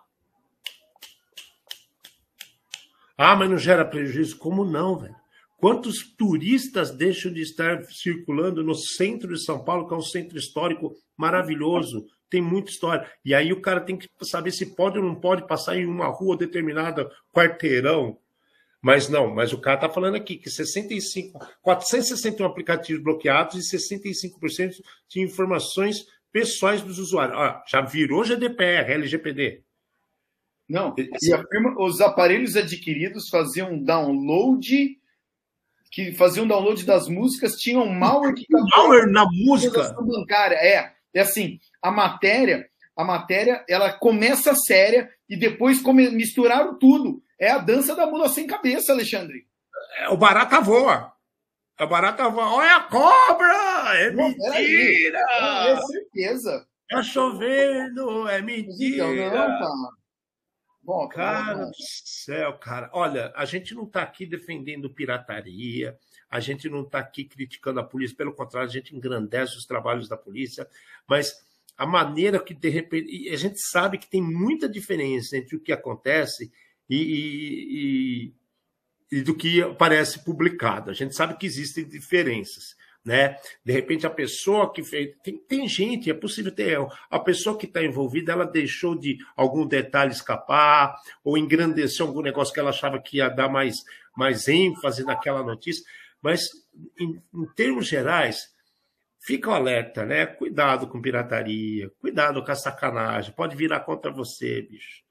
Ah, 3.16 3.35
mas 3.35 3.51
não 3.51 3.59
gera 3.59 3.85
prejuízo? 3.85 4.39
Como 4.39 4.64
não, 4.64 4.99
velho? 4.99 5.16
Quantos 5.57 6.14
turistas 6.16 6.91
deixam 6.91 7.33
de 7.33 7.41
estar 7.41 7.85
circulando 7.85 8.62
no 8.62 8.75
centro 8.75 9.33
de 9.33 9.43
São 9.43 9.64
Paulo, 9.64 9.89
que 9.89 9.95
é 9.95 9.97
um 9.97 10.03
centro 10.03 10.37
histórico 10.37 10.95
maravilhoso, 11.16 12.07
tem 12.29 12.43
muita 12.43 12.70
história. 12.70 13.09
E 13.25 13.35
aí 13.35 13.53
o 13.53 13.61
cara 13.61 13.81
tem 13.81 13.97
que 13.97 14.09
saber 14.22 14.51
se 14.51 14.75
pode 14.75 14.99
ou 14.99 15.05
não 15.05 15.14
pode 15.14 15.47
passar 15.47 15.77
em 15.77 15.87
uma 15.87 16.09
rua 16.09 16.37
determinada, 16.37 17.11
quarteirão, 17.33 18.18
mas 18.85 19.09
não, 19.09 19.35
mas 19.35 19.51
o 19.51 19.59
cara 19.59 19.76
está 19.76 19.89
falando 19.89 20.16
aqui 20.16 20.37
que 20.37 20.51
65, 20.51 21.39
461 21.62 22.45
aplicativos 22.45 23.03
bloqueados 23.03 23.72
e 23.72 23.76
65% 23.78 24.74
de 25.09 25.22
informações 25.22 26.05
pessoais 26.30 26.82
dos 26.82 26.99
usuários. 26.99 27.35
Ah, 27.39 27.64
já 27.66 27.80
virou 27.80 28.22
GDPR, 28.24 28.93
LGPD. 28.93 29.62
Não, 30.68 30.95
e 30.99 31.32
afirma, 31.32 31.74
os 31.82 32.03
aparelhos 32.03 32.57
adquiridos 32.57 33.30
faziam 33.30 33.82
download, 33.82 34.99
que 35.91 36.12
faziam 36.12 36.47
download 36.47 36.85
das 36.85 37.09
músicas, 37.09 37.57
tinham 37.57 37.87
malware 37.87 38.35
que 38.35 38.45
malware 38.51 39.11
na 39.11 39.24
música 39.32 39.95
bancária. 39.99 40.57
É, 40.57 40.93
é 41.14 41.20
assim, 41.22 41.59
a 41.80 41.91
matéria, 41.91 42.68
a 42.95 43.03
matéria, 43.03 43.64
ela 43.66 43.91
começa 43.95 44.55
séria 44.55 45.09
e 45.26 45.39
depois 45.39 45.80
come, 45.80 46.11
misturaram 46.11 46.78
tudo. 46.78 47.24
É 47.39 47.51
a 47.51 47.59
dança 47.59 47.95
da 47.95 48.07
mula 48.07 48.28
sem 48.28 48.47
cabeça, 48.47 48.93
Alexandre. 48.93 49.47
É, 49.99 50.09
o 50.09 50.16
barata 50.16 50.61
voa. 50.61 51.12
A 51.76 51.87
barata 51.87 52.28
voa. 52.28 52.55
Olha 52.55 52.76
a 52.76 52.82
cobra! 52.82 53.97
É 53.97 54.11
mentira! 54.11 55.18
É 55.68 55.80
certeza. 55.82 56.66
Tá 56.89 57.03
chovendo, 57.03 58.28
é 58.28 58.41
mentira. 58.41 59.07
Então, 59.07 59.14
não, 59.14 59.59
tá. 59.59 59.70
Bom, 60.82 61.09
cara 61.09 61.55
do 61.55 61.70
céu, 61.76 62.59
cara. 62.59 62.91
Olha, 62.93 63.32
a 63.35 63.47
gente 63.47 63.74
não 63.74 63.85
está 63.85 64.03
aqui 64.03 64.26
defendendo 64.26 64.93
pirataria, 64.93 65.97
a 66.28 66.41
gente 66.41 66.68
não 66.68 66.82
está 66.82 66.99
aqui 66.99 67.24
criticando 67.24 67.80
a 67.80 67.85
polícia, 67.85 68.14
pelo 68.14 68.35
contrário, 68.35 68.68
a 68.68 68.72
gente 68.72 68.95
engrandece 68.95 69.57
os 69.57 69.64
trabalhos 69.64 70.09
da 70.09 70.16
polícia, 70.16 70.68
mas 71.09 71.43
a 71.76 71.87
maneira 71.87 72.39
que 72.39 72.53
de 72.53 72.68
repente. 72.68 73.30
A 73.30 73.37
gente 73.37 73.59
sabe 73.61 73.97
que 73.97 74.09
tem 74.09 74.22
muita 74.22 74.68
diferença 74.68 75.39
entre 75.39 75.57
o 75.57 75.61
que 75.61 75.72
acontece 75.72 76.53
e, 76.89 78.32
e, 79.11 79.18
e, 79.18 79.22
do 79.22 79.35
que 79.35 79.62
aparece 79.62 80.24
publicado. 80.24 80.91
A 80.91 80.95
gente 80.95 81.14
sabe 81.14 81.37
que 81.37 81.47
existem 81.47 81.89
diferenças. 81.89 82.76
Né? 83.05 83.37
De 83.62 83.70
repente, 83.70 84.07
a 84.07 84.11
pessoa 84.11 84.72
que 84.72 84.82
fez. 84.82 85.14
Tem, 85.22 85.37
tem 85.37 85.68
gente, 85.68 86.11
é 86.11 86.14
possível 86.14 86.51
ter. 86.51 86.78
A 87.11 87.18
pessoa 87.18 87.59
que 87.59 87.66
está 87.66 87.85
envolvida, 87.85 88.32
ela 88.32 88.47
deixou 88.47 88.99
de 88.99 89.18
algum 89.37 89.66
detalhe 89.66 90.12
escapar, 90.12 90.97
ou 91.22 91.37
engrandeceu 91.37 92.07
algum 92.07 92.22
negócio 92.22 92.55
que 92.55 92.61
ela 92.61 92.70
achava 92.70 92.99
que 92.99 93.18
ia 93.18 93.28
dar 93.28 93.49
mais, 93.49 93.85
mais 94.16 94.49
ênfase 94.49 95.05
naquela 95.05 95.43
notícia. 95.43 95.85
Mas, 96.22 96.49
em, 96.99 97.22
em 97.35 97.47
termos 97.55 97.87
gerais, 97.87 98.49
fica 99.20 99.51
o 99.51 99.55
alerta, 99.55 100.07
né? 100.07 100.24
Cuidado 100.24 100.87
com 100.87 101.03
pirataria, 101.03 101.91
cuidado 101.99 102.43
com 102.43 102.51
a 102.51 102.55
sacanagem, 102.55 103.35
pode 103.35 103.55
virar 103.55 103.80
contra 103.80 104.11
você, 104.11 104.62
bicho. 104.62 105.03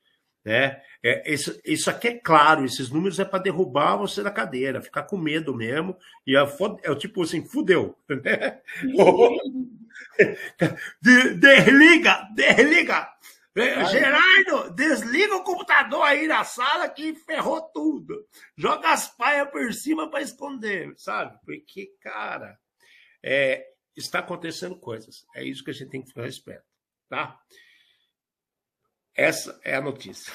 Né? 0.45 0.81
É, 1.01 1.31
isso, 1.31 1.57
isso 1.63 1.89
aqui 1.89 2.07
é 2.09 2.19
claro, 2.19 2.65
esses 2.65 2.89
números 2.89 3.19
é 3.19 3.25
para 3.25 3.43
derrubar 3.43 3.95
você 3.95 4.21
da 4.21 4.31
cadeira, 4.31 4.81
ficar 4.81 5.03
com 5.03 5.17
medo 5.17 5.55
mesmo. 5.55 5.97
E 6.27 6.35
é, 6.35 6.41
é 6.83 6.95
tipo 6.95 7.23
assim, 7.23 7.45
fudeu. 7.45 7.97
Né? 8.09 8.61
desliga, 11.01 12.27
desliga. 12.35 13.09
Ai, 13.55 13.85
Gerardo, 13.85 14.73
desliga 14.73 15.35
o 15.35 15.43
computador 15.43 16.01
aí 16.03 16.27
na 16.27 16.43
sala 16.43 16.89
que 16.89 17.13
ferrou 17.13 17.61
tudo. 17.61 18.27
Joga 18.57 18.89
as 18.91 19.07
paias 19.15 19.49
por 19.51 19.71
cima 19.73 20.09
para 20.09 20.21
esconder, 20.21 20.93
sabe? 20.97 21.37
Porque, 21.45 21.93
cara, 22.01 22.57
é, 23.21 23.63
está 23.95 24.19
acontecendo 24.19 24.75
coisas. 24.75 25.25
É 25.35 25.43
isso 25.43 25.63
que 25.63 25.69
a 25.69 25.73
gente 25.73 25.89
tem 25.89 26.01
que 26.01 26.09
ficar 26.09 26.27
esperto, 26.27 26.65
tá? 27.07 27.39
Essa 29.16 29.59
é 29.64 29.76
a 29.76 29.82
notícia. 29.82 30.32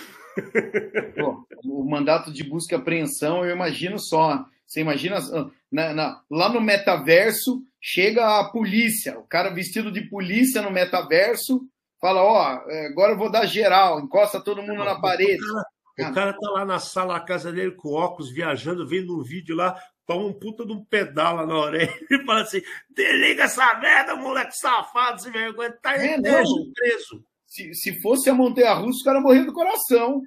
Pô, 1.18 1.45
o 1.64 1.85
mandato 1.85 2.33
de 2.33 2.45
busca 2.45 2.74
e 2.74 2.79
apreensão, 2.79 3.45
eu 3.45 3.55
imagino 3.55 3.99
só. 3.99 4.45
Você 4.66 4.81
imagina 4.81 5.18
ah, 5.18 5.51
na, 5.70 5.95
na, 5.95 6.22
lá 6.31 6.49
no 6.49 6.61
metaverso, 6.61 7.62
chega 7.81 8.39
a 8.39 8.45
polícia, 8.51 9.18
o 9.18 9.24
cara 9.24 9.51
vestido 9.51 9.91
de 9.91 10.03
polícia 10.03 10.62
no 10.62 10.70
metaverso, 10.70 11.62
fala: 12.01 12.22
Ó, 12.22 12.35
oh, 12.35 12.70
agora 12.87 13.12
eu 13.12 13.18
vou 13.18 13.31
dar 13.31 13.47
geral, 13.47 14.01
encosta 14.01 14.41
todo 14.41 14.62
mundo 14.62 14.85
na 14.85 15.01
parede. 15.01 15.43
O 15.43 15.97
cara, 15.97 16.11
o 16.11 16.14
cara 16.14 16.33
tá 16.33 16.51
lá 16.51 16.64
na 16.64 16.79
sala, 16.79 17.14
na 17.14 17.20
casa 17.20 17.51
dele, 17.51 17.72
com 17.72 17.93
óculos, 17.93 18.31
viajando, 18.31 18.87
vendo 18.87 19.18
um 19.18 19.22
vídeo 19.24 19.57
lá, 19.57 19.76
toma 20.07 20.24
um 20.26 20.33
puta 20.33 20.64
de 20.64 20.72
um 20.72 20.85
pedal 20.85 21.35
lá 21.35 21.47
na 21.47 21.57
orelha 21.57 21.93
e 22.09 22.24
fala 22.24 22.43
assim: 22.43 22.62
desliga 22.89 23.45
essa 23.45 23.74
merda, 23.81 24.14
moleque 24.14 24.57
safado, 24.57 25.20
se 25.20 25.31
vergonha, 25.31 25.72
tá 25.83 25.97
é, 25.97 26.20
preso 26.20 27.24
se, 27.49 27.74
se 27.74 28.01
fosse 28.01 28.28
a 28.28 28.34
Montanha 28.34 28.74
Russa, 28.74 29.01
o 29.01 29.05
cara 29.05 29.20
morria 29.20 29.44
do 29.44 29.53
coração. 29.53 30.22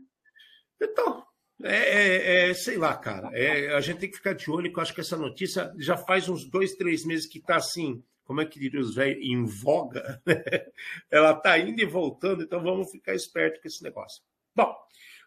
Então, 0.81 1.23
é, 1.63 1.77
é, 1.77 2.49
é, 2.49 2.53
sei 2.53 2.77
lá, 2.77 2.95
cara. 2.95 3.29
É, 3.33 3.73
a 3.75 3.81
gente 3.81 3.99
tem 3.99 4.09
que 4.09 4.17
ficar 4.17 4.33
de 4.33 4.49
olho, 4.49 4.71
que 4.71 4.77
eu 4.77 4.81
acho 4.81 4.93
que 4.93 5.01
essa 5.01 5.15
notícia 5.15 5.71
já 5.77 5.95
faz 5.95 6.27
uns 6.27 6.49
dois, 6.49 6.73
três 6.73 7.05
meses 7.05 7.27
que 7.27 7.37
está 7.37 7.57
assim, 7.57 8.03
como 8.23 8.41
é 8.41 8.45
que 8.45 8.59
diria 8.59 8.79
os 8.79 8.95
velhos, 8.95 9.23
em 9.23 9.45
voga. 9.45 10.21
Né? 10.25 10.35
Ela 11.11 11.31
está 11.31 11.57
indo 11.59 11.79
e 11.79 11.85
voltando, 11.85 12.43
então 12.43 12.61
vamos 12.61 12.89
ficar 12.89 13.13
esperto 13.13 13.61
com 13.61 13.67
esse 13.67 13.83
negócio. 13.83 14.23
Bom, 14.55 14.75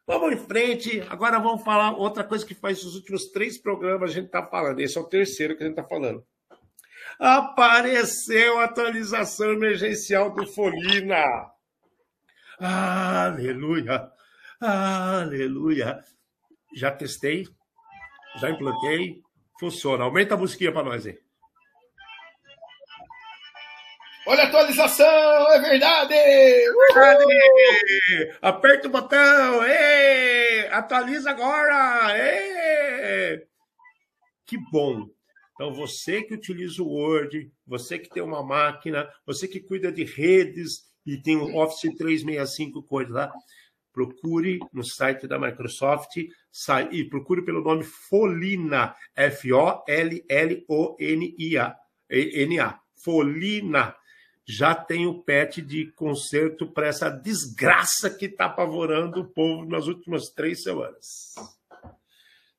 vamos 0.06 0.32
em 0.32 0.38
frente. 0.38 1.00
Agora 1.08 1.38
vamos 1.38 1.62
falar 1.62 1.96
outra 1.96 2.24
coisa 2.24 2.44
que 2.44 2.54
faz 2.54 2.82
os 2.82 2.96
últimos 2.96 3.30
três 3.30 3.56
programas 3.56 4.10
a 4.10 4.14
gente 4.14 4.26
está 4.26 4.44
falando. 4.44 4.80
Esse 4.80 4.98
é 4.98 5.00
o 5.00 5.08
terceiro 5.08 5.56
que 5.56 5.62
a 5.62 5.66
gente 5.66 5.78
está 5.78 5.88
falando. 5.88 6.26
Apareceu 7.18 8.58
a 8.58 8.64
atualização 8.64 9.52
emergencial 9.52 10.34
do 10.34 10.46
Folina. 10.46 11.53
Aleluia, 12.58 14.10
aleluia. 14.60 16.00
Já 16.74 16.90
testei, 16.90 17.46
já 18.36 18.50
implantei, 18.50 19.22
funciona. 19.58 20.04
Aumenta 20.04 20.34
a 20.34 20.38
musiquinha 20.38 20.72
para 20.72 20.84
nós 20.84 21.06
aí. 21.06 21.18
Olha 24.26 24.44
a 24.44 24.46
atualização, 24.46 25.52
é 25.52 25.60
verdade! 25.60 26.14
verdade! 26.94 28.38
Aperta 28.40 28.88
o 28.88 28.90
botão, 28.90 29.62
Ê! 29.64 30.66
atualiza 30.68 31.30
agora! 31.30 32.16
Ê! 32.16 33.46
Que 34.46 34.56
bom! 34.72 35.10
Então, 35.54 35.74
você 35.74 36.22
que 36.22 36.34
utiliza 36.34 36.82
o 36.82 36.88
Word, 36.88 37.52
você 37.66 37.98
que 37.98 38.08
tem 38.08 38.22
uma 38.22 38.42
máquina, 38.42 39.08
você 39.26 39.46
que 39.46 39.60
cuida 39.60 39.92
de 39.92 40.04
redes 40.04 40.90
e 41.06 41.16
tem 41.16 41.36
o 41.36 41.56
Office 41.56 41.94
365 41.96 42.82
coisa 42.82 43.12
lá. 43.12 43.32
Procure 43.92 44.58
no 44.72 44.82
site 44.82 45.28
da 45.28 45.38
Microsoft 45.38 46.16
e 46.90 47.04
procure 47.04 47.42
pelo 47.42 47.62
nome 47.62 47.84
Folina, 47.84 48.96
F-O-L-L-O-N-I-A, 49.14 49.76
N-A, 52.10 52.80
Folina. 52.96 53.94
Já 54.46 54.74
tem 54.74 55.06
o 55.06 55.22
patch 55.22 55.58
de 55.58 55.92
conserto 55.92 56.66
para 56.70 56.88
essa 56.88 57.08
desgraça 57.08 58.10
que 58.10 58.26
está 58.26 58.46
apavorando 58.46 59.20
o 59.20 59.28
povo 59.28 59.64
nas 59.64 59.86
últimas 59.86 60.28
três 60.30 60.62
semanas. 60.62 61.34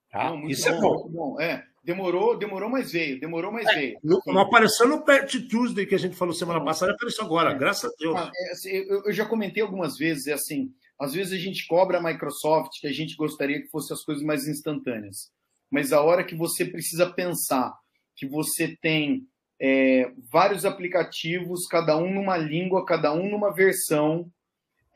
Tá? 0.10 0.30
Não, 0.30 0.48
Isso 0.48 0.68
é 0.70 0.72
bom, 0.72 0.78
é 0.78 0.80
bom. 0.80 1.10
bom. 1.10 1.42
É. 1.42 1.68
Demorou, 1.86 2.36
demorou, 2.36 2.68
mas 2.68 2.92
veio. 2.92 3.20
Demorou, 3.20 3.52
mas 3.52 3.68
é, 3.68 3.76
veio. 3.76 4.00
Não, 4.04 4.20
não, 4.26 4.40
apareceu 4.40 4.88
no 4.88 5.06
Patch 5.06 5.36
Tuesday 5.48 5.86
que 5.86 5.94
a 5.94 6.00
gente 6.00 6.16
falou 6.16 6.34
semana 6.34 6.60
passada, 6.66 6.94
apareceu 6.94 7.24
agora, 7.24 7.52
é. 7.52 7.58
graças 7.58 7.92
a 7.92 7.94
Deus. 8.00 8.16
Ah, 8.16 8.32
é, 8.36 8.52
assim, 8.52 8.70
eu, 8.70 9.04
eu, 9.06 9.14
já 9.14 9.24
comentei 9.24 9.62
algumas 9.62 9.96
vezes, 9.96 10.26
é 10.26 10.34
assim, 10.34 10.74
às 11.00 11.14
vezes 11.14 11.32
a 11.32 11.38
gente 11.38 11.68
cobra 11.68 12.00
a 12.00 12.02
Microsoft 12.02 12.72
que 12.82 12.88
a 12.88 12.92
gente 12.92 13.16
gostaria 13.16 13.62
que 13.62 13.70
fossem 13.70 13.94
as 13.94 14.04
coisas 14.04 14.24
mais 14.24 14.48
instantâneas. 14.48 15.30
Mas 15.70 15.94
a 15.94 16.02
hora 16.02 16.24
que 16.24 16.34
você 16.34 16.66
precisa 16.66 17.08
pensar 17.12 17.72
que 18.16 18.26
você 18.26 18.76
tem 18.82 19.28
é, 19.62 20.12
vários 20.32 20.66
aplicativos, 20.66 21.68
cada 21.68 21.96
um 21.96 22.12
numa 22.12 22.36
língua, 22.36 22.84
cada 22.84 23.14
um 23.14 23.30
numa 23.30 23.54
versão, 23.54 24.28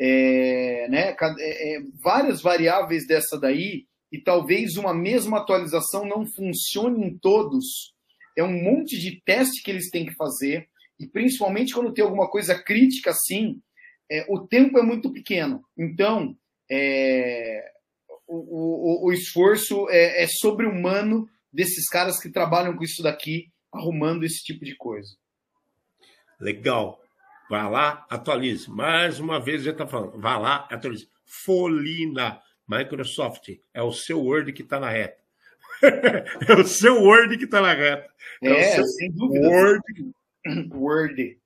é, 0.01 0.87
né, 0.89 1.15
é, 1.39 1.75
é, 1.75 1.81
várias 2.01 2.41
variáveis 2.41 3.05
dessa 3.05 3.39
daí, 3.39 3.85
e 4.11 4.19
talvez 4.19 4.77
uma 4.77 4.93
mesma 4.93 5.39
atualização 5.39 6.05
não 6.05 6.25
funcione 6.25 7.05
em 7.05 7.17
todos. 7.17 7.93
É 8.37 8.43
um 8.43 8.63
monte 8.63 8.99
de 8.99 9.21
teste 9.23 9.61
que 9.61 9.69
eles 9.69 9.89
têm 9.89 10.05
que 10.05 10.15
fazer, 10.15 10.67
e 10.99 11.07
principalmente 11.07 11.73
quando 11.73 11.93
tem 11.93 12.03
alguma 12.03 12.29
coisa 12.29 12.61
crítica 12.61 13.11
assim, 13.11 13.61
é, 14.11 14.25
o 14.29 14.47
tempo 14.47 14.77
é 14.77 14.81
muito 14.81 15.11
pequeno. 15.11 15.63
Então, 15.77 16.35
é, 16.69 17.71
o, 18.27 19.05
o, 19.05 19.07
o, 19.07 19.13
esforço 19.13 19.87
é, 19.89 20.23
é 20.23 20.27
sobre-humano 20.27 21.27
desses 21.51 21.87
caras 21.87 22.19
que 22.19 22.29
trabalham 22.29 22.75
com 22.75 22.83
isso 22.83 23.01
daqui, 23.03 23.51
arrumando 23.71 24.23
esse 24.23 24.43
tipo 24.43 24.65
de 24.65 24.75
coisa. 24.75 25.15
Legal. 26.39 26.99
Vá 27.49 27.67
lá, 27.67 28.05
atualize. 28.09 28.69
Mais 28.69 29.19
uma 29.19 29.39
vez 29.39 29.63
já 29.63 29.71
está 29.71 29.87
falando. 29.87 30.19
Vá 30.19 30.37
lá, 30.37 30.67
atualize. 30.69 31.09
Folina. 31.25 32.39
Microsoft. 32.69 33.49
É 33.73 33.81
o 33.81 33.91
seu 33.91 34.21
Word 34.21 34.53
que 34.53 34.61
está 34.61 34.79
na 34.79 34.89
reta. 34.89 35.17
é 36.47 36.53
o 36.53 36.65
seu 36.65 37.01
Word 37.01 37.37
que 37.37 37.45
está 37.45 37.61
na 37.61 37.73
reta. 37.73 38.09
É, 38.43 38.51
é 38.51 38.63
seu 38.75 38.85
sem 38.85 39.11
dúvida. 39.11 39.47
Word. 39.47 40.11
Word. 40.71 41.39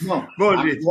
Não, 0.00 0.26
Bom, 0.38 0.50
agora, 0.50 0.70
gente. 0.70 0.84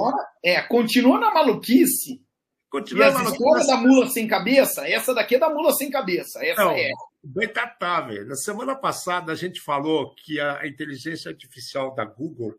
é, 0.43 0.61
continua 0.61 1.19
na 1.19 1.33
maluquice. 1.33 2.21
Continua 2.69 3.07
e 3.07 3.11
na 3.13 3.23
maluquice. 3.23 3.67
da 3.67 3.77
mula 3.77 4.09
sem 4.09 4.27
cabeça, 4.27 4.87
essa 4.87 5.13
daqui 5.13 5.35
é 5.35 5.39
da 5.39 5.49
mula 5.49 5.73
sem 5.73 5.89
cabeça. 5.89 6.43
Essa 6.43 6.63
Não, 6.63 6.71
é. 6.71 6.89
Betatável. 7.23 8.25
Na 8.25 8.35
semana 8.35 8.75
passada 8.75 9.31
a 9.31 9.35
gente 9.35 9.61
falou 9.61 10.13
que 10.15 10.39
a 10.39 10.65
inteligência 10.67 11.29
artificial 11.29 11.93
da 11.93 12.03
Google 12.03 12.55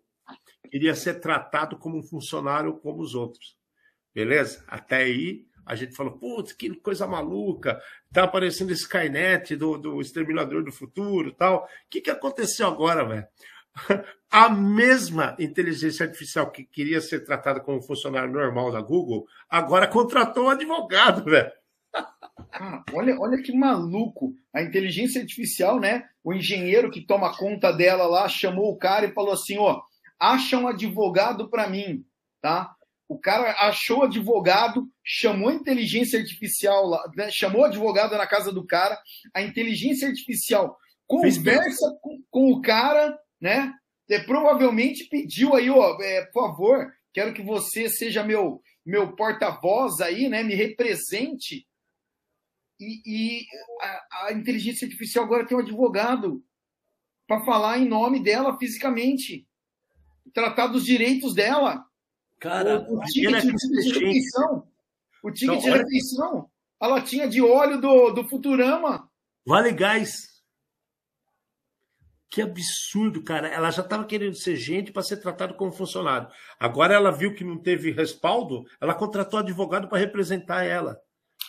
iria 0.73 0.95
ser 0.95 1.21
tratado 1.21 1.77
como 1.77 1.99
um 1.99 2.03
funcionário 2.03 2.75
como 2.79 3.03
os 3.03 3.15
outros. 3.15 3.57
Beleza? 4.15 4.65
Até 4.69 4.99
aí 4.99 5.45
a 5.67 5.75
gente 5.75 5.95
falou, 5.95 6.19
putz, 6.19 6.53
que 6.53 6.75
coisa 6.77 7.07
maluca, 7.07 7.81
tá 8.13 8.25
aparecendo 8.25 8.73
Skynet 8.73 9.57
do, 9.57 9.79
do 9.79 10.01
Exterminador 10.01 10.63
do 10.63 10.73
Futuro 10.73 11.33
tal. 11.33 11.65
O 11.65 11.67
que, 11.89 12.01
que 12.01 12.11
aconteceu 12.11 12.67
agora, 12.67 13.05
velho? 13.05 13.27
A 14.31 14.49
mesma 14.49 15.37
inteligência 15.39 16.05
artificial 16.05 16.51
que 16.51 16.65
queria 16.65 17.01
ser 17.01 17.25
tratada 17.25 17.61
como 17.61 17.83
funcionário 17.83 18.33
normal 18.33 18.73
da 18.73 18.81
Google, 18.81 19.27
agora 19.49 19.87
contratou 19.87 20.47
um 20.47 20.51
advogado, 20.51 21.25
velho. 21.25 21.51
Ah, 22.53 22.85
olha, 22.93 23.19
olha 23.19 23.41
que 23.41 23.53
maluco. 23.53 24.35
A 24.53 24.63
inteligência 24.63 25.21
artificial, 25.21 25.79
né? 25.79 26.05
O 26.23 26.33
engenheiro 26.33 26.91
que 26.91 27.05
toma 27.05 27.37
conta 27.37 27.73
dela 27.73 28.07
lá 28.07 28.29
chamou 28.29 28.73
o 28.73 28.77
cara 28.77 29.07
e 29.07 29.13
falou 29.13 29.33
assim: 29.33 29.57
ó, 29.59 29.81
acha 30.19 30.57
um 30.57 30.67
advogado 30.67 31.49
para 31.49 31.69
mim, 31.69 32.05
tá? 32.41 32.74
O 33.09 33.19
cara 33.19 33.53
achou 33.61 34.05
advogado, 34.05 34.89
chamou 35.05 35.49
a 35.49 35.55
inteligência 35.55 36.19
artificial 36.19 36.87
lá, 36.87 37.03
né? 37.17 37.31
chamou 37.31 37.63
o 37.63 37.65
advogado 37.67 38.17
na 38.17 38.27
casa 38.27 38.51
do 38.51 38.67
cara, 38.67 38.99
a 39.35 39.43
inteligência 39.43 40.09
artificial 40.09 40.77
conversa 41.07 41.99
com, 42.01 42.23
com, 42.31 42.53
o 42.53 42.63
cara, 42.63 43.19
né? 43.41 43.73
E 44.09 44.19
provavelmente 44.21 45.05
pediu 45.05 45.55
aí, 45.55 45.69
ó, 45.69 45.99
é, 46.01 46.25
por 46.27 46.49
favor, 46.49 46.93
quero 47.13 47.35
que 47.35 47.43
você 47.43 47.89
seja 47.89 48.23
meu 48.23 48.63
meu 48.85 49.15
porta-voz 49.17 50.01
aí, 50.01 50.29
né? 50.29 50.43
Me 50.43 50.55
represente 50.55 51.67
e, 52.79 53.03
e 53.07 53.47
a, 53.81 54.27
a, 54.27 54.33
inteligência 54.33 54.87
artificial 54.87 55.25
agora 55.25 55.47
tem 55.47 55.57
um 55.57 55.61
advogado 55.61 56.45
para 57.27 57.45
falar 57.45 57.79
em 57.79 57.89
nome 57.89 58.23
dela 58.23 58.59
fisicamente, 58.59 59.47
tratar 60.33 60.67
dos 60.67 60.85
direitos 60.85 61.35
dela. 61.35 61.85
Cara, 62.41 62.81
o, 62.81 62.99
o 62.99 63.01
ticket 63.01 63.41
de, 63.41 63.99
refeição, 63.99 64.69
o 65.23 65.31
ticket 65.31 65.59
então, 65.59 65.59
de 65.59 65.71
refeição, 65.71 66.51
a 66.79 66.87
latinha 66.87 67.29
de 67.29 67.41
óleo 67.41 67.81
do, 67.81 68.11
do 68.11 68.29
Futurama. 68.29 69.09
Vale 69.47 69.73
gás. 69.73 70.35
Que 72.31 72.43
absurdo, 72.43 73.23
cara. 73.23 73.49
Ela 73.49 73.71
já 73.71 73.83
estava 73.83 74.05
querendo 74.05 74.35
ser 74.35 74.57
gente 74.57 74.91
para 74.91 75.03
ser 75.03 75.19
tratado 75.19 75.55
como 75.55 75.73
funcionário. 75.73 76.29
Agora 76.59 76.93
ela 76.93 77.13
viu 77.13 77.35
que 77.35 77.45
não 77.45 77.57
teve 77.57 77.93
respaldo, 77.93 78.65
ela 78.81 78.95
contratou 78.95 79.39
advogado 79.39 79.89
para 79.89 79.99
representar 79.99 80.65
ela. 80.65 81.01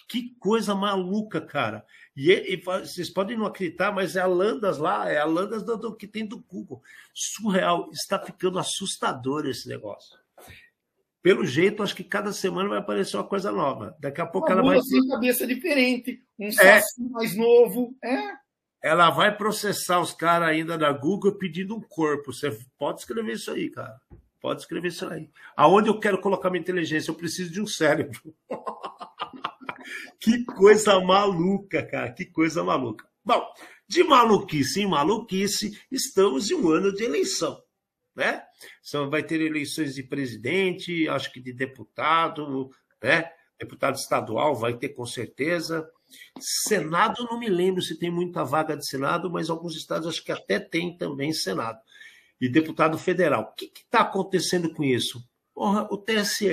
Que 0.08 0.36
coisa 0.40 0.76
maluca, 0.76 1.42
cara. 1.42 1.84
E, 2.16 2.32
e, 2.32 2.58
vocês 2.58 3.10
podem 3.10 3.36
não 3.36 3.46
acreditar, 3.46 3.92
mas 3.92 4.16
é 4.16 4.22
a 4.22 4.28
Landas 4.28 4.78
lá, 4.78 5.10
é 5.10 5.18
a 5.18 5.26
Landas 5.26 5.64
do, 5.64 5.76
do, 5.76 5.96
que 5.96 6.08
tem 6.08 6.26
do 6.26 6.40
Google. 6.40 6.82
Surreal. 7.14 7.90
Está 7.92 8.20
ficando 8.20 8.60
assustador 8.60 9.46
esse 9.48 9.68
negócio. 9.68 10.18
Pelo 11.26 11.44
jeito, 11.44 11.82
acho 11.82 11.96
que 11.96 12.04
cada 12.04 12.32
semana 12.32 12.70
vai 12.70 12.78
aparecer 12.78 13.18
uma 13.18 13.24
coisa 13.24 13.52
nova. 13.52 13.98
Daqui 14.00 14.22
a 14.22 14.28
pouco 14.28 14.48
uma 14.48 14.60
ela 14.60 14.62
vai. 14.62 14.80
Ter 14.80 15.08
cabeça 15.10 15.48
diferente, 15.48 16.22
um 16.38 16.50
é. 16.50 16.82
mais 17.10 17.36
novo. 17.36 17.98
É. 18.04 18.34
Ela 18.84 19.10
vai 19.10 19.36
processar 19.36 20.00
os 20.00 20.14
caras 20.14 20.50
ainda 20.50 20.78
da 20.78 20.92
Google 20.92 21.36
pedindo 21.36 21.76
um 21.76 21.82
corpo. 21.82 22.32
Você 22.32 22.56
pode 22.78 23.00
escrever 23.00 23.34
isso 23.34 23.50
aí, 23.50 23.72
cara. 23.72 24.00
Pode 24.40 24.62
escrever 24.62 24.90
isso 24.90 25.08
aí. 25.08 25.28
Aonde 25.58 25.90
eu 25.90 26.00
quero 26.00 26.22
colocar 26.22 26.52
minha 26.52 26.62
inteligência? 26.62 27.10
Eu 27.10 27.16
preciso 27.16 27.52
de 27.52 27.60
um 27.60 27.66
cérebro. 27.66 28.22
Que 30.20 30.44
coisa 30.44 31.00
maluca, 31.00 31.86
cara, 31.86 32.12
que 32.12 32.26
coisa 32.26 32.64
maluca. 32.64 33.08
Bom, 33.24 33.46
de 33.88 34.04
maluquice 34.04 34.82
em 34.82 34.88
maluquice, 34.88 35.80
estamos 35.92 36.50
em 36.50 36.56
um 36.56 36.70
ano 36.70 36.92
de 36.92 37.04
eleição, 37.04 37.62
né? 38.16 38.44
Então, 38.88 39.10
vai 39.10 39.24
ter 39.24 39.42
eleições 39.42 39.96
de 39.96 40.04
presidente, 40.04 41.08
acho 41.10 41.32
que 41.32 41.42
de 41.42 41.52
deputado, 41.52 42.70
né? 43.04 43.30
Deputado 43.60 43.96
estadual 43.96 44.56
vai 44.56 44.74
ter 44.74 44.90
com 44.90 45.06
certeza. 45.06 45.88
Senado, 46.40 47.26
não 47.30 47.40
me 47.40 47.50
lembro 47.50 47.82
se 47.82 47.98
tem 47.98 48.12
muita 48.12 48.44
vaga 48.44 48.76
de 48.76 48.88
Senado, 48.88 49.30
mas 49.30 49.50
alguns 49.50 49.76
estados 49.76 50.08
acho 50.08 50.24
que 50.24 50.32
até 50.32 50.60
tem 50.60 50.98
também 50.98 51.32
Senado. 51.32 51.80
E 52.40 52.50
deputado 52.50 52.98
federal. 52.98 53.44
O 53.44 53.56
que 53.56 53.72
está 53.74 54.02
acontecendo 54.02 54.74
com 54.74 54.84
isso? 54.84 55.24
Porra, 55.54 55.88
o 55.90 55.98
TSE 55.98 56.50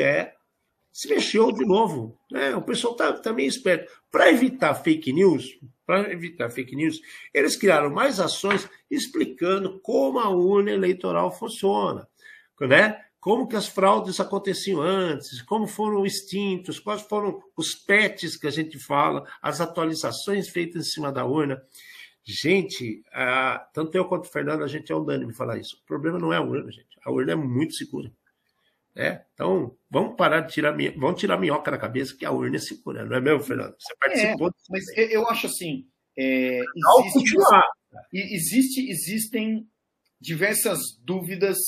se 0.93 1.09
mexeu 1.09 1.51
de 1.51 1.65
novo. 1.65 2.17
Né? 2.31 2.55
O 2.55 2.63
pessoal 2.63 2.93
está 2.93 3.13
tá 3.15 3.33
meio 3.33 3.49
esperto. 3.49 3.93
Para 4.11 4.31
evitar 4.31 4.75
fake 4.75 5.13
news, 5.13 5.59
para 5.93 6.11
evitar 6.11 6.49
fake 6.49 6.75
news, 6.75 7.03
eles 7.35 7.55
criaram 7.55 7.91
mais 7.91 8.19
ações 8.19 8.67
explicando 8.91 9.79
como 9.81 10.19
a 10.19 10.31
urna 10.31 10.71
eleitoral 10.71 11.31
funciona, 11.31 12.09
né? 12.63 12.99
Como 13.21 13.47
que 13.47 13.55
as 13.55 13.69
fraudes 13.69 14.19
aconteciam 14.19 14.81
antes, 14.81 15.43
como 15.43 15.67
foram 15.67 16.07
extintos, 16.07 16.81
quais 16.81 17.03
foram 17.03 17.43
os 17.55 17.75
pets 17.75 18.39
que 18.39 18.47
a 18.47 18.51
gente 18.51 18.79
fala, 18.79 19.23
as 19.43 19.61
atualizações 19.61 20.49
feitas 20.49 20.87
em 20.87 20.91
cima 20.91 21.13
da 21.13 21.27
urna. 21.27 21.63
Gente, 22.25 23.05
tanto 23.75 23.95
eu 23.95 24.07
quanto 24.07 24.25
o 24.25 24.33
Fernando, 24.33 24.65
a 24.65 24.69
gente 24.69 24.91
é 24.91 24.97
unânime 24.97 25.35
falar 25.35 25.59
isso. 25.59 25.77
O 25.83 25.87
problema 25.87 26.19
não 26.19 26.33
é 26.33 26.39
a 26.39 26.43
urna, 26.43 26.73
gente. 26.73 26.99
A 27.05 27.13
urna 27.13 27.33
é 27.33 27.37
muito 27.37 27.75
segura. 27.75 28.11
Né? 28.95 29.25
Então, 29.35 29.75
vamos 29.91 30.17
parar 30.17 30.41
de 30.41 30.53
tirar, 30.53 30.77
vamos 30.97 31.21
tirar 31.21 31.39
minhoca 31.39 31.71
da 31.71 31.79
cabeça 31.79 32.17
que 32.17 32.25
a 32.25 32.31
urna 32.31 32.57
é 32.57 32.61
segura, 32.61 33.05
não 33.05 33.17
é 33.17 33.21
mesmo, 33.21 33.43
Fernando? 33.43 33.75
Você 33.79 33.95
participou. 33.99 34.49
É, 34.49 34.53
mas 34.71 34.85
eu 35.11 35.27
acho 35.29 35.47
assim. 35.47 35.87
É, 36.19 36.61
existe, 38.13 38.31
existe, 38.31 38.91
existem 38.91 39.67
diversas 40.21 40.97
dúvidas 41.03 41.59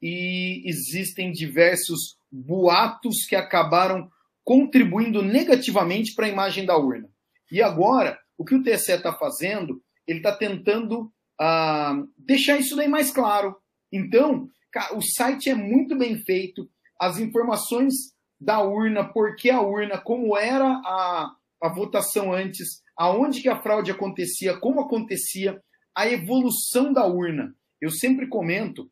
e 0.00 0.62
existem 0.64 1.30
diversos 1.30 2.16
boatos 2.32 3.26
que 3.28 3.36
acabaram 3.36 4.10
contribuindo 4.42 5.22
negativamente 5.22 6.14
para 6.14 6.26
a 6.26 6.30
imagem 6.30 6.64
da 6.64 6.76
urna. 6.76 7.08
E 7.52 7.62
agora, 7.62 8.18
o 8.38 8.44
que 8.44 8.54
o 8.54 8.62
TSE 8.62 8.92
está 8.92 9.12
fazendo, 9.12 9.82
ele 10.06 10.18
está 10.20 10.34
tentando 10.34 11.12
uh, 11.40 12.08
deixar 12.16 12.58
isso 12.58 12.74
daí 12.74 12.88
mais 12.88 13.10
claro. 13.10 13.56
Então, 13.92 14.48
o 14.92 15.00
site 15.00 15.50
é 15.50 15.54
muito 15.54 15.96
bem 15.96 16.18
feito, 16.18 16.68
as 16.98 17.18
informações 17.18 17.94
da 18.40 18.62
urna, 18.62 19.04
por 19.04 19.36
que 19.36 19.50
a 19.50 19.60
urna, 19.60 19.98
como 19.98 20.36
era 20.36 20.64
a, 20.64 21.34
a 21.62 21.68
votação 21.68 22.32
antes, 22.32 22.82
aonde 22.96 23.42
que 23.42 23.48
a 23.48 23.60
fraude 23.60 23.90
acontecia, 23.90 24.58
como 24.58 24.80
acontecia, 24.80 25.60
a 25.94 26.08
evolução 26.08 26.92
da 26.92 27.06
urna. 27.06 27.54
Eu 27.80 27.90
sempre 27.90 28.26
comento 28.26 28.90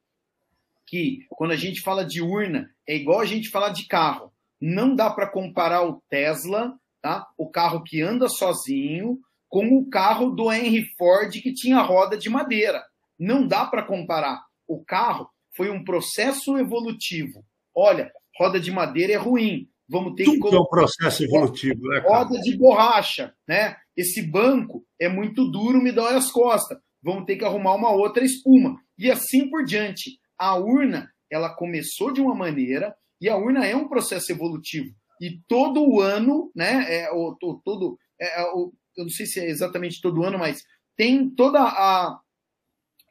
que 0.86 1.26
quando 1.30 1.52
a 1.52 1.56
gente 1.56 1.80
fala 1.82 2.04
de 2.04 2.22
urna, 2.22 2.70
é 2.86 2.96
igual 2.96 3.20
a 3.20 3.26
gente 3.26 3.50
falar 3.50 3.70
de 3.70 3.86
carro. 3.86 4.32
Não 4.60 4.94
dá 4.94 5.10
para 5.10 5.28
comparar 5.28 5.86
o 5.86 6.02
Tesla, 6.08 6.74
tá? 7.00 7.26
o 7.36 7.48
carro 7.48 7.84
que 7.84 8.02
anda 8.02 8.28
sozinho, 8.28 9.18
com 9.48 9.78
o 9.78 9.88
carro 9.88 10.30
do 10.30 10.52
Henry 10.52 10.84
Ford 10.96 11.30
que 11.30 11.52
tinha 11.52 11.80
roda 11.80 12.16
de 12.16 12.28
madeira. 12.28 12.84
Não 13.18 13.46
dá 13.46 13.66
para 13.66 13.82
comparar. 13.82 14.42
O 14.66 14.84
carro 14.84 15.28
foi 15.58 15.70
um 15.70 15.82
processo 15.82 16.56
evolutivo. 16.56 17.44
Olha, 17.76 18.12
roda 18.38 18.60
de 18.60 18.70
madeira 18.70 19.14
é 19.14 19.16
ruim. 19.16 19.68
Vamos 19.88 20.14
ter 20.14 20.24
Tudo 20.24 20.34
que 20.34 20.40
colocar. 20.40 20.56
é 20.56 20.60
um 20.60 20.66
processo 20.66 21.24
evolutivo, 21.24 21.80
né? 21.88 22.00
Cara? 22.00 22.18
Roda 22.18 22.40
de 22.40 22.56
borracha, 22.56 23.34
né? 23.46 23.76
Esse 23.96 24.22
banco 24.22 24.86
é 25.00 25.08
muito 25.08 25.50
duro, 25.50 25.82
me 25.82 25.90
dói 25.90 26.14
as 26.14 26.30
costas. 26.30 26.78
vão 27.02 27.24
ter 27.24 27.36
que 27.36 27.44
arrumar 27.44 27.74
uma 27.74 27.90
outra 27.90 28.24
espuma. 28.24 28.80
E 28.96 29.10
assim 29.10 29.50
por 29.50 29.64
diante. 29.64 30.18
A 30.38 30.56
urna, 30.56 31.10
ela 31.28 31.52
começou 31.52 32.12
de 32.12 32.20
uma 32.20 32.34
maneira, 32.34 32.94
e 33.20 33.28
a 33.28 33.36
urna 33.36 33.66
é 33.66 33.74
um 33.74 33.88
processo 33.88 34.30
evolutivo. 34.30 34.94
E 35.20 35.40
todo 35.48 36.00
ano, 36.00 36.52
né, 36.54 36.84
é, 36.88 37.10
o, 37.10 37.36
todo, 37.64 37.98
é, 38.20 38.40
é, 38.40 38.44
o, 38.54 38.72
eu 38.96 39.04
não 39.04 39.10
sei 39.10 39.26
se 39.26 39.40
é 39.40 39.48
exatamente 39.48 40.00
todo 40.00 40.22
ano, 40.22 40.38
mas 40.38 40.62
tem 40.96 41.28
toda 41.28 41.60
a. 41.60 42.20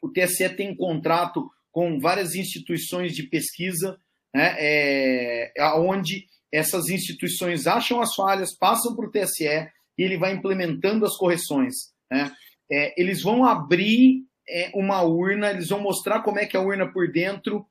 O 0.02 0.10
TSE 0.10 0.48
tem 0.56 0.76
contrato 0.76 1.50
com 1.78 2.00
várias 2.00 2.34
instituições 2.34 3.14
de 3.14 3.22
pesquisa, 3.22 4.00
né, 4.34 4.56
é, 4.58 5.54
onde 5.76 6.26
essas 6.52 6.90
instituições 6.90 7.68
acham 7.68 8.02
as 8.02 8.16
falhas, 8.16 8.58
passam 8.58 8.96
para 8.96 9.06
o 9.06 9.12
TSE 9.12 9.46
e 9.46 9.70
ele 10.04 10.18
vai 10.18 10.34
implementando 10.34 11.06
as 11.06 11.16
correções. 11.16 11.76
Né? 12.12 12.32
É, 12.72 13.00
eles 13.00 13.22
vão 13.22 13.46
abrir 13.46 14.24
é, 14.50 14.72
uma 14.74 15.04
urna, 15.04 15.52
eles 15.52 15.70
vão 15.70 15.80
mostrar 15.80 16.24
como 16.24 16.40
é 16.40 16.48
que 16.48 16.58
é 16.58 16.60
a 16.60 16.64
urna 16.64 16.92
por 16.92 17.12
dentro 17.12 17.64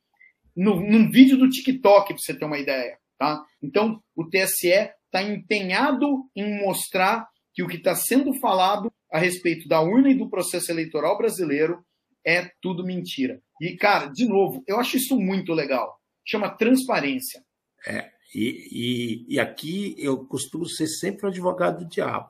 no, 0.55 0.77
num 0.77 1.11
vídeo 1.11 1.37
do 1.37 1.51
TikTok, 1.51 2.15
para 2.15 2.23
você 2.23 2.33
ter 2.33 2.45
uma 2.45 2.61
ideia. 2.61 2.97
Tá? 3.19 3.45
Então, 3.61 4.01
o 4.15 4.25
TSE 4.31 4.69
está 4.69 5.21
empenhado 5.21 6.31
em 6.37 6.61
mostrar 6.65 7.27
que 7.53 7.61
o 7.61 7.67
que 7.67 7.79
está 7.79 7.97
sendo 7.97 8.33
falado 8.35 8.89
a 9.11 9.19
respeito 9.19 9.67
da 9.67 9.81
urna 9.81 10.11
e 10.11 10.15
do 10.15 10.31
processo 10.31 10.71
eleitoral 10.71 11.19
brasileiro 11.19 11.85
é 12.27 12.51
tudo 12.61 12.85
mentira. 12.85 13.41
E, 13.61 13.77
cara, 13.77 14.07
de 14.07 14.27
novo, 14.27 14.65
eu 14.67 14.81
acho 14.81 14.97
isso 14.97 15.19
muito 15.19 15.53
legal. 15.53 16.01
Chama 16.25 16.51
transparência. 16.51 17.45
É, 17.87 18.11
e, 18.35 19.25
e, 19.29 19.35
e 19.35 19.41
aqui 19.41 19.95
eu 19.97 20.27
costumo 20.27 20.67
ser 20.67 20.89
sempre 20.89 21.27
o 21.27 21.29
advogado 21.29 21.85
do 21.85 21.89
diabo. 21.89 22.29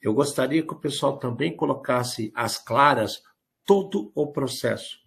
Eu 0.00 0.12
gostaria 0.12 0.62
que 0.62 0.74
o 0.74 0.78
pessoal 0.78 1.18
também 1.18 1.56
colocasse 1.56 2.30
às 2.34 2.58
claras 2.58 3.22
todo 3.64 4.12
o 4.14 4.30
processo. 4.30 4.98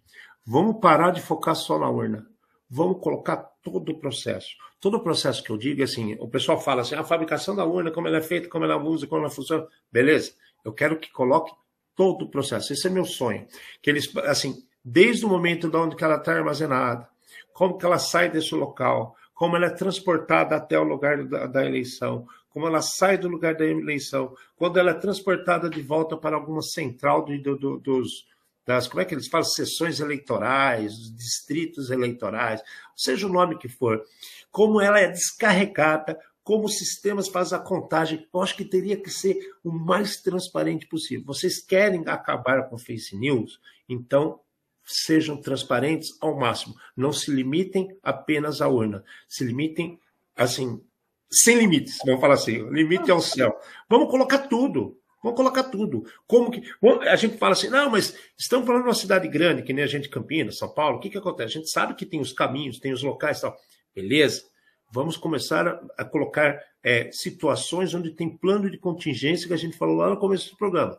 Vamos 0.44 0.80
parar 0.82 1.12
de 1.12 1.22
focar 1.22 1.56
só 1.56 1.78
na 1.78 1.88
urna. 1.88 2.26
Vamos 2.68 3.00
colocar 3.02 3.38
todo 3.62 3.92
o 3.92 4.00
processo. 4.00 4.50
Todo 4.80 4.98
o 4.98 5.04
processo 5.04 5.44
que 5.44 5.52
eu 5.52 5.58
digo 5.58 5.82
é 5.82 5.84
assim: 5.84 6.16
o 6.20 6.28
pessoal 6.28 6.60
fala 6.60 6.82
assim, 6.82 6.96
a 6.96 7.04
fabricação 7.04 7.56
da 7.56 7.66
urna, 7.66 7.92
como 7.92 8.08
ela 8.08 8.18
é 8.18 8.22
feita, 8.22 8.50
como 8.50 8.66
ela 8.66 8.82
usa, 8.82 9.06
como 9.06 9.22
ela 9.22 9.30
funciona. 9.30 9.68
Beleza, 9.92 10.34
eu 10.66 10.74
quero 10.74 11.00
que 11.00 11.12
coloque 11.12 11.52
todo 11.98 12.26
o 12.26 12.30
processo. 12.30 12.72
Esse 12.72 12.88
é 12.88 12.90
meu 12.90 13.04
sonho. 13.04 13.46
Que 13.82 13.90
eles, 13.90 14.16
assim, 14.18 14.64
desde 14.86 15.26
o 15.26 15.30
momento 15.30 15.68
de 15.68 15.76
onde 15.76 16.02
ela 16.02 16.16
está 16.16 16.32
armazenada, 16.32 17.10
como 17.52 17.78
que 17.78 17.86
ela 17.86 17.98
sai 17.98 18.30
desse 18.30 18.54
local, 18.56 19.16
como 19.34 19.58
ela 19.58 19.66
é 19.66 19.72
transportada 19.72 20.56
até 20.56 20.80
o 20.80 20.84
lugar 20.84 21.26
da, 21.26 21.48
da, 21.48 21.66
eleição, 21.66 22.26
como 22.50 22.68
ela 22.68 22.82
sai 22.82 23.18
do 23.18 23.28
lugar 23.28 23.56
da 23.56 23.66
eleição, 23.66 24.34
quando 24.56 24.78
ela 24.78 24.92
é 24.92 24.94
transportada 24.94 25.70
de 25.70 25.82
volta 25.82 26.16
para 26.16 26.36
alguma 26.36 26.62
central 26.62 27.26
do, 27.26 27.58
do, 27.58 27.80
dos, 27.80 28.28
das, 28.66 28.88
como 28.88 29.02
é 29.02 29.06
que 29.06 29.16
eles 29.16 29.28
falam, 29.28 29.46
sessões 29.46 30.00
eleitorais, 30.00 30.94
distritos 31.16 31.90
eleitorais, 31.90 32.62
seja 32.96 33.26
o 33.26 33.32
nome 33.32 33.58
que 33.58 33.68
for, 33.68 34.04
como 34.52 34.80
ela 34.80 35.00
é 35.00 35.08
descarregada, 35.08 36.18
como 36.48 36.64
os 36.64 36.78
sistemas 36.78 37.28
fazem 37.28 37.58
a 37.58 37.62
contagem, 37.62 38.26
eu 38.34 38.42
acho 38.42 38.56
que 38.56 38.64
teria 38.64 38.96
que 38.96 39.10
ser 39.10 39.38
o 39.62 39.70
mais 39.70 40.22
transparente 40.22 40.88
possível. 40.88 41.26
Vocês 41.26 41.60
querem 41.60 42.04
acabar 42.08 42.70
com 42.70 42.78
fake 42.78 43.18
news? 43.18 43.60
Então, 43.90 44.40
sejam 44.86 45.42
transparentes 45.42 46.18
ao 46.22 46.40
máximo. 46.40 46.74
Não 46.96 47.12
se 47.12 47.32
limitem 47.32 47.94
apenas 48.02 48.62
à 48.62 48.70
urna. 48.70 49.04
Se 49.28 49.44
limitem, 49.44 50.00
assim, 50.38 50.82
sem 51.30 51.58
limites, 51.58 51.98
vamos 52.06 52.22
falar 52.22 52.36
assim. 52.36 52.64
Limite 52.70 53.12
ao 53.12 53.20
céu. 53.20 53.54
Vamos 53.90 54.10
colocar 54.10 54.48
tudo. 54.48 54.98
Vamos 55.22 55.36
colocar 55.36 55.64
tudo. 55.64 56.10
Como 56.26 56.50
que. 56.50 56.64
A 57.10 57.18
gente 57.18 57.38
fala 57.38 57.52
assim, 57.52 57.68
não, 57.68 57.90
mas 57.90 58.18
estamos 58.38 58.66
falando 58.66 58.84
de 58.84 58.88
uma 58.88 58.96
cidade 58.96 59.28
grande, 59.28 59.64
que 59.64 59.74
nem 59.74 59.84
a 59.84 59.88
gente 59.88 60.08
Campinas, 60.08 60.60
São 60.60 60.74
Paulo. 60.74 60.96
O 60.96 61.00
que, 61.02 61.10
que 61.10 61.18
acontece? 61.18 61.58
A 61.58 61.60
gente 61.60 61.70
sabe 61.70 61.94
que 61.94 62.06
tem 62.06 62.22
os 62.22 62.32
caminhos, 62.32 62.80
tem 62.80 62.94
os 62.94 63.04
locais 63.04 63.40
e 63.40 63.42
tal. 63.42 63.58
Beleza. 63.94 64.46
Vamos 64.92 65.18
começar 65.18 65.68
a, 65.68 65.82
a 65.98 66.06
colocar 66.06 66.60
é, 66.84 67.12
situações 67.12 67.94
onde 67.94 68.12
tem 68.12 68.30
plano 68.30 68.70
de 68.70 68.78
contingência 68.78 69.48
que 69.48 69.54
a 69.54 69.58
gente 69.58 69.78
falou 69.78 69.98
lá 69.98 70.10
no 70.10 70.18
começo 70.18 70.52
do 70.52 70.58
programa 70.58 70.98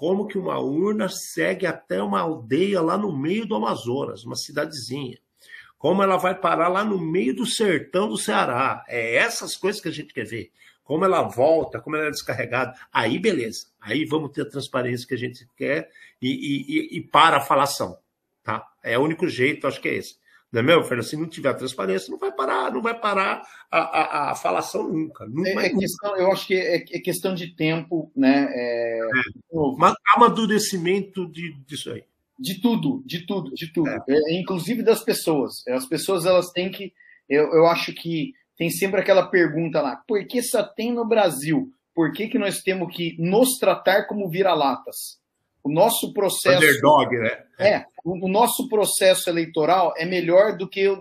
como 0.00 0.26
que 0.26 0.38
uma 0.38 0.58
urna 0.58 1.10
segue 1.10 1.66
até 1.66 2.02
uma 2.02 2.20
aldeia 2.20 2.80
lá 2.80 2.96
no 2.96 3.14
meio 3.14 3.44
do 3.44 3.54
Amazonas, 3.54 4.24
uma 4.24 4.34
cidadezinha. 4.34 5.18
Como 5.76 6.02
ela 6.02 6.16
vai 6.16 6.34
parar 6.34 6.68
lá 6.68 6.82
no 6.82 6.98
meio 6.98 7.36
do 7.36 7.44
sertão 7.44 8.08
do 8.08 8.16
Ceará. 8.16 8.82
É 8.88 9.16
essas 9.16 9.58
coisas 9.58 9.78
que 9.78 9.88
a 9.88 9.92
gente 9.92 10.14
quer 10.14 10.24
ver. 10.24 10.52
Como 10.82 11.04
ela 11.04 11.20
volta, 11.24 11.82
como 11.82 11.96
ela 11.96 12.06
é 12.06 12.10
descarregada. 12.10 12.72
Aí, 12.90 13.18
beleza. 13.18 13.66
Aí 13.78 14.06
vamos 14.06 14.30
ter 14.30 14.40
a 14.40 14.48
transparência 14.48 15.06
que 15.06 15.12
a 15.12 15.18
gente 15.18 15.46
quer 15.54 15.90
e, 16.20 16.30
e, 16.30 16.96
e 16.96 17.00
para 17.02 17.36
a 17.36 17.42
falação. 17.42 17.98
Tá? 18.42 18.66
É 18.82 18.98
o 18.98 19.02
único 19.02 19.28
jeito, 19.28 19.66
acho 19.66 19.82
que 19.82 19.88
é 19.88 19.96
esse. 19.96 20.16
Não 20.52 20.60
é 20.60 20.64
mesmo, 20.64 20.84
Fernando? 20.84 21.06
Se 21.06 21.16
não 21.16 21.28
tiver 21.28 21.54
transparência, 21.54 22.10
não 22.10 22.18
vai 22.18 22.32
parar, 22.32 22.72
não 22.72 22.82
vai 22.82 22.98
parar 22.98 23.42
a, 23.70 23.78
a, 23.78 24.30
a 24.32 24.34
falação 24.34 24.88
nunca. 24.88 25.24
nunca 25.26 25.62
é, 25.62 25.66
é 25.66 25.70
questão, 25.70 26.16
eu 26.16 26.32
acho 26.32 26.46
que 26.46 26.54
é, 26.54 26.76
é, 26.76 27.00
questão 27.00 27.34
de 27.34 27.54
tempo, 27.54 28.10
né? 28.16 28.48
É, 28.50 28.98
é. 28.98 29.94
Amadurecimento 30.16 31.30
de, 31.30 31.54
disso 31.66 31.92
aí. 31.92 32.02
De 32.36 32.60
tudo, 32.60 33.02
de 33.06 33.26
tudo, 33.26 33.52
de 33.54 33.72
tudo. 33.72 33.88
É. 33.88 34.02
é. 34.08 34.40
inclusive 34.40 34.82
das 34.82 35.04
pessoas. 35.04 35.66
As 35.68 35.86
pessoas 35.86 36.26
elas 36.26 36.50
têm 36.50 36.70
que. 36.70 36.92
Eu, 37.28 37.52
eu 37.54 37.66
acho 37.66 37.92
que 37.92 38.32
tem 38.56 38.70
sempre 38.70 39.00
aquela 39.00 39.28
pergunta 39.28 39.80
lá: 39.80 40.02
por 40.06 40.26
que 40.26 40.42
só 40.42 40.64
tem 40.64 40.92
no 40.92 41.06
Brasil? 41.06 41.72
Por 41.94 42.12
que, 42.12 42.28
que 42.28 42.38
nós 42.38 42.60
temos 42.60 42.94
que 42.94 43.14
nos 43.18 43.58
tratar 43.58 44.06
como 44.06 44.28
vira-latas? 44.28 45.19
O 45.62 45.70
nosso 45.70 46.12
processo. 46.12 46.58
Underdog, 46.58 47.16
né? 47.16 47.44
É, 47.58 47.84
o, 48.04 48.26
o 48.26 48.28
nosso 48.28 48.68
processo 48.68 49.28
eleitoral 49.28 49.92
é 49.96 50.04
melhor 50.04 50.56
do 50.56 50.68
que 50.68 50.88
o, 50.88 50.98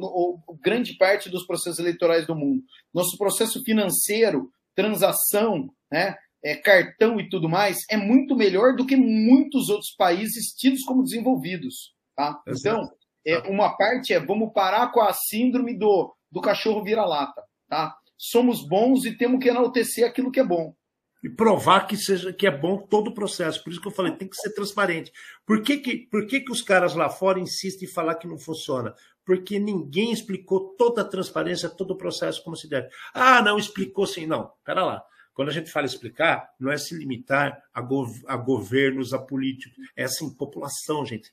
o, 0.48 0.58
grande 0.62 0.98
parte 0.98 1.30
dos 1.30 1.46
processos 1.46 1.80
eleitorais 1.80 2.28
do 2.28 2.36
mundo. 2.36 2.64
Nosso 2.94 3.18
processo 3.18 3.64
financeiro, 3.64 4.52
transação, 4.76 5.70
né, 5.92 6.16
é, 6.44 6.56
cartão 6.56 7.20
e 7.20 7.30
tudo 7.30 7.48
mais, 7.48 7.78
é 7.90 7.98
muito 7.98 8.36
melhor 8.36 8.76
do 8.76 8.86
que 8.86 8.96
muitos 8.96 9.70
outros 9.70 9.94
países 9.98 10.54
tidos 10.54 10.84
como 10.84 11.04
desenvolvidos. 11.04 11.94
Tá? 12.16 12.38
Então, 12.48 12.90
é, 13.26 13.38
uma 13.50 13.78
parte 13.78 14.14
é 14.14 14.20
vamos 14.20 14.52
parar 14.54 14.92
com 14.92 15.02
a 15.02 15.14
síndrome 15.14 15.78
do, 15.78 16.14
do 16.32 16.42
cachorro 16.42 16.84
vira-lata. 16.84 17.42
Tá? 17.70 17.96
Somos 18.18 18.68
bons 18.68 19.06
e 19.06 19.18
temos 19.18 19.42
que 19.42 19.50
enaltecer 19.50 20.06
aquilo 20.06 20.32
que 20.32 20.40
é 20.40 20.46
bom 20.46 20.74
e 21.22 21.30
provar 21.30 21.86
que 21.86 21.98
seja 21.98 22.32
que 22.32 22.48
é 22.48 22.52
bom 22.52 22.78
todo 22.78 23.10
o 23.10 23.14
processo. 23.14 23.64
Por 23.64 23.72
isso 23.72 23.82
que 23.82 23.88
eu 23.88 23.92
falei, 23.92 24.14
tem 24.14 24.28
que 24.28 24.38
ser 24.38 24.54
transparente. 24.54 25.12
Por 25.46 25.62
que, 25.62 25.78
que, 25.78 25.98
por 25.98 26.26
que, 26.26 26.40
que 26.40 26.52
os 26.52 26.62
caras 26.62 26.96
lá 26.96 27.10
fora 27.10 27.40
insistem 27.40 27.88
em 27.88 27.92
falar 27.92 28.16
que 28.16 28.28
não 28.28 28.38
funciona? 28.38 28.94
Porque 29.26 29.60
ninguém 29.60 30.12
explicou 30.12 30.76
toda 30.78 31.02
a 31.02 31.06
transparência, 31.06 31.70
todo 31.70 31.92
o 31.92 31.98
processo 31.98 32.44
como 32.44 32.56
se 32.56 32.70
deve. 32.70 32.90
Ah, 33.14 33.42
não 33.42 33.58
explicou 33.58 34.08
sim. 34.08 34.26
Não, 34.26 34.52
pera 34.64 34.86
lá. 34.86 35.04
Quando 35.34 35.50
a 35.50 35.54
gente 35.54 35.72
fala 35.72 35.86
explicar, 35.86 36.50
não 36.60 36.72
é 36.72 36.78
se 36.78 36.94
limitar 36.98 37.64
a, 37.74 37.82
gov 37.82 38.22
a 38.28 38.36
governos, 38.36 39.14
a 39.14 39.20
políticos. 39.20 39.78
É 39.96 40.04
assim, 40.04 40.30
população, 40.34 41.06
gente. 41.06 41.32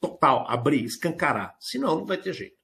Total, 0.00 0.46
abrir, 0.48 0.84
escancarar. 0.84 1.54
Senão, 1.58 1.96
não 1.96 2.06
vai 2.06 2.16
ter 2.16 2.32
jeito. 2.32 2.56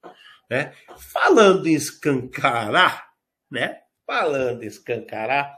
Né? 0.49 0.73
Falando 0.97 1.67
em 1.67 1.73
escancarar, 1.73 3.09
né? 3.51 3.81
Falando 4.05 4.63
em 4.63 4.67
escancarar, 4.67 5.55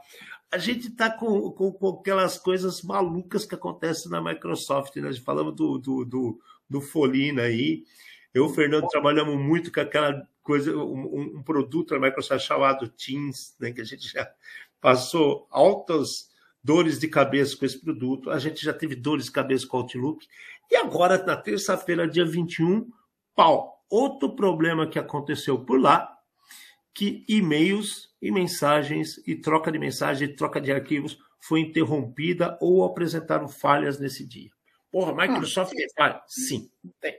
a 0.52 0.58
gente 0.58 0.88
está 0.88 1.10
com, 1.10 1.50
com, 1.50 1.72
com, 1.72 1.88
aquelas 1.98 2.38
coisas 2.38 2.82
malucas 2.82 3.46
que 3.46 3.54
acontecem 3.54 4.10
na 4.10 4.20
Microsoft, 4.20 4.94
né? 4.96 5.10
Falamos 5.14 5.56
do, 5.56 5.78
do, 5.78 6.04
do, 6.04 6.40
do 6.68 6.80
Folina 6.82 7.42
aí. 7.42 7.84
Eu 8.34 8.44
e 8.44 8.46
o 8.46 8.54
Fernando 8.54 8.86
trabalhamos 8.88 9.40
muito 9.40 9.72
com 9.72 9.80
aquela 9.80 10.28
coisa, 10.42 10.76
um, 10.76 11.38
um, 11.38 11.42
produto 11.42 11.90
da 11.90 11.98
Microsoft 11.98 12.46
chamado 12.46 12.86
Teams, 12.86 13.56
né? 13.58 13.72
Que 13.72 13.80
a 13.80 13.84
gente 13.84 14.06
já 14.12 14.30
passou 14.78 15.46
altas 15.50 16.30
dores 16.62 16.98
de 16.98 17.08
cabeça 17.08 17.56
com 17.56 17.64
esse 17.64 17.80
produto. 17.80 18.30
A 18.30 18.38
gente 18.38 18.62
já 18.62 18.74
teve 18.74 18.94
dores 18.94 19.24
de 19.26 19.32
cabeça 19.32 19.66
com 19.66 19.78
o 19.78 19.80
Outlook. 19.80 20.26
E 20.70 20.76
agora, 20.76 21.24
na 21.24 21.34
terça-feira, 21.34 22.06
dia 22.06 22.26
21, 22.26 22.90
pau. 23.34 23.82
Outro 23.88 24.36
problema 24.36 24.86
que 24.86 24.98
aconteceu 24.98 25.58
por 25.64 25.80
lá, 25.80 26.14
que 26.94 27.24
e-mails 27.28 28.10
e 28.20 28.30
mensagens 28.30 29.16
e 29.26 29.34
troca 29.34 29.72
de 29.72 29.78
mensagens 29.78 30.30
e 30.30 30.34
troca 30.34 30.60
de 30.60 30.72
arquivos 30.72 31.18
foi 31.40 31.60
interrompida 31.60 32.56
ou 32.60 32.84
apresentaram 32.84 33.48
falhas 33.48 33.98
nesse 33.98 34.26
dia. 34.26 34.50
Porra, 34.90 35.14
Microsoft 35.14 35.72
ah, 35.72 35.76
tem 35.76 35.86
falha? 35.96 36.22
Sim, 36.26 36.70
tem. 37.00 37.18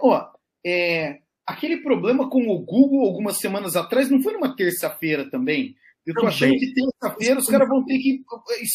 Ó, 0.00 0.30
é, 0.64 1.20
aquele 1.46 1.78
problema 1.78 2.28
com 2.28 2.46
o 2.48 2.60
Google 2.60 3.06
algumas 3.06 3.38
semanas 3.38 3.74
atrás 3.74 4.10
não 4.10 4.22
foi 4.22 4.34
numa 4.34 4.54
terça-feira 4.54 5.28
também? 5.30 5.74
Eu 6.06 6.14
tô 6.14 6.20
também. 6.20 6.34
achando 6.34 6.58
que 6.58 6.74
terça-feira 6.74 7.40
os 7.40 7.46
caras 7.46 7.68
vão 7.68 7.84
ter 7.84 7.98
que 7.98 8.22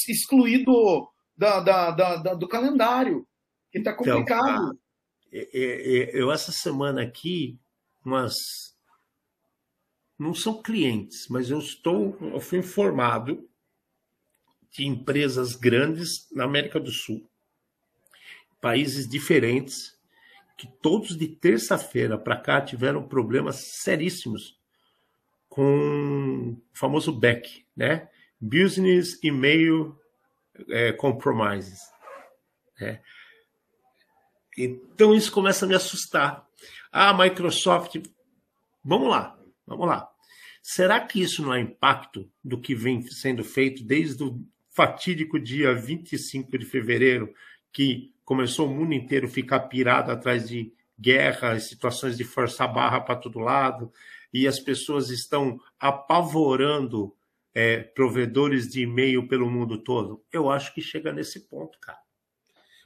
excluir 0.07 0.65
do, 0.65 1.09
da, 1.37 1.59
da, 1.59 1.91
da, 1.91 2.33
do 2.33 2.47
calendário, 2.47 3.27
que 3.71 3.81
tá 3.81 3.91
então, 3.91 4.03
complicado. 4.03 4.77
Então, 5.31 5.59
eu 6.13 6.31
essa 6.31 6.51
semana 6.51 7.03
aqui, 7.03 7.57
umas 8.03 8.74
não 10.17 10.33
são 10.33 10.61
clientes, 10.61 11.27
mas 11.29 11.49
eu 11.49 11.59
estou, 11.59 12.17
eu 12.21 12.39
fui 12.39 12.59
informado 12.59 13.47
de 14.71 14.85
empresas 14.85 15.55
grandes 15.55 16.29
na 16.31 16.43
América 16.43 16.79
do 16.79 16.91
Sul, 16.91 17.29
países 18.59 19.07
diferentes 19.07 19.95
que 20.57 20.67
todos 20.67 21.17
de 21.17 21.27
terça-feira 21.27 22.17
para 22.17 22.37
cá 22.37 22.61
tiveram 22.61 23.07
problemas 23.07 23.57
seríssimos 23.81 24.57
com 25.49 26.51
o 26.51 26.61
famoso 26.73 27.11
BEC, 27.11 27.65
né? 27.75 28.09
Business 28.39 29.21
Email 29.23 29.97
é, 30.69 30.91
Compromises. 30.93 31.79
Né? 32.79 33.01
Então 34.57 35.13
isso 35.13 35.31
começa 35.31 35.65
a 35.65 35.67
me 35.67 35.75
assustar. 35.75 36.45
Ah, 36.91 37.13
Microsoft, 37.13 37.97
vamos 38.83 39.09
lá, 39.09 39.37
vamos 39.65 39.87
lá. 39.87 40.07
Será 40.61 40.99
que 40.99 41.21
isso 41.21 41.43
não 41.43 41.53
é 41.53 41.61
impacto 41.61 42.29
do 42.43 42.59
que 42.59 42.73
vem 42.73 43.01
sendo 43.03 43.43
feito 43.43 43.83
desde 43.83 44.23
o 44.23 44.43
fatídico 44.71 45.39
dia 45.39 45.73
25 45.73 46.57
de 46.57 46.65
fevereiro, 46.65 47.33
que 47.71 48.13
começou 48.25 48.67
o 48.67 48.73
mundo 48.73 48.93
inteiro 48.93 49.27
a 49.27 49.29
ficar 49.29 49.59
pirado 49.61 50.11
atrás 50.11 50.49
de 50.49 50.73
guerra, 50.99 51.59
situações 51.59 52.17
de 52.17 52.23
força 52.23 52.67
barra 52.67 52.99
para 52.99 53.15
todo 53.15 53.39
lado, 53.39 53.91
e 54.33 54.47
as 54.47 54.59
pessoas 54.59 55.09
estão 55.09 55.59
apavorando 55.79 57.15
é, 57.53 57.79
provedores 57.79 58.67
de 58.67 58.81
e-mail 58.81 59.27
pelo 59.27 59.49
mundo 59.49 59.77
todo? 59.77 60.25
Eu 60.31 60.49
acho 60.49 60.73
que 60.73 60.81
chega 60.81 61.13
nesse 61.13 61.47
ponto, 61.47 61.79
cara. 61.79 62.04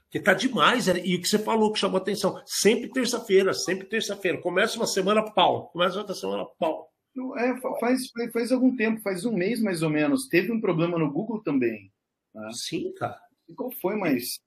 Porque 0.10 0.20
tá 0.20 0.34
demais, 0.34 0.88
e 0.88 1.16
o 1.16 1.22
que 1.22 1.28
você 1.28 1.38
falou 1.38 1.72
que 1.72 1.78
chamou 1.78 1.99
atenção, 1.99 2.41
sempre 2.43 2.89
terça-feira, 2.89 3.53
sempre 3.53 3.86
terça-feira. 3.86 4.41
Começa 4.41 4.76
uma 4.76 4.88
semana, 4.88 5.22
pau. 5.22 5.68
Começa 5.68 5.99
outra 5.99 6.16
semana, 6.16 6.45
pau. 6.57 6.89
É, 7.38 7.55
faz, 7.80 8.10
faz 8.34 8.51
algum 8.51 8.76
tempo, 8.76 9.01
faz 9.01 9.24
um 9.24 9.32
mês 9.32 9.62
mais 9.62 9.84
ou 9.84 9.89
menos. 9.89 10.28
Teve 10.28 10.51
um 10.51 10.60
problema 10.60 10.97
no 10.97 11.12
Google 11.12 11.43
também. 11.43 11.91
Né? 12.34 12.49
Sim, 12.53 12.91
cara. 12.93 13.20
E 13.47 13.53
qual 13.53 13.70
foi, 13.72 13.95
mas. 13.95 14.39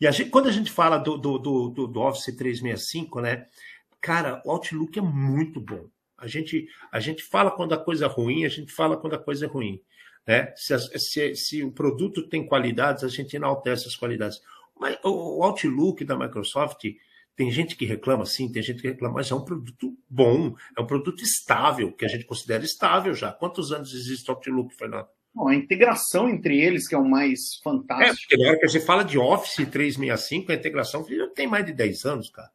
E 0.00 0.06
a 0.06 0.12
gente, 0.12 0.30
quando 0.30 0.48
a 0.48 0.52
gente 0.52 0.70
fala 0.70 0.96
do, 0.96 1.18
do, 1.18 1.38
do, 1.38 1.86
do 1.88 2.00
Office 2.00 2.36
365, 2.36 3.20
né? 3.20 3.48
Cara, 4.00 4.40
o 4.44 4.52
Outlook 4.52 4.96
é 5.00 5.02
muito 5.02 5.60
bom. 5.60 5.88
A 6.16 6.28
gente, 6.28 6.68
a 6.92 7.00
gente 7.00 7.24
fala 7.24 7.50
quando 7.50 7.72
a 7.72 7.78
coisa 7.78 8.04
é 8.04 8.08
ruim, 8.08 8.44
a 8.44 8.48
gente 8.48 8.72
fala 8.72 8.96
quando 8.96 9.14
a 9.14 9.18
coisa 9.18 9.46
é 9.46 9.48
ruim. 9.48 9.82
Né? 10.26 10.52
Se, 10.56 10.78
se, 10.98 11.34
se 11.34 11.64
o 11.64 11.72
produto 11.72 12.28
tem 12.28 12.46
qualidades, 12.46 13.04
a 13.04 13.08
gente 13.08 13.34
enaltece 13.36 13.88
as 13.88 13.96
qualidades. 13.96 14.40
Mas 14.78 14.98
o 15.04 15.42
Outlook 15.42 16.04
da 16.04 16.16
Microsoft, 16.16 16.84
tem 17.36 17.50
gente 17.50 17.76
que 17.76 17.84
reclama, 17.84 18.24
sim, 18.26 18.50
tem 18.50 18.62
gente 18.62 18.82
que 18.82 18.88
reclama, 18.88 19.14
mas 19.14 19.30
é 19.30 19.34
um 19.34 19.44
produto 19.44 19.96
bom, 20.08 20.54
é 20.76 20.80
um 20.80 20.86
produto 20.86 21.22
estável, 21.22 21.92
que 21.92 22.04
a 22.04 22.08
gente 22.08 22.24
considera 22.24 22.64
estável 22.64 23.14
já. 23.14 23.32
Quantos 23.32 23.72
anos 23.72 23.94
existe 23.94 24.30
o 24.30 24.34
Outlook, 24.34 24.74
Fernando? 24.74 25.08
Bom, 25.34 25.48
a 25.48 25.54
integração 25.54 26.28
entre 26.28 26.60
eles 26.60 26.88
que 26.88 26.94
é 26.94 26.98
o 26.98 27.04
mais 27.04 27.56
fantástico. 27.62 28.10
É, 28.10 28.14
porque 28.14 28.36
na 28.36 28.48
hora 28.48 28.58
que 28.58 28.66
a 28.66 28.68
gente 28.68 28.84
fala 28.84 29.04
de 29.04 29.16
Office 29.16 29.66
365, 29.68 30.50
a 30.50 30.54
integração 30.54 31.06
já 31.08 31.28
tem 31.28 31.46
mais 31.46 31.64
de 31.64 31.72
10 31.72 32.04
anos, 32.04 32.30
cara. 32.30 32.50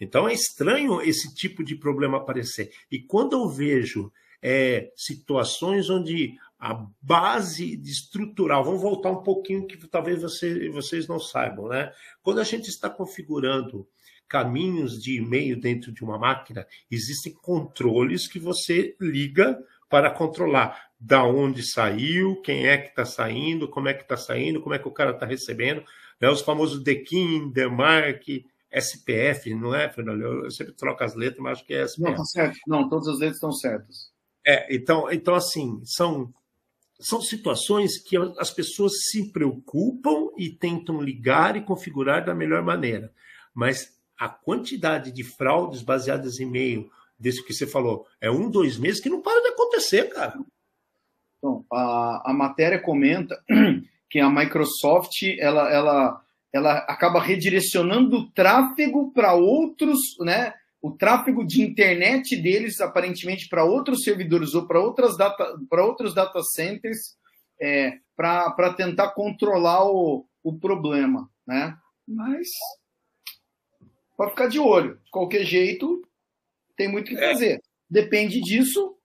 Então 0.00 0.28
é 0.28 0.32
estranho 0.32 1.00
esse 1.00 1.34
tipo 1.34 1.64
de 1.64 1.74
problema 1.74 2.18
aparecer. 2.18 2.70
E 2.90 3.00
quando 3.00 3.32
eu 3.32 3.48
vejo 3.48 4.12
é, 4.42 4.92
situações 4.94 5.90
onde 5.90 6.36
a 6.58 6.86
base 7.00 7.80
estrutural, 7.82 8.64
vamos 8.64 8.80
voltar 8.80 9.10
um 9.10 9.22
pouquinho 9.22 9.66
que 9.66 9.76
talvez 9.88 10.22
você, 10.22 10.70
vocês 10.70 11.06
não 11.06 11.18
saibam, 11.18 11.68
né? 11.68 11.92
Quando 12.22 12.40
a 12.40 12.44
gente 12.44 12.68
está 12.68 12.88
configurando 12.88 13.86
caminhos 14.28 15.00
de 15.00 15.18
e-mail 15.18 15.60
dentro 15.60 15.92
de 15.92 16.02
uma 16.02 16.18
máquina, 16.18 16.66
existem 16.90 17.32
controles 17.32 18.26
que 18.26 18.38
você 18.38 18.96
liga 19.00 19.58
para 19.88 20.10
controlar 20.10 20.86
da 20.98 21.24
onde 21.24 21.62
saiu, 21.62 22.40
quem 22.40 22.66
é 22.66 22.78
que 22.78 22.88
está 22.88 23.04
saindo, 23.04 23.68
como 23.68 23.88
é 23.88 23.94
que 23.94 24.02
está 24.02 24.16
saindo, 24.16 24.60
como 24.60 24.74
é 24.74 24.78
que 24.78 24.88
o 24.88 24.92
cara 24.92 25.12
está 25.12 25.26
recebendo, 25.26 25.84
né? 26.20 26.28
os 26.28 26.40
famosos 26.40 26.82
DKIM, 26.82 27.50
DMARC, 27.52 28.46
SPF, 28.72 29.54
não 29.54 29.74
é, 29.74 29.88
Fernando? 29.88 30.22
Eu 30.22 30.50
sempre 30.50 30.72
troco 30.72 31.04
as 31.04 31.14
letras, 31.14 31.40
mas 31.40 31.58
acho 31.58 31.66
que 31.66 31.74
é 31.74 31.82
SPF. 31.82 32.02
Não, 32.02 32.14
tá 32.14 32.24
certo. 32.24 32.58
Não, 32.66 32.88
todas 32.88 33.08
as 33.08 33.18
letras 33.18 33.36
estão 33.36 33.52
certas. 33.52 34.10
É, 34.44 34.74
então, 34.74 35.10
então 35.10 35.34
assim, 35.34 35.80
são, 35.84 36.32
são 36.98 37.20
situações 37.20 37.98
que 37.98 38.16
as 38.38 38.50
pessoas 38.50 38.92
se 39.10 39.30
preocupam 39.32 40.30
e 40.36 40.50
tentam 40.50 41.00
ligar 41.00 41.56
e 41.56 41.62
configurar 41.62 42.24
da 42.24 42.34
melhor 42.34 42.62
maneira. 42.62 43.12
Mas 43.54 43.94
a 44.18 44.28
quantidade 44.28 45.12
de 45.12 45.22
fraudes 45.22 45.82
baseadas 45.82 46.40
em 46.40 46.44
e-mail, 46.44 46.90
desse 47.18 47.44
que 47.44 47.52
você 47.52 47.66
falou, 47.66 48.06
é 48.20 48.30
um, 48.30 48.50
dois 48.50 48.78
meses 48.78 49.00
que 49.00 49.08
não 49.08 49.20
para 49.20 49.42
de 49.42 49.48
acontecer, 49.48 50.04
cara. 50.12 50.38
Então, 51.38 51.64
a, 51.70 52.30
a 52.30 52.32
matéria 52.32 52.80
comenta 52.80 53.42
que 54.08 54.18
a 54.18 54.30
Microsoft 54.30 55.22
ela, 55.38 55.70
ela 55.70 56.22
ela 56.56 56.78
acaba 56.78 57.20
redirecionando 57.20 58.16
o 58.16 58.30
tráfego 58.30 59.12
para 59.12 59.34
outros, 59.34 59.98
né? 60.20 60.54
O 60.86 60.92
tráfego 60.92 61.44
de 61.44 61.62
internet 61.62 62.36
deles, 62.36 62.80
aparentemente, 62.80 63.48
para 63.48 63.64
outros 63.64 64.04
servidores 64.04 64.54
ou 64.54 64.68
para 64.68 64.80
outras 64.80 65.16
data, 65.16 65.58
para 65.68 65.84
outros 65.84 66.14
data 66.14 66.40
centers, 66.44 67.16
é, 67.60 67.98
para 68.14 68.72
tentar 68.72 69.10
controlar 69.10 69.84
o, 69.84 70.24
o 70.44 70.56
problema, 70.56 71.28
né? 71.44 71.76
Mas 72.06 72.50
para 74.16 74.30
ficar 74.30 74.46
de 74.46 74.60
olho. 74.60 75.00
De 75.04 75.10
qualquer 75.10 75.44
jeito, 75.44 76.02
tem 76.76 76.86
muito 76.86 77.06
o 77.06 77.16
que 77.16 77.20
fazer. 77.20 77.60
Depende 77.90 78.40
disso. 78.40 78.96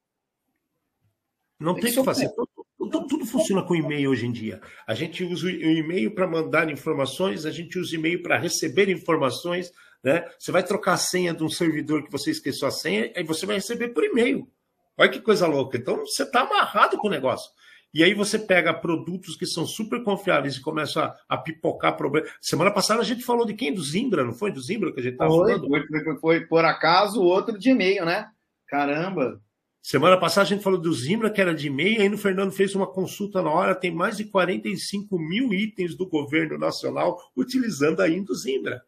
Não 1.60 1.74
tem 1.74 1.92
o 1.92 1.96
que 1.96 2.04
fazer. 2.04 2.30
Tudo, 2.78 3.08
tudo 3.08 3.26
funciona 3.26 3.64
com 3.64 3.76
e-mail 3.76 4.12
hoje 4.12 4.28
em 4.28 4.32
dia. 4.32 4.62
A 4.86 4.94
gente 4.94 5.24
usa 5.24 5.48
o 5.48 5.50
e-mail 5.50 6.14
para 6.14 6.28
mandar 6.28 6.70
informações, 6.70 7.44
a 7.44 7.52
gente 7.52 7.80
usa 7.80 7.96
e-mail 7.96 8.22
para 8.22 8.38
receber 8.38 8.88
informações. 8.88 9.72
Né? 10.04 10.28
Você 10.38 10.52
vai 10.52 10.64
trocar 10.64 10.93
a 10.93 10.97
senha 10.97 11.34
de 11.34 11.43
um 11.43 11.49
servidor 11.49 12.04
que 12.04 12.12
você 12.12 12.32
esqueceu 12.32 12.68
a 12.68 12.72
senha, 12.72 13.12
aí 13.16 13.24
você 13.24 13.45
vai 13.45 13.58
receber 13.58 13.89
por 13.89 14.04
e-mail. 14.04 14.47
Olha 14.97 15.10
que 15.10 15.22
coisa 15.22 15.47
louca. 15.47 15.78
Então 15.78 15.97
você 16.06 16.24
está 16.24 16.41
amarrado 16.41 16.97
com 16.97 17.08
o 17.08 17.12
negócio. 17.12 17.52
E 17.93 18.04
aí 18.04 18.14
você 18.14 18.39
pega 18.39 18.74
produtos 18.74 19.36
que 19.36 19.45
são 19.45 19.66
super 19.66 20.02
confiáveis 20.04 20.56
e 20.56 20.62
começa 20.62 21.04
a, 21.04 21.36
a 21.36 21.38
pipocar 21.38 21.97
problemas. 21.97 22.32
Semana 22.39 22.72
passada 22.72 23.02
a 23.02 23.06
gente 23.06 23.24
falou 23.24 23.45
de 23.45 23.54
quem? 23.54 23.74
Do 23.74 23.84
Zimbra, 23.84 24.24
não 24.24 24.34
foi? 24.34 24.52
Do 24.52 24.62
Zimbra 24.62 24.93
que 24.93 24.99
a 25.02 25.04
gente 25.04 25.14
estava 25.14 25.30
falando? 25.30 25.68
Foi, 25.68 25.88
foi, 25.88 26.18
foi, 26.20 26.45
por 26.45 26.64
acaso 26.64 27.22
o 27.22 27.26
outro 27.26 27.60
de 27.60 27.70
e-mail, 27.70 28.06
né? 28.06 28.30
Caramba! 28.68 29.41
Semana 29.82 30.18
passada 30.18 30.45
a 30.45 30.49
gente 30.49 30.64
falou 30.64 30.80
do 30.80 30.93
Zimbra, 30.93 31.30
que 31.30 31.41
era 31.41 31.56
de 31.56 31.70
meia, 31.70 32.02
aí 32.02 32.10
o 32.10 32.18
Fernando 32.18 32.52
fez 32.52 32.76
uma 32.76 32.86
consulta 32.86 33.41
na 33.41 33.49
hora, 33.49 33.74
tem 33.74 33.91
mais 33.91 34.16
de 34.16 34.26
45 34.26 35.18
mil 35.18 35.52
itens 35.54 35.95
do 35.95 36.08
governo 36.08 36.58
nacional 36.58 37.20
utilizando 37.36 37.99
ainda 37.99 38.32
o 38.32 38.36
Zimbra. 38.36 38.84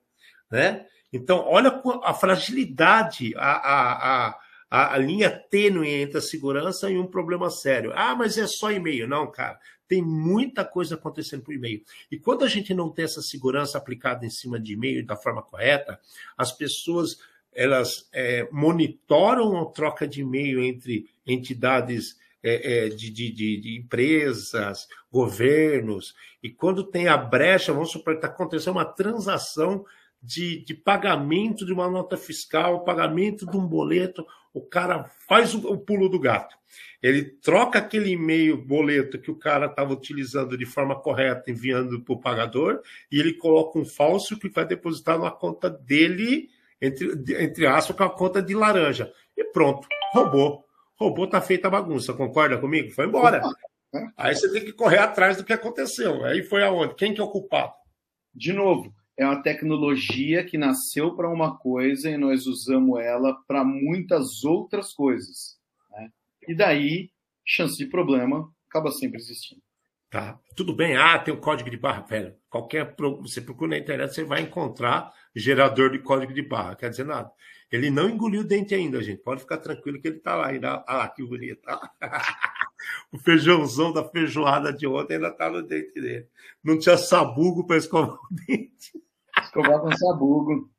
Né? 0.51 0.85
Então, 1.13 1.45
olha 1.47 1.79
a 2.03 2.13
fragilidade, 2.13 3.33
a, 3.37 3.51
a, 3.51 4.35
a, 4.71 4.93
a 4.95 4.97
linha 4.97 5.29
tênue 5.29 5.87
entre 5.87 6.17
a 6.17 6.21
segurança 6.21 6.89
e 6.89 6.97
um 6.97 7.05
problema 7.05 7.51
sério. 7.51 7.91
Ah, 7.95 8.15
mas 8.15 8.35
é 8.37 8.47
só 8.47 8.71
e-mail. 8.71 9.07
Não, 9.07 9.29
cara, 9.29 9.59
tem 9.87 10.01
muita 10.01 10.65
coisa 10.65 10.95
acontecendo 10.95 11.43
por 11.43 11.53
e-mail. 11.53 11.83
E 12.11 12.17
quando 12.17 12.43
a 12.43 12.47
gente 12.47 12.73
não 12.73 12.89
tem 12.89 13.05
essa 13.05 13.21
segurança 13.21 13.77
aplicada 13.77 14.25
em 14.25 14.29
cima 14.31 14.59
de 14.59 14.73
e-mail 14.73 15.05
da 15.05 15.15
forma 15.15 15.43
correta, 15.43 15.99
as 16.35 16.51
pessoas 16.51 17.17
elas 17.55 18.09
é, 18.11 18.47
monitoram 18.51 19.61
a 19.61 19.65
troca 19.67 20.07
de 20.07 20.21
e-mail 20.21 20.59
entre 20.59 21.07
entidades 21.27 22.17
é, 22.41 22.87
é, 22.87 22.89
de, 22.89 23.11
de, 23.11 23.31
de, 23.31 23.77
empresas, 23.77 24.87
governos, 25.11 26.13
e 26.41 26.49
quando 26.49 26.83
tem 26.83 27.07
a 27.07 27.15
brecha, 27.15 27.71
vamos 27.71 27.91
supor 27.91 28.15
que 28.15 28.25
está 28.25 28.27
acontecendo 28.27 28.73
uma 28.73 28.83
transação 28.83 29.85
de, 30.23 30.63
de, 30.63 30.73
pagamento 30.73 31.65
de 31.65 31.73
uma 31.73 31.89
nota 31.89 32.15
fiscal, 32.15 32.85
pagamento 32.85 33.45
de 33.45 33.57
um 33.57 33.67
boleto, 33.67 34.25
o 34.53 34.61
cara 34.61 35.03
faz 35.27 35.53
o, 35.53 35.67
o 35.67 35.77
pulo 35.77 36.07
do 36.07 36.19
gato. 36.19 36.55
Ele 37.01 37.23
troca 37.23 37.79
aquele 37.79 38.11
e-mail, 38.11 38.55
boleto 38.55 39.19
que 39.19 39.29
o 39.29 39.35
cara 39.35 39.65
estava 39.65 39.91
utilizando 39.91 40.57
de 40.57 40.65
forma 40.65 40.95
correta, 40.95 41.51
enviando 41.51 42.01
para 42.01 42.13
o 42.13 42.21
pagador, 42.21 42.81
e 43.11 43.19
ele 43.19 43.33
coloca 43.33 43.77
um 43.77 43.85
falso 43.85 44.39
que 44.39 44.47
vai 44.47 44.65
depositar 44.65 45.19
na 45.19 45.29
conta 45.29 45.69
dele 45.69 46.49
entre, 46.81 47.11
entre 47.43 47.65
aspas, 47.65 47.95
com 47.95 48.03
a 48.03 48.09
conta 48.09 48.41
de 48.41 48.53
laranja. 48.53 49.11
E 49.37 49.43
pronto, 49.45 49.87
roubou. 50.13 50.65
Roubou, 50.95 51.27
tá 51.27 51.41
feita 51.41 51.67
a 51.67 51.71
bagunça, 51.71 52.13
concorda 52.13 52.57
comigo? 52.57 52.91
Foi 52.91 53.05
embora. 53.05 53.41
Aí 54.17 54.35
você 54.35 54.51
tem 54.51 54.63
que 54.63 54.73
correr 54.73 54.99
atrás 54.99 55.37
do 55.37 55.43
que 55.43 55.53
aconteceu. 55.53 56.23
Aí 56.25 56.43
foi 56.43 56.63
aonde? 56.63 56.95
Quem 56.95 57.13
que 57.13 57.21
é 57.21 57.23
o 57.23 57.29
culpado? 57.29 57.73
De 58.33 58.51
novo, 58.51 58.93
é 59.17 59.25
uma 59.25 59.41
tecnologia 59.41 60.43
que 60.43 60.57
nasceu 60.57 61.15
para 61.15 61.29
uma 61.29 61.57
coisa 61.57 62.09
e 62.09 62.17
nós 62.17 62.47
usamos 62.47 62.99
ela 62.99 63.35
para 63.47 63.63
muitas 63.63 64.43
outras 64.43 64.93
coisas. 64.93 65.57
Né? 65.91 66.09
E 66.47 66.55
daí, 66.55 67.11
chance 67.45 67.77
de 67.77 67.85
problema 67.85 68.49
acaba 68.67 68.91
sempre 68.91 69.19
existindo. 69.19 69.61
Tá. 70.09 70.39
Tudo 70.55 70.75
bem. 70.75 70.95
Ah, 70.95 71.17
tem 71.17 71.33
o 71.33 71.39
código 71.39 71.69
de 71.69 71.77
barra, 71.77 72.01
velho. 72.01 72.35
Qualquer. 72.47 72.95
Você 73.21 73.41
procura 73.41 73.71
na 73.71 73.77
internet, 73.79 74.13
você 74.13 74.23
vai 74.23 74.41
encontrar 74.41 75.11
gerador 75.35 75.91
de 75.91 75.99
código 75.99 76.33
de 76.33 76.41
barra. 76.43 76.75
Quer 76.75 76.91
dizer 76.91 77.05
nada. 77.05 77.31
Ele 77.71 77.89
não 77.89 78.07
engoliu 78.07 78.41
o 78.41 78.47
dente 78.47 78.75
ainda, 78.75 79.01
gente. 79.01 79.23
Pode 79.23 79.41
ficar 79.41 79.57
tranquilo 79.57 79.99
que 79.99 80.07
ele 80.07 80.17
está 80.17 80.35
lá 80.35 80.49
ainda. 80.49 80.83
Ah, 80.87 81.07
que 81.07 81.23
bonito. 81.23 81.61
o 83.11 83.17
feijãozão 83.17 83.91
da 83.91 84.03
feijoada 84.03 84.73
de 84.73 84.87
ontem 84.87 85.15
ainda 85.15 85.31
tá 85.31 85.49
no 85.49 85.61
dente 85.61 85.93
dele. 85.99 86.27
Não 86.63 86.77
tinha 86.77 86.97
sabugo 86.97 87.65
para 87.65 87.77
escovar 87.77 88.15
o 88.15 88.35
dente. 88.47 88.91
Escovar 89.41 89.79
com 89.81 89.91
sabugo. 89.95 90.73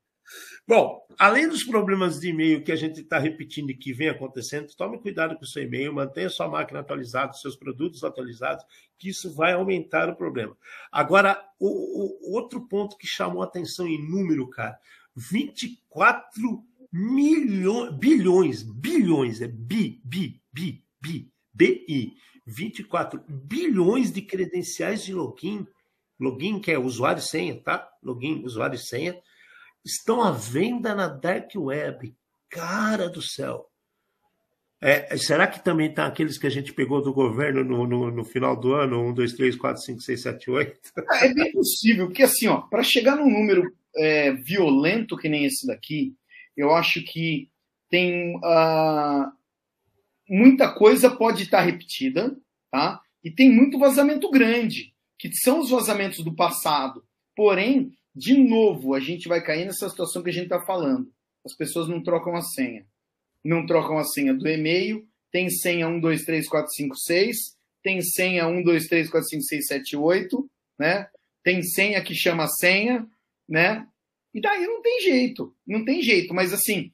Bom, 0.67 1.07
além 1.19 1.47
dos 1.47 1.63
problemas 1.63 2.19
de 2.19 2.31
e-mail 2.31 2.65
que 2.65 2.73
a 2.73 2.77
gente 2.77 3.03
está 3.03 3.19
repetindo 3.19 3.71
e 3.71 3.77
que 3.77 3.93
vem 3.93 4.09
acontecendo, 4.09 4.75
tome 4.75 4.99
cuidado 4.99 5.37
com 5.37 5.45
o 5.45 5.47
seu 5.47 5.63
e-mail, 5.63 5.93
mantenha 5.93 6.31
sua 6.31 6.49
máquina 6.49 6.81
atualizada, 6.81 7.35
seus 7.35 7.55
produtos 7.55 8.03
atualizados, 8.03 8.65
que 8.99 9.11
isso 9.11 9.35
vai 9.35 9.53
aumentar 9.53 10.09
o 10.09 10.17
problema. 10.17 10.57
Agora, 10.91 11.39
o, 11.61 12.31
o 12.31 12.35
outro 12.35 12.67
ponto 12.67 12.97
que 12.97 13.07
chamou 13.07 13.43
atenção 13.43 13.87
em 13.87 14.03
número, 14.09 14.49
cara, 14.49 14.79
24 15.15 16.65
milhões, 16.91 17.93
bilhões, 17.99 18.63
bilhões, 18.63 19.43
é 19.43 19.49
bi, 19.49 20.01
bi, 20.03 20.41
bi, 20.51 20.83
bi, 21.01 21.31
BI, 21.55 22.17
24 22.45 23.23
bilhões 23.29 24.13
de 24.13 24.21
credenciais 24.21 25.05
de 25.05 25.15
login, 25.15 25.67
login 26.19 26.61
que 26.61 26.71
é 26.71 26.79
usuário 26.79 27.21
e 27.21 27.23
senha, 27.23 27.61
tá? 27.63 27.89
Login, 28.03 28.45
usuário 28.45 28.75
e 28.75 28.79
senha, 28.79 29.17
estão 29.85 30.23
à 30.23 30.33
venda 30.33 30.95
na 30.95 31.09
Dark 31.09 31.51
Web. 31.55 32.15
Cara 32.49 33.09
do 33.09 33.23
céu. 33.23 33.69
É, 34.81 35.17
será 35.17 35.47
que 35.47 35.65
também 35.65 35.93
tá 35.93 36.05
aqueles 36.05 36.37
que 36.37 36.47
a 36.47 36.51
gente 36.51 36.73
pegou 36.73 37.01
do 37.01 37.13
governo 37.13 37.65
no, 37.65 37.87
no, 37.87 38.11
no 38.11 38.25
final 38.25 38.55
do 38.55 38.75
ano? 38.75 39.01
1, 39.09 39.15
2, 39.15 39.33
3, 39.33 39.57
4, 39.57 39.83
5, 39.83 40.01
6, 40.01 40.23
7, 40.23 40.51
8? 40.51 40.81
É 41.23 41.33
bem 41.33 41.53
possível, 41.53 42.07
porque 42.07 42.23
assim, 42.23 42.49
para 42.69 42.83
chegar 42.83 43.17
num 43.17 43.31
número 43.31 43.75
é, 43.97 44.33
violento 44.33 45.17
que 45.17 45.29
nem 45.29 45.47
esse 45.47 45.67
daqui, 45.67 46.15
eu 46.55 46.75
acho 46.75 47.03
que 47.03 47.49
tem 47.89 48.37
uh, 48.37 49.33
muita 50.29 50.73
coisa 50.73 51.11
pode 51.11 51.45
estar 51.45 51.61
repetida, 51.61 52.37
tá? 52.71 53.01
E 53.23 53.31
tem 53.31 53.51
muito 53.51 53.79
vazamento 53.79 54.31
grande, 54.31 54.95
que 55.19 55.33
são 55.33 55.61
os 55.61 55.71
vazamentos 55.71 56.23
do 56.23 56.35
passado. 56.35 57.05
Porém, 57.35 57.93
de 58.15 58.37
novo, 58.37 58.95
a 58.95 59.01
gente 59.01 59.29
vai 59.29 59.43
cair 59.43 59.65
nessa 59.65 59.89
situação 59.89 60.23
que 60.23 60.31
a 60.31 60.33
gente 60.33 60.45
está 60.45 60.61
falando. 60.61 61.11
As 61.45 61.55
pessoas 61.55 61.89
não 61.89 62.03
trocam 62.03 62.35
a 62.37 62.43
senha. 62.43 62.87
Não 63.43 63.67
trocam 63.67 63.99
a 63.99 64.05
senha 64.05 64.33
do 64.33 64.49
e-mail, 64.49 65.07
tem 65.31 65.51
senha 65.51 65.89
1, 65.89 66.01
2, 66.01 66.25
3, 66.25 66.49
4, 66.49 66.73
5, 66.73 66.97
6, 66.97 67.37
tem 67.83 68.01
senha 68.01 68.47
1, 68.47 68.63
2, 68.63 68.87
3, 68.87 69.11
4, 69.11 69.29
5, 69.29 69.43
6, 69.43 69.67
7, 69.67 69.97
8, 69.97 70.51
né? 70.79 71.09
Tem 71.43 71.63
senha 71.63 72.03
que 72.03 72.15
chama 72.15 72.47
senha, 72.47 73.07
né? 73.49 73.87
E 74.33 74.41
daí 74.41 74.67
não 74.67 74.81
tem 74.81 75.01
jeito, 75.03 75.55
não 75.67 75.85
tem 75.85 76.01
jeito. 76.01 76.33
Mas 76.33 76.53
assim, 76.53 76.91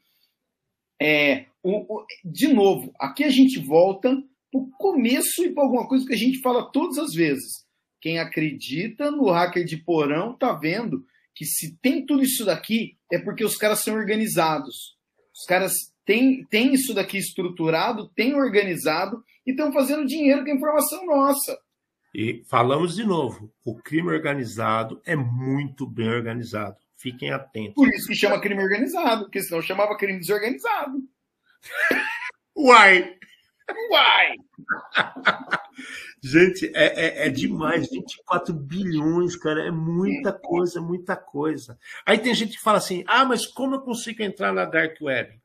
é, 1.00 1.46
o, 1.62 1.96
o, 1.98 2.06
de 2.24 2.48
novo, 2.48 2.92
aqui 2.98 3.24
a 3.24 3.30
gente 3.30 3.58
volta 3.58 4.10
para 4.50 4.60
o 4.60 4.70
começo 4.78 5.44
e 5.44 5.52
para 5.52 5.62
alguma 5.62 5.86
coisa 5.86 6.06
que 6.06 6.14
a 6.14 6.18
gente 6.18 6.40
fala 6.40 6.70
todas 6.70 6.98
as 6.98 7.12
vezes. 7.12 7.64
Quem 8.00 8.18
acredita 8.18 9.10
no 9.10 9.30
hacker 9.30 9.64
de 9.64 9.76
porão 9.76 10.36
tá 10.36 10.52
vendo 10.52 11.04
que 11.34 11.44
se 11.44 11.76
tem 11.80 12.04
tudo 12.04 12.22
isso 12.22 12.44
daqui 12.44 12.96
é 13.12 13.18
porque 13.18 13.44
os 13.44 13.56
caras 13.56 13.82
são 13.82 13.94
organizados. 13.94 14.96
Os 15.34 15.44
caras 15.46 15.72
têm, 16.04 16.44
têm 16.46 16.74
isso 16.74 16.94
daqui 16.94 17.18
estruturado, 17.18 18.08
têm 18.14 18.34
organizado 18.34 19.22
e 19.46 19.50
estão 19.50 19.72
fazendo 19.72 20.06
dinheiro 20.06 20.44
com 20.44 20.50
a 20.50 20.54
informação 20.54 21.06
nossa. 21.06 21.58
E 22.14 22.42
falamos 22.48 22.96
de 22.96 23.04
novo: 23.04 23.52
o 23.64 23.76
crime 23.76 24.08
organizado 24.08 25.00
é 25.04 25.14
muito 25.14 25.86
bem 25.86 26.08
organizado. 26.08 26.76
Fiquem 26.96 27.30
atentos. 27.30 27.74
Por 27.74 27.88
isso 27.88 28.08
que 28.08 28.14
chama 28.14 28.40
crime 28.40 28.62
organizado, 28.62 29.24
porque 29.24 29.42
senão 29.42 29.62
chamava 29.62 29.96
crime 29.96 30.18
desorganizado. 30.18 30.98
Uai! 32.56 33.16
Uai! 33.90 34.36
Gente, 36.22 36.70
é, 36.74 36.84
é, 36.84 37.26
é, 37.26 37.28
demais. 37.30 37.88
24 37.88 38.52
bilhões, 38.52 39.36
cara. 39.36 39.66
É 39.66 39.70
muita 39.70 40.32
coisa, 40.32 40.80
muita 40.80 41.16
coisa. 41.16 41.78
Aí 42.04 42.18
tem 42.18 42.34
gente 42.34 42.56
que 42.56 42.62
fala 42.62 42.78
assim: 42.78 43.02
ah, 43.06 43.24
mas 43.24 43.46
como 43.46 43.76
eu 43.76 43.80
consigo 43.80 44.22
entrar 44.22 44.52
na 44.52 44.64
Dark 44.64 45.00
Web? 45.00 45.40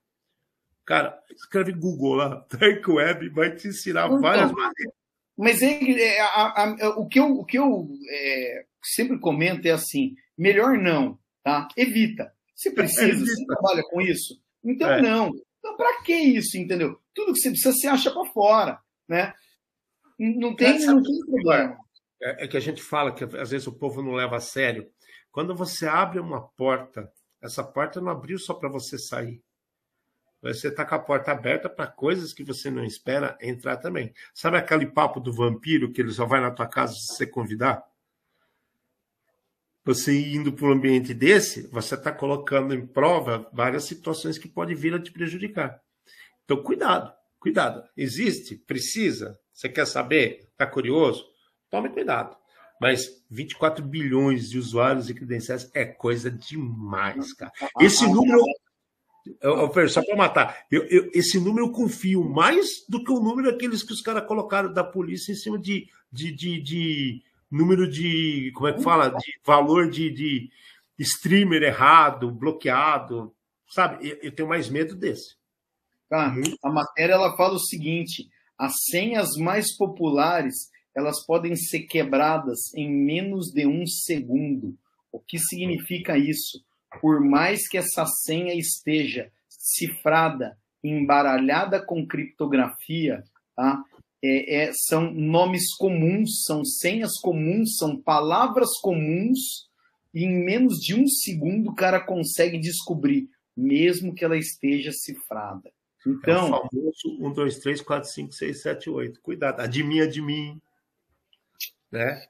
Cara, 0.83 1.17
escreve 1.33 1.71
Google 1.71 2.15
lá. 2.15 2.45
Dark 2.51 2.87
Web 2.87 3.29
vai 3.29 3.55
te 3.55 3.69
ensinar 3.69 4.07
então, 4.07 4.21
várias 4.21 4.51
maneiras. 4.51 4.93
Mas 5.37 5.61
é, 5.61 5.91
é 5.91 6.21
a, 6.21 6.63
a, 6.63 6.89
o 6.97 7.07
que 7.07 7.19
eu, 7.19 7.39
o 7.39 7.45
que 7.45 7.57
eu 7.57 7.89
é, 8.09 8.65
sempre 8.83 9.17
comento 9.17 9.67
é 9.67 9.71
assim: 9.71 10.15
melhor 10.37 10.77
não, 10.77 11.17
tá? 11.41 11.67
Evita. 11.77 12.33
Se 12.53 12.71
precisa, 12.71 13.25
você 13.25 13.45
trabalha 13.45 13.83
com 13.83 14.01
isso. 14.01 14.41
Então, 14.63 14.89
é. 14.89 15.01
não. 15.01 15.31
Então, 15.65 15.75
para 15.75 16.03
que 16.03 16.13
isso, 16.13 16.59
entendeu? 16.59 17.01
Tudo 17.11 17.33
que 17.33 17.39
você 17.39 17.49
precisa, 17.49 17.73
você 17.73 17.87
acha 17.87 18.11
para 18.11 18.23
fora, 18.25 18.79
né? 19.09 19.33
Não 20.19 20.55
tem, 20.55 20.77
não 20.85 21.01
tem 21.01 21.19
problema. 21.25 21.75
É, 22.21 22.45
é 22.45 22.47
que 22.47 22.55
a 22.55 22.59
gente 22.59 22.83
fala 22.83 23.11
que 23.11 23.23
às 23.23 23.49
vezes 23.49 23.65
o 23.65 23.73
povo 23.73 24.03
não 24.03 24.13
leva 24.13 24.35
a 24.37 24.39
sério. 24.39 24.87
Quando 25.31 25.55
você 25.55 25.87
abre 25.87 26.19
uma 26.19 26.47
porta, 26.49 27.11
essa 27.41 27.63
porta 27.63 27.99
não 27.99 28.11
abriu 28.11 28.37
só 28.37 28.53
para 28.53 28.69
você 28.69 28.99
sair. 28.99 29.41
Você 30.39 30.67
está 30.67 30.85
com 30.85 30.93
a 30.93 30.99
porta 30.99 31.31
aberta 31.31 31.67
para 31.67 31.87
coisas 31.87 32.31
que 32.31 32.43
você 32.43 32.69
não 32.69 32.83
espera 32.83 33.35
entrar 33.41 33.77
também. 33.77 34.13
Sabe 34.35 34.57
aquele 34.57 34.85
papo 34.85 35.19
do 35.19 35.33
vampiro 35.33 35.91
que 35.91 35.99
ele 35.99 36.11
só 36.11 36.27
vai 36.27 36.41
na 36.41 36.51
tua 36.51 36.67
casa 36.67 36.93
se 36.93 37.07
você 37.07 37.25
convidar? 37.25 37.83
Você 39.85 40.19
indo 40.33 40.51
para 40.51 40.65
um 40.65 40.71
ambiente 40.71 41.13
desse, 41.13 41.67
você 41.67 41.93
está 41.93 42.11
colocando 42.11 42.73
em 42.73 42.87
prova 42.87 43.47
várias 43.53 43.83
situações 43.83 44.37
que 44.37 44.47
podem 44.47 44.75
vir 44.75 44.95
a 44.95 44.99
te 44.99 45.11
prejudicar. 45.11 45.79
Então, 46.43 46.61
cuidado, 46.63 47.13
cuidado. 47.39 47.83
Existe? 47.95 48.55
Precisa? 48.55 49.37
Você 49.53 49.69
quer 49.69 49.85
saber? 49.85 50.49
Está 50.51 50.65
curioso? 50.65 51.23
Tome 51.69 51.89
cuidado. 51.89 52.35
Mas 52.81 53.23
24 53.29 53.85
bilhões 53.85 54.49
de 54.49 54.57
usuários 54.57 55.07
e 55.09 55.13
credenciais 55.13 55.69
é 55.73 55.85
coisa 55.85 56.31
demais, 56.31 57.31
cara. 57.33 57.51
Esse 57.79 58.07
número. 58.07 58.41
Eu, 59.41 59.71
eu, 59.73 59.89
só 59.89 60.03
para 60.03 60.15
matar, 60.15 60.65
eu, 60.69 60.83
eu, 60.85 61.09
esse 61.11 61.39
número 61.39 61.65
eu 61.65 61.71
confio 61.71 62.23
mais 62.23 62.85
do 62.87 63.03
que 63.03 63.11
o 63.11 63.19
número 63.19 63.51
daqueles 63.51 63.81
que 63.81 63.91
os 63.91 64.01
caras 64.01 64.27
colocaram 64.27 64.71
da 64.71 64.83
polícia 64.83 65.31
em 65.31 65.35
cima 65.35 65.57
de, 65.57 65.87
de, 66.11 66.31
de, 66.31 66.61
de, 66.61 67.23
número 67.51 67.89
de. 67.89 68.51
Como 68.53 68.67
é 68.67 68.73
que 68.73 68.81
fala? 68.81 69.09
De 69.09 69.39
valor 69.45 69.89
de, 69.89 70.11
de 70.11 70.49
streamer 70.99 71.63
errado, 71.63 72.31
bloqueado. 72.31 73.33
Sabe? 73.67 74.17
Eu, 74.21 74.31
tenho 74.31 74.49
mais 74.49 74.69
medo 74.69 74.95
desse. 74.95 75.35
Tá. 76.09 76.33
A 76.63 76.69
matéria 76.69 77.13
ela 77.13 77.35
fala 77.35 77.55
o 77.55 77.59
seguinte: 77.59 78.29
as 78.57 78.73
senhas 78.89 79.35
mais 79.37 79.75
populares 79.75 80.69
elas 80.95 81.25
podem 81.25 81.55
ser 81.57 81.81
quebradas 81.81 82.73
em 82.73 82.89
menos 82.89 83.51
de 83.51 83.67
um 83.67 83.85
segundo. 83.85 84.77
O 85.11 85.19
que 85.19 85.37
significa 85.37 86.17
isso? 86.17 86.63
Por 87.01 87.19
mais 87.19 87.67
que 87.67 87.77
essa 87.77 88.05
senha 88.05 88.53
esteja 88.53 89.29
cifrada, 89.49 90.57
embaralhada 90.81 91.83
com 91.83 92.07
criptografia, 92.07 93.23
tá? 93.55 93.83
É, 94.27 94.55
é, 94.55 94.71
são 94.73 95.11
nomes 95.11 95.75
comuns, 95.75 96.43
são 96.45 96.65
senhas 96.65 97.19
comuns, 97.19 97.77
são 97.77 97.95
palavras 97.95 98.69
comuns, 98.81 99.69
e 100.11 100.23
em 100.23 100.43
menos 100.43 100.79
de 100.79 100.95
um 100.95 101.07
segundo 101.07 101.69
o 101.69 101.75
cara 101.75 101.99
consegue 101.99 102.57
descobrir, 102.57 103.29
mesmo 103.55 104.15
que 104.15 104.25
ela 104.25 104.35
esteja 104.35 104.91
cifrada. 104.91 105.71
Então. 106.07 106.47
É 106.47 106.49
o 106.49 106.69
famoso 106.69 107.17
1, 107.19 107.33
2, 107.33 107.59
3, 107.59 107.81
4, 107.81 108.09
5, 108.09 108.31
6, 108.31 108.61
7, 108.61 108.89
8. 108.89 109.21
Cuidado. 109.21 109.59
A 109.59 109.67
de 109.67 109.83
mim, 109.83 109.99
a 109.99 110.07
de 110.07 110.23
mim. 110.23 110.59
Né? 111.91 112.25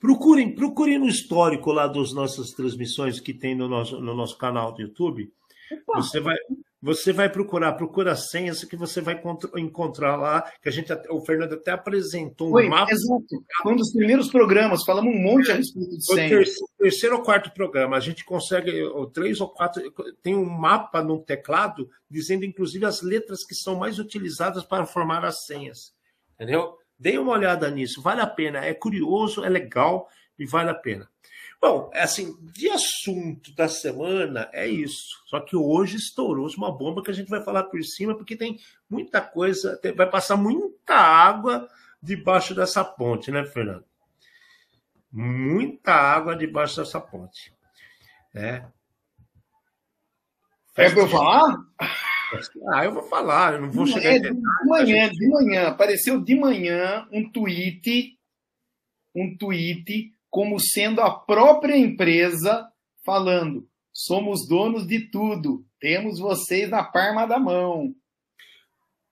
Procurem, 0.00 0.52
procurem 0.52 0.98
no 0.98 1.06
histórico 1.06 1.70
lá 1.70 1.86
das 1.86 2.12
nossas 2.12 2.50
transmissões 2.50 3.20
que 3.20 3.32
tem 3.32 3.54
no 3.54 3.68
nosso, 3.68 4.00
no 4.00 4.14
nosso 4.14 4.36
canal 4.36 4.72
do 4.72 4.82
YouTube. 4.82 5.32
Opa. 5.72 6.00
Você 6.00 6.20
vai, 6.20 6.36
você 6.80 7.12
vai 7.12 7.28
procurar, 7.28 7.72
procura 7.72 8.12
a 8.12 8.16
senha 8.16 8.54
que 8.54 8.76
você 8.76 9.00
vai 9.00 9.20
encontrar 9.56 10.16
lá, 10.16 10.42
que 10.62 10.68
a 10.68 10.72
gente 10.72 10.92
o 11.10 11.20
Fernando 11.24 11.54
até 11.54 11.72
apresentou 11.72 12.48
um 12.48 12.52
Foi, 12.52 12.68
mapa. 12.68 12.92
Exato. 12.92 13.26
Foi 13.62 13.72
um 13.72 13.76
dos 13.76 13.92
primeiros 13.92 14.30
programas, 14.30 14.84
falamos 14.84 15.14
um 15.14 15.18
monte 15.18 15.50
a 15.50 15.56
respeito 15.56 15.90
de 15.90 16.04
senha. 16.04 16.26
O 16.26 16.30
terceiro, 16.30 16.70
terceiro 16.78 17.16
ou 17.16 17.22
quarto 17.22 17.52
programa, 17.52 17.96
a 17.96 18.00
gente 18.00 18.24
consegue, 18.24 18.82
ou 18.84 19.06
três 19.10 19.40
ou 19.40 19.48
quatro, 19.48 19.82
tem 20.22 20.36
um 20.36 20.44
mapa 20.44 21.02
no 21.02 21.18
teclado 21.18 21.90
dizendo 22.08 22.44
inclusive 22.44 22.84
as 22.84 23.02
letras 23.02 23.44
que 23.44 23.54
são 23.54 23.76
mais 23.76 23.98
utilizadas 23.98 24.64
para 24.64 24.86
formar 24.86 25.24
as 25.24 25.44
senhas. 25.44 25.92
Entendeu? 26.34 26.76
Dê 26.98 27.18
uma 27.18 27.32
olhada 27.32 27.70
nisso, 27.70 28.00
vale 28.00 28.20
a 28.20 28.26
pena, 28.26 28.64
é 28.64 28.72
curioso, 28.72 29.44
é 29.44 29.48
legal 29.48 30.08
e 30.38 30.46
vale 30.46 30.70
a 30.70 30.74
pena. 30.74 31.08
Bom, 31.60 31.90
é 31.92 32.02
assim, 32.02 32.36
de 32.52 32.68
assunto 32.68 33.54
da 33.54 33.68
semana 33.68 34.48
é 34.52 34.66
isso. 34.66 35.22
Só 35.26 35.40
que 35.40 35.56
hoje 35.56 35.96
estourou 35.96 36.48
uma 36.56 36.70
bomba 36.70 37.02
que 37.02 37.10
a 37.10 37.14
gente 37.14 37.28
vai 37.28 37.42
falar 37.42 37.64
por 37.64 37.82
cima, 37.82 38.14
porque 38.14 38.36
tem 38.36 38.58
muita 38.88 39.20
coisa, 39.20 39.80
vai 39.96 40.08
passar 40.08 40.36
muita 40.36 40.94
água 40.94 41.68
debaixo 42.02 42.54
dessa 42.54 42.84
ponte, 42.84 43.30
né, 43.30 43.44
Fernando? 43.44 43.84
Muita 45.10 45.92
água 45.92 46.36
debaixo 46.36 46.76
dessa 46.76 47.00
ponte. 47.00 47.52
Né? 48.34 48.70
É 50.76 50.90
para 50.90 51.00
eu 51.00 51.08
falar? 51.08 51.56
Ah, 52.70 52.84
eu 52.84 52.92
vou 52.92 53.02
falar, 53.04 53.54
eu 53.54 53.62
não 53.62 53.70
vou 53.70 53.86
chegar 53.86 54.10
é 54.10 54.18
de 54.18 54.30
detalhes. 54.30 54.44
manhã, 54.66 55.08
de 55.08 55.28
manhã, 55.28 55.68
apareceu 55.68 56.20
de 56.20 56.34
manhã 56.34 57.08
um 57.10 57.30
tweet, 57.30 58.18
um 59.14 59.36
tweet 59.38 60.12
como 60.30 60.58
sendo 60.60 61.00
a 61.00 61.10
própria 61.10 61.76
empresa 61.76 62.68
falando: 63.04 63.68
somos 63.92 64.46
donos 64.48 64.86
de 64.86 65.10
tudo, 65.10 65.64
temos 65.80 66.18
vocês 66.18 66.68
na 66.68 66.84
palma 66.84 67.26
da 67.26 67.38
mão. 67.38 67.94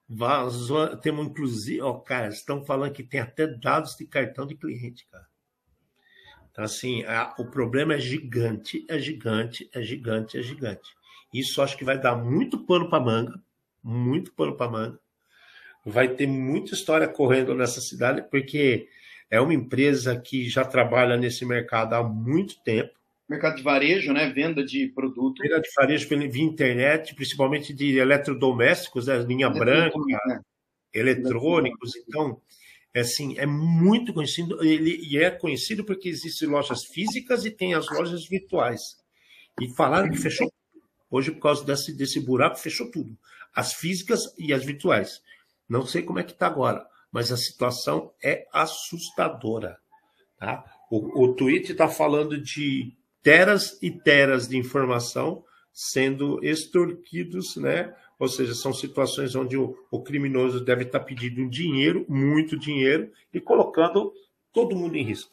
Vazou, 0.06 0.96
temos 0.98 1.26
inclusive, 1.26 1.80
ó, 1.80 1.94
cara, 1.94 2.28
estão 2.28 2.64
falando 2.64 2.92
que 2.92 3.02
tem 3.02 3.20
até 3.20 3.46
dados 3.46 3.96
de 3.96 4.06
cartão 4.06 4.46
de 4.46 4.54
cliente, 4.54 5.06
cara. 5.10 5.26
Então, 6.50 6.62
assim, 6.64 7.02
a- 7.04 7.34
o 7.38 7.46
problema 7.46 7.94
é 7.94 7.98
gigante, 7.98 8.84
é 8.88 8.98
gigante, 8.98 9.68
é 9.72 9.82
gigante, 9.82 10.38
é 10.38 10.42
gigante. 10.42 10.88
Isso 11.32 11.60
acho 11.62 11.76
que 11.76 11.84
vai 11.84 11.98
dar 11.98 12.14
muito 12.16 12.64
pano 12.64 12.88
para 12.88 13.02
manga, 13.02 13.42
muito 13.82 14.32
pano 14.34 14.56
para 14.56 14.70
manga. 14.70 15.00
Vai 15.84 16.08
ter 16.08 16.26
muita 16.26 16.74
história 16.74 17.08
correndo 17.08 17.54
nessa 17.54 17.80
cidade, 17.80 18.22
porque 18.30 18.88
é 19.31 19.41
uma 19.41 19.55
empresa 19.55 20.18
que 20.20 20.49
já 20.49 20.64
trabalha 20.64 21.16
nesse 21.16 21.45
mercado 21.45 21.95
há 21.95 22.03
muito 22.03 22.62
tempo. 22.62 22.93
Mercado 23.29 23.57
de 23.57 23.62
varejo, 23.62 24.12
né? 24.12 24.31
Venda 24.31 24.64
de 24.64 24.87
produto. 24.89 25.41
Feira 25.41 25.61
de 25.61 25.68
varejo 25.75 26.09
via 26.09 26.43
internet, 26.43 27.14
principalmente 27.14 27.72
de 27.72 27.97
eletrodomésticos, 27.97 29.07
né? 29.07 29.18
linha 29.18 29.49
branca, 29.49 29.99
né? 30.27 30.41
eletrônicos. 30.93 31.97
Então, 31.97 32.41
é 32.93 33.01
assim, 33.01 33.39
é 33.39 33.47
muito 33.47 34.12
conhecido. 34.12 34.62
Ele, 34.62 35.01
e 35.03 35.18
é 35.18 35.31
conhecido 35.31 35.85
porque 35.85 36.09
existem 36.09 36.49
lojas 36.49 36.85
físicas 36.85 37.45
e 37.45 37.51
tem 37.51 37.75
as 37.75 37.89
lojas 37.89 38.29
virtuais. 38.29 38.97
E 39.61 39.68
falaram 39.75 40.11
que 40.11 40.18
fechou. 40.18 40.53
Hoje, 41.11 41.31
por 41.31 41.41
causa 41.41 41.64
desse, 41.64 41.97
desse 41.97 42.20
buraco, 42.20 42.59
fechou 42.59 42.91
tudo. 42.91 43.16
As 43.55 43.72
físicas 43.72 44.35
e 44.39 44.53
as 44.53 44.64
virtuais. 44.64 45.22
Não 45.68 45.87
sei 45.87 46.03
como 46.03 46.18
é 46.18 46.22
que 46.22 46.33
está 46.33 46.47
agora, 46.47 46.87
mas 47.14 47.30
a 47.30 47.36
situação 47.36 48.10
é 48.20 48.44
assustadora. 48.52 49.78
Tá? 50.36 50.64
O, 50.90 51.26
o 51.26 51.34
tweet 51.34 51.70
está 51.70 51.86
falando 51.86 52.36
de 52.36 52.92
teras 53.22 53.80
e 53.80 53.88
teras 53.88 54.48
de 54.48 54.58
informação 54.58 55.44
sendo 55.72 56.44
extorquidos, 56.44 57.54
né? 57.56 57.94
Ou 58.18 58.26
seja, 58.28 58.52
são 58.52 58.72
situações 58.72 59.36
onde 59.36 59.56
o, 59.56 59.76
o 59.92 60.02
criminoso 60.02 60.64
deve 60.64 60.82
estar 60.82 61.00
pedindo 61.00 61.40
um 61.40 61.48
dinheiro, 61.48 62.04
muito 62.08 62.58
dinheiro, 62.58 63.10
e 63.32 63.40
colocando 63.40 64.12
todo 64.52 64.74
mundo 64.74 64.96
em 64.96 65.04
risco. 65.04 65.30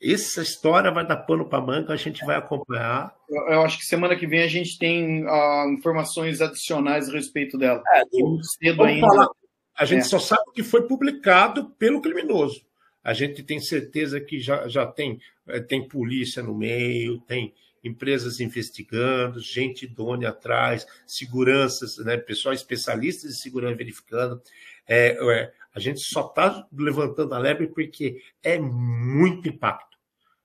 Essa 0.00 0.42
história 0.42 0.90
vai 0.90 1.06
dar 1.06 1.16
pano 1.16 1.48
para 1.48 1.60
manga, 1.60 1.92
a 1.92 1.96
gente 1.96 2.24
vai 2.24 2.36
acompanhar. 2.36 3.12
Eu, 3.28 3.54
eu 3.54 3.62
acho 3.62 3.78
que 3.78 3.84
semana 3.84 4.16
que 4.16 4.26
vem 4.26 4.42
a 4.42 4.48
gente 4.48 4.78
tem 4.78 5.24
ah, 5.28 5.66
informações 5.68 6.40
adicionais 6.40 7.08
a 7.08 7.12
respeito 7.12 7.58
dela. 7.58 7.82
Muito 8.12 8.44
cedo 8.44 8.76
Vamos 8.76 8.92
ainda. 8.92 9.06
falar. 9.06 9.41
A 9.74 9.84
gente 9.84 10.02
É. 10.02 10.04
só 10.04 10.18
sabe 10.18 10.52
que 10.54 10.62
foi 10.62 10.86
publicado 10.86 11.70
pelo 11.78 12.00
criminoso. 12.00 12.62
A 13.02 13.12
gente 13.12 13.42
tem 13.42 13.58
certeza 13.60 14.20
que 14.20 14.38
já, 14.38 14.68
já 14.68 14.86
tem, 14.86 15.20
eh, 15.48 15.60
tem 15.60 15.88
polícia 15.88 16.42
no 16.42 16.54
meio, 16.54 17.18
tem 17.20 17.52
empresas 17.82 18.38
investigando, 18.38 19.40
gente 19.40 19.86
idônea 19.86 20.28
atrás, 20.28 20.86
seguranças, 21.06 21.98
né, 21.98 22.16
pessoal 22.16 22.54
especialistas 22.54 23.32
de 23.32 23.40
segurança 23.40 23.74
verificando. 23.74 24.40
É, 24.86 25.16
é, 25.20 25.52
a 25.74 25.80
gente 25.80 26.00
só 26.00 26.26
está 26.26 26.66
levantando 26.72 27.34
a 27.34 27.38
lebre 27.38 27.66
porque 27.66 28.22
é 28.42 28.58
muito 28.58 29.48
impacto. 29.48 29.98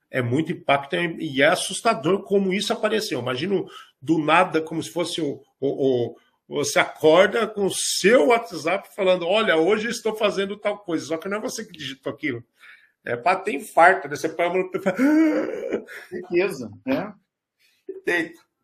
É 0.10 0.22
muito 0.22 0.52
impacto 0.52 0.96
e 0.96 1.42
é 1.42 1.48
assustador 1.48 2.24
como 2.24 2.54
isso 2.54 2.72
apareceu. 2.74 3.20
Imagino 3.20 3.70
do 4.02 4.18
nada, 4.18 4.62
como 4.62 4.82
se 4.82 4.90
fosse 4.90 5.22
o, 5.22 5.44
o, 5.60 5.68
o 6.12 6.16
você 6.48 6.80
acorda 6.80 7.46
com 7.46 7.66
o 7.66 7.74
seu 7.74 8.28
WhatsApp 8.28 8.90
falando: 8.96 9.28
Olha, 9.28 9.58
hoje 9.58 9.90
estou 9.90 10.16
fazendo 10.16 10.58
tal 10.58 10.80
coisa. 10.80 11.06
Só 11.06 11.18
que 11.18 11.28
não 11.28 11.38
é 11.38 11.42
você 11.42 11.66
que 11.66 11.74
digitou 11.74 12.12
aquilo. 12.12 12.44
É 13.06 13.16
para 13.16 13.40
ter 13.40 13.54
infarto, 13.54 14.08
né? 14.08 14.16
Você 14.16 14.30
põe 14.30 14.46
a 14.46 14.50
mão 14.50 14.70
certeza, 16.10 16.72
né? 16.86 17.14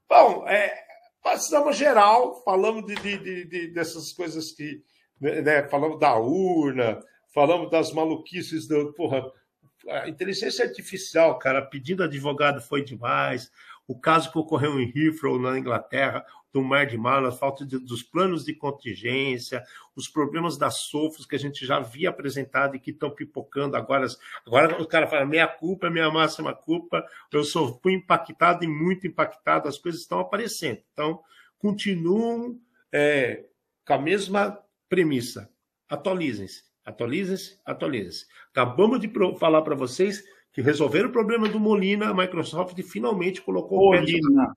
Bom, 0.07 0.47
é, 0.47 0.73
passamos 1.21 1.77
geral, 1.77 2.41
falamos 2.43 2.86
de, 2.86 2.95
de, 2.95 3.17
de, 3.17 3.45
de, 3.45 3.67
dessas 3.67 4.13
coisas 4.13 4.51
que. 4.51 4.81
Né, 5.19 5.63
falamos 5.69 5.99
da 5.99 6.17
urna, 6.17 6.99
falamos 7.34 7.69
das 7.69 7.91
maluquices 7.91 8.67
do. 8.67 8.93
Porra, 8.93 9.23
a 9.89 10.07
inteligência 10.07 10.65
artificial, 10.65 11.38
cara, 11.38 11.61
pedindo 11.61 12.03
advogado 12.03 12.61
foi 12.61 12.84
demais. 12.84 13.51
O 13.86 13.99
caso 13.99 14.31
que 14.31 14.38
ocorreu 14.38 14.79
em 14.79 14.91
Heathrow, 14.95 15.38
na 15.38 15.59
Inglaterra, 15.59 16.25
do 16.54 16.62
mar 16.62 16.86
de 16.86 16.97
malas, 16.97 17.39
falta 17.39 17.66
de, 17.66 17.80
dos 17.80 18.04
planos 18.04 18.45
de 18.45 18.54
contingência, 18.54 19.64
os 19.95 20.08
problemas 20.08 20.56
das 20.56 20.82
sofos 20.82 21.26
que 21.26 21.36
a 21.36 21.39
gente 21.39 21.66
já 21.66 21.78
havia 21.78 22.10
apresentado 22.10 22.76
e 22.76 22.80
que 22.80 22.91
estão 22.91 23.10
pipocando 23.10 23.76
agora. 23.76 24.06
Agora 24.45 24.82
o 24.82 24.88
cara 24.88 25.08
fala, 25.08 25.26
minha 25.26 25.47
culpa, 25.47 25.89
minha 25.89 26.12
máxima 26.12 26.54
culpa, 26.54 27.04
eu 27.32 27.43
sou, 27.43 27.80
fui 27.82 27.93
impactado 27.93 28.64
e 28.64 28.68
muito 28.68 29.08
impactado, 29.08 29.68
as 29.68 29.80
coisas 29.80 30.01
estão 30.01 30.20
aparecendo. 30.20 30.80
Então, 30.93 31.20
continuam 31.58 32.60
é, 32.91 33.45
com 33.86 33.93
a 33.93 33.97
mesma 33.97 34.60
premissa. 34.88 35.49
Atualizem-se, 35.89 36.64
atualizem-se, 36.86 37.60
atualizem-se. 37.66 38.28
Acabamos 38.51 38.99
de 38.99 39.12
falar 39.39 39.64
para 39.64 39.76
vocês 39.76 40.24
que 40.51 40.62
resolveram 40.62 41.10
o 41.10 41.12
problema 41.12 41.49
do 41.49 41.60
Molina, 41.60 42.10
a 42.10 42.14
Microsoft 42.14 42.80
finalmente 42.84 43.41
colocou 43.41 43.91
Molina. 43.91 44.56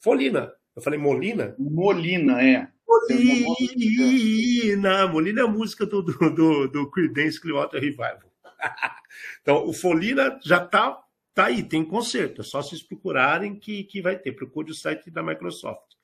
Folina. 0.00 0.52
Eu 0.76 0.82
falei 0.82 0.98
Molina? 0.98 1.54
Molina, 1.58 2.42
é. 2.42 2.68
Molina! 2.86 5.08
Molina 5.08 5.40
é 5.40 5.44
a 5.44 5.48
música 5.48 5.86
do, 5.86 6.02
do, 6.02 6.30
do, 6.30 6.68
do 6.68 6.90
Creedence 6.90 7.40
Clearwater 7.40 7.80
Revival. 7.80 8.30
então, 9.40 9.66
o 9.66 9.72
Folina 9.72 10.38
já 10.44 10.62
está 10.62 11.02
tá 11.34 11.46
aí, 11.46 11.62
tem 11.62 11.82
conserto. 11.82 12.42
É 12.42 12.44
só 12.44 12.60
vocês 12.60 12.82
procurarem 12.82 13.58
que, 13.58 13.84
que 13.84 14.02
vai 14.02 14.18
ter. 14.18 14.32
Procure 14.32 14.70
o 14.70 14.74
site 14.74 15.10
da 15.10 15.22
Microsoft. 15.22 15.96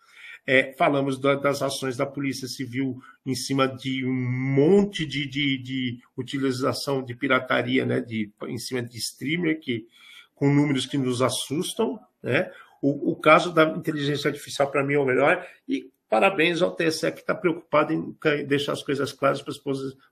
É, 0.47 0.73
falamos 0.73 1.21
da, 1.21 1.35
das 1.35 1.63
ações 1.63 1.97
da 1.97 2.07
Polícia 2.07 2.49
Civil 2.49 2.99
em 3.25 3.35
cima 3.35 3.69
de 3.69 4.05
um 4.05 4.13
monte 4.13 5.07
de, 5.07 5.27
de, 5.27 5.59
de 5.59 6.01
utilização 6.17 7.05
de 7.05 7.15
pirataria, 7.15 7.87
né, 7.87 8.01
de, 8.01 8.33
em 8.49 8.59
cima 8.59 8.83
de 8.83 8.99
streamer, 8.99 9.61
que, 9.61 9.87
com 10.35 10.53
números 10.53 10.87
que 10.87 10.99
nos 10.99 11.23
assustam. 11.23 12.01
Né? 12.23 12.51
O, 12.83 13.13
o 13.13 13.17
caso 13.17 13.55
da 13.55 13.63
inteligência 13.63 14.29
artificial, 14.29 14.69
para 14.69 14.83
mim, 14.83 14.95
é 14.95 14.99
o 14.99 15.05
melhor. 15.07 15.47
E 15.69 15.89
parabéns 16.09 16.61
ao 16.61 16.75
TSE, 16.75 17.13
que 17.13 17.21
está 17.21 17.35
preocupado 17.35 17.93
em 17.93 18.15
deixar 18.45 18.73
as 18.73 18.83
coisas 18.83 19.13
claras 19.13 19.41
para 19.41 19.55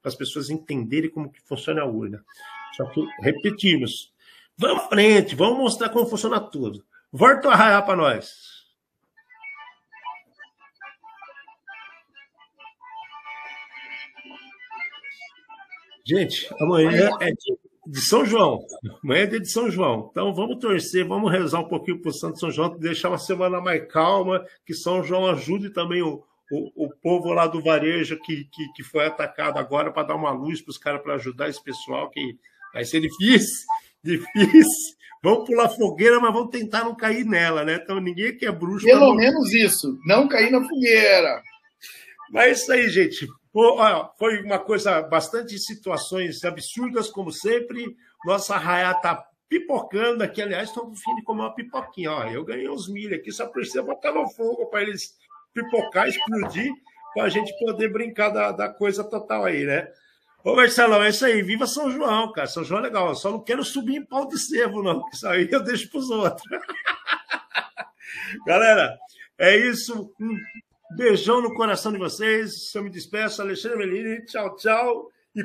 as, 0.05 0.15
pessoas, 0.15 0.49
entenderem 0.49 1.11
como 1.11 1.31
que 1.31 1.43
funciona 1.43 1.83
a 1.83 1.87
urna. 1.87 2.25
Só 2.77 2.87
que, 2.87 3.05
repetimos, 3.21 4.15
vamos 4.57 4.85
à 4.85 4.89
frente, 4.89 5.35
vamos 5.35 5.59
mostrar 5.59 5.89
como 5.89 6.07
funciona 6.07 6.41
tudo. 6.41 6.83
Volta 7.13 7.49
a 7.49 7.53
arraiar 7.53 7.85
para 7.85 7.97
nós. 7.97 8.61
Gente, 16.07 16.49
amanhã 16.61 17.11
é 17.21 17.31
de 17.91 18.01
São 18.01 18.25
João. 18.25 18.61
Amanhã 19.03 19.23
é 19.23 19.27
dia 19.27 19.41
de 19.41 19.51
São 19.51 19.69
João. 19.69 20.09
Então 20.11 20.33
vamos 20.33 20.59
torcer, 20.59 21.05
vamos 21.05 21.31
rezar 21.31 21.61
um 21.61 21.69
pouquinho 21.69 22.01
para 22.01 22.11
o 22.11 22.15
Santo 22.15 22.39
São 22.39 22.51
João, 22.51 22.79
deixar 22.79 23.09
uma 23.09 23.19
semana 23.19 23.61
mais 23.61 23.85
calma, 23.91 24.45
que 24.65 24.73
São 24.73 25.03
João 25.03 25.27
ajude 25.27 25.71
também 25.71 26.01
o, 26.01 26.23
o, 26.53 26.87
o 26.87 26.91
povo 27.03 27.33
lá 27.33 27.49
do 27.49 27.61
varejo 27.61 28.17
que, 28.21 28.45
que, 28.45 28.73
que 28.77 28.83
foi 28.85 29.07
atacado 29.07 29.59
agora 29.59 29.93
para 29.93 30.07
dar 30.07 30.15
uma 30.15 30.31
luz 30.31 30.63
para 30.63 30.71
os 30.71 30.79
caras 30.79 31.03
para 31.03 31.15
ajudar 31.15 31.49
esse 31.49 31.63
pessoal, 31.63 32.09
que 32.11 32.37
vai 32.73 32.85
ser 32.85 33.01
difícil, 33.01 33.67
difícil. 34.05 34.97
Vamos 35.23 35.47
pular 35.47 35.69
fogueira, 35.69 36.21
mas 36.21 36.33
vamos 36.33 36.51
tentar 36.51 36.85
não 36.85 36.95
cair 36.95 37.27
nela, 37.27 37.65
né? 37.65 37.81
Então 37.83 38.01
ninguém 38.01 38.29
aqui 38.29 38.47
é 38.47 38.53
bruxo. 38.53 38.87
Pelo 38.87 39.15
menos 39.15 39.53
isso, 39.53 39.99
não 40.07 40.29
cair 40.29 40.51
na 40.51 40.67
fogueira. 40.67 41.43
Mas 42.31 42.45
é 42.45 42.53
isso 42.53 42.73
aí, 42.73 42.89
gente. 42.89 43.27
Foi 43.53 44.43
uma 44.43 44.59
coisa 44.59 45.03
bastante 45.03 45.59
situações 45.59 46.45
absurdas, 46.45 47.11
como 47.11 47.33
sempre. 47.33 47.97
Nossa 48.25 48.55
arraia 48.55 48.95
tá 48.95 49.27
pipocando 49.49 50.23
aqui. 50.23 50.41
Aliás, 50.41 50.69
estou 50.69 50.89
no 50.89 50.95
fim 50.95 51.15
de 51.17 51.23
comer 51.23 51.43
uma 51.43 51.55
pipoquinha. 51.55 52.13
Ó, 52.13 52.25
eu 52.25 52.45
ganhei 52.45 52.69
uns 52.71 52.89
milho 52.89 53.17
aqui, 53.17 53.33
só 53.33 53.47
precisa 53.47 53.83
botar 53.83 54.13
no 54.13 54.29
fogo 54.31 54.67
para 54.67 54.83
eles 54.83 55.17
pipocar, 55.53 56.07
explodir, 56.07 56.73
para 57.13 57.25
a 57.25 57.29
gente 57.29 57.53
poder 57.59 57.93
brincar 57.93 58.31
da, 58.31 58.53
da, 58.53 58.69
coisa 58.69 59.03
total 59.03 59.45
aí, 59.45 59.65
né? 59.65 59.89
Ô, 60.45 60.55
Marcelão, 60.55 61.03
é 61.03 61.09
isso 61.09 61.27
aí. 61.27 61.43
Viva 61.43 61.67
São 61.67 61.91
João, 61.91 62.31
cara. 62.33 62.47
São 62.47 62.63
João 62.63 62.81
é 62.81 62.85
legal. 62.85 63.09
Eu 63.09 63.17
só 63.17 63.33
não 63.33 63.43
quero 63.43 63.65
subir 63.65 63.97
em 63.97 64.07
pau 64.07 64.29
de 64.29 64.39
cervo, 64.39 64.81
não. 64.81 65.05
Isso 65.13 65.27
aí 65.27 65.49
eu 65.51 65.63
deixo 65.63 65.91
para 65.91 65.99
os 65.99 66.09
outros. 66.09 66.43
Galera, 68.47 68.97
é 69.37 69.57
isso. 69.57 70.15
Beijão 70.97 71.41
no 71.41 71.55
coração 71.55 71.93
de 71.93 71.99
vocês. 71.99 72.75
Eu 72.75 72.83
me 72.83 72.91
despeço, 72.91 73.41
Alexandre 73.41 73.79
Melini. 73.79 74.25
Tchau, 74.27 74.57
tchau. 74.57 75.09
E 75.35 75.43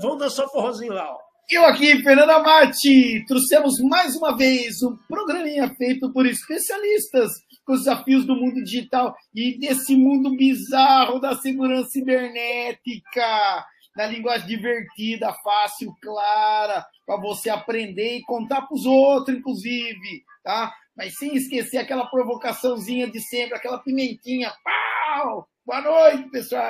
vamos 0.00 0.18
dançar 0.18 0.48
forrozinho 0.48 0.94
lá. 0.94 1.12
Ó. 1.12 1.18
Eu 1.50 1.64
aqui, 1.64 2.02
Fernanda 2.02 2.38
Mati. 2.38 3.24
Trouxemos 3.26 3.78
mais 3.80 4.16
uma 4.16 4.36
vez 4.36 4.82
um 4.82 4.96
programinha 5.08 5.68
feito 5.74 6.10
por 6.12 6.24
especialistas 6.24 7.30
com 7.64 7.74
os 7.74 7.80
desafios 7.80 8.24
do 8.24 8.34
mundo 8.34 8.62
digital 8.62 9.14
e 9.34 9.58
desse 9.58 9.94
mundo 9.94 10.34
bizarro 10.34 11.18
da 11.18 11.36
segurança 11.36 11.90
cibernética, 11.90 13.66
na 13.96 14.06
linguagem 14.06 14.46
divertida, 14.46 15.34
fácil, 15.44 15.92
clara, 16.00 16.86
para 17.04 17.20
você 17.20 17.50
aprender 17.50 18.16
e 18.16 18.22
contar 18.22 18.62
para 18.62 18.74
os 18.74 18.86
outros, 18.86 19.36
inclusive, 19.36 20.24
tá? 20.42 20.72
Mas 21.00 21.16
sem 21.16 21.34
esquecer 21.34 21.78
aquela 21.78 22.04
provocaçãozinha 22.04 23.10
de 23.10 23.22
sempre, 23.22 23.54
aquela 23.54 23.78
pimentinha. 23.78 24.52
Pau! 24.62 25.48
Boa 25.64 25.80
noite, 25.80 26.28
pessoal! 26.28 26.62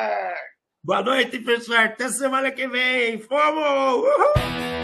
Boa 0.84 1.02
noite, 1.02 1.40
pessoal. 1.40 1.80
Até 1.80 2.08
semana 2.08 2.52
que 2.52 2.68
vem. 2.68 3.18
Fomos! 3.18 4.04
Uhul! 4.04 4.79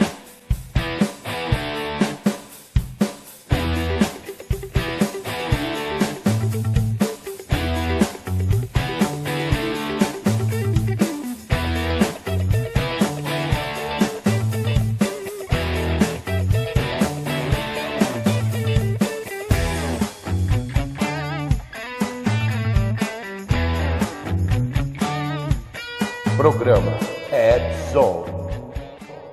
Programa 26.47 26.97
Edson. 27.32 28.26